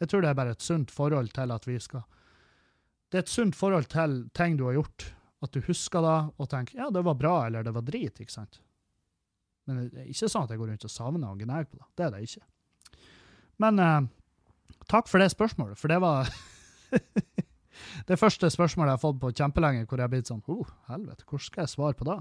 Jeg 0.00 0.10
tror 0.10 0.24
det 0.24 0.30
er 0.30 0.38
bare 0.38 0.56
et 0.56 0.64
sunt 0.64 0.92
forhold 0.94 1.30
til 1.36 1.52
at 1.52 1.66
vi 1.68 1.76
skal 1.82 2.06
Det 3.10 3.18
er 3.18 3.24
et 3.26 3.32
sunt 3.32 3.56
forhold 3.58 3.88
til 3.90 4.20
ting 4.38 4.56
du 4.56 4.64
har 4.68 4.78
gjort, 4.78 5.08
at 5.40 5.52
du 5.54 5.60
husker 5.64 6.04
det 6.04 6.18
og 6.36 6.48
tenker 6.52 6.82
ja, 6.82 6.90
det 6.92 7.02
var 7.06 7.16
bra 7.16 7.34
eller 7.46 7.64
det 7.64 7.72
var 7.74 7.84
drit, 7.86 8.20
ikke 8.20 8.34
sant? 8.34 8.60
Men 9.68 9.86
det 9.88 10.02
er 10.02 10.08
ikke 10.10 10.28
sånn 10.30 10.46
at 10.46 10.52
jeg 10.52 10.60
går 10.60 10.72
rundt 10.72 10.86
og 10.88 10.92
savner 10.92 11.30
og 11.30 11.44
gnager 11.44 11.68
på 11.70 11.78
det. 11.78 11.86
Det 11.96 12.06
er 12.06 12.14
det 12.14 12.22
ikke. 12.26 12.46
Men 13.62 13.82
eh, 13.84 14.00
takk 14.90 15.08
for 15.10 15.22
det 15.22 15.30
spørsmålet, 15.32 15.78
for 15.78 15.92
det 15.92 16.00
var 16.02 16.30
det 18.10 18.18
første 18.20 18.50
spørsmålet 18.52 18.92
jeg 18.92 18.98
har 18.98 19.04
fått 19.04 19.20
på 19.22 19.32
kjempelenge, 19.36 19.86
hvor 19.86 20.00
jeg 20.00 20.08
har 20.08 20.12
blitt 20.12 20.32
sånn 20.32 20.44
oh, 20.50 20.74
helvete, 20.90 21.26
hvordan 21.28 21.46
skal 21.46 21.64
jeg 21.64 21.74
svare 21.76 21.98
på 21.98 22.08
det? 22.08 22.18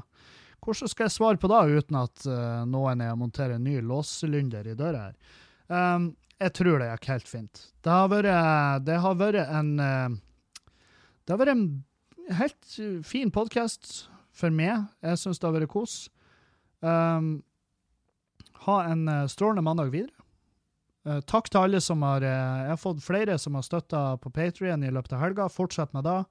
Hvordan 0.59 0.91
skal 0.91 1.07
jeg 1.07 1.15
svare 1.15 1.39
på 1.39 1.49
det 1.51 1.59
uten 1.79 1.99
at 2.01 2.25
uh, 2.27 2.63
noen 2.67 3.03
er 3.03 3.13
å 3.13 3.19
montere 3.19 3.55
en 3.55 3.63
ny 3.63 3.77
låselynder 3.79 4.67
i 4.67 4.75
døra 4.77 5.05
her? 5.07 5.37
Um, 5.71 6.09
jeg 6.39 6.51
tror 6.55 6.81
det 6.81 6.89
gikk 6.89 7.07
helt 7.13 7.29
fint. 7.29 7.61
Det 7.83 7.93
har 7.93 8.09
vært, 8.11 8.83
det 8.87 8.97
har 9.03 9.15
vært 9.19 9.39
en 9.43 9.71
uh, 9.79 10.17
Det 11.23 11.33
har 11.33 11.39
vært 11.39 11.55
en 11.55 11.65
helt 12.37 12.77
fin 13.07 13.31
podkast 13.31 14.09
for 14.35 14.53
meg. 14.53 14.87
Jeg 15.01 15.19
syns 15.21 15.39
det 15.39 15.47
har 15.47 15.55
vært 15.57 15.71
kos. 15.73 15.97
Um, 16.79 17.41
ha 18.65 18.77
en 18.91 19.07
uh, 19.09 19.27
strålende 19.31 19.65
mandag 19.65 19.91
videre. 19.93 20.15
Uh, 21.07 21.19
takk 21.27 21.49
til 21.49 21.63
alle 21.63 21.81
som 21.81 22.03
har 22.03 22.23
Jeg 22.23 22.69
har 22.69 22.79
fått 22.79 23.01
flere 23.03 23.37
som 23.39 23.55
har 23.55 23.65
støtta 23.65 24.03
på 24.21 24.31
Patrion 24.35 24.83
i 24.83 24.91
løpet 24.93 25.15
av 25.15 25.23
helga. 25.23 25.49
Fortsett 25.51 25.95
med 25.95 26.07
det. 26.07 26.21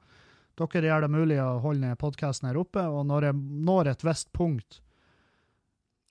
Dere 0.59 0.91
gjør 0.91 1.05
det 1.07 1.13
mulig 1.13 1.39
å 1.39 1.59
holde 1.63 1.95
podkasten 2.01 2.51
her 2.51 2.59
oppe, 2.59 2.83
og 2.83 3.07
når 3.07 3.29
jeg 3.29 3.39
når 3.69 3.93
et 3.93 4.05
visst 4.07 4.31
punkt 4.35 4.81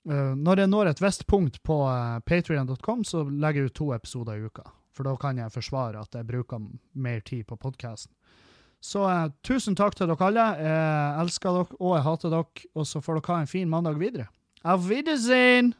uh, 0.08 0.34
Når 0.36 0.64
jeg 0.64 0.72
når 0.72 0.92
et 0.92 1.02
visst 1.04 1.26
punkt 1.28 1.60
på 1.62 1.82
uh, 1.84 2.16
eh, 2.16 2.20
patrion.com, 2.24 3.04
så 3.04 3.24
legger 3.28 3.66
jeg 3.66 3.72
ut 3.72 3.78
to 3.82 3.90
episoder 3.96 4.38
i 4.38 4.48
uka. 4.48 4.64
For 4.96 5.06
da 5.06 5.14
kan 5.20 5.38
jeg 5.38 5.52
forsvare 5.54 6.00
at 6.00 6.16
jeg 6.16 6.26
bruker 6.26 6.64
mer 6.94 7.20
tid 7.20 7.44
på 7.46 7.58
podkasten. 7.60 8.14
Så 8.84 9.02
uh, 9.04 9.30
tusen 9.42 9.76
takk 9.78 9.96
til 9.98 10.10
dere 10.10 10.28
alle. 10.28 10.46
Jeg 10.62 11.24
elsker 11.24 11.56
dere, 11.56 11.78
og 11.80 11.96
jeg 11.96 12.06
hater 12.06 12.34
dere. 12.34 12.66
Og 12.78 12.86
så 12.86 13.02
får 13.02 13.18
dere 13.18 13.34
ha 13.34 13.42
en 13.42 13.50
fin 13.50 13.68
mandag 13.70 13.98
videre. 14.00 14.28
Auf 14.64 14.88
Wiedersehen! 14.88 15.74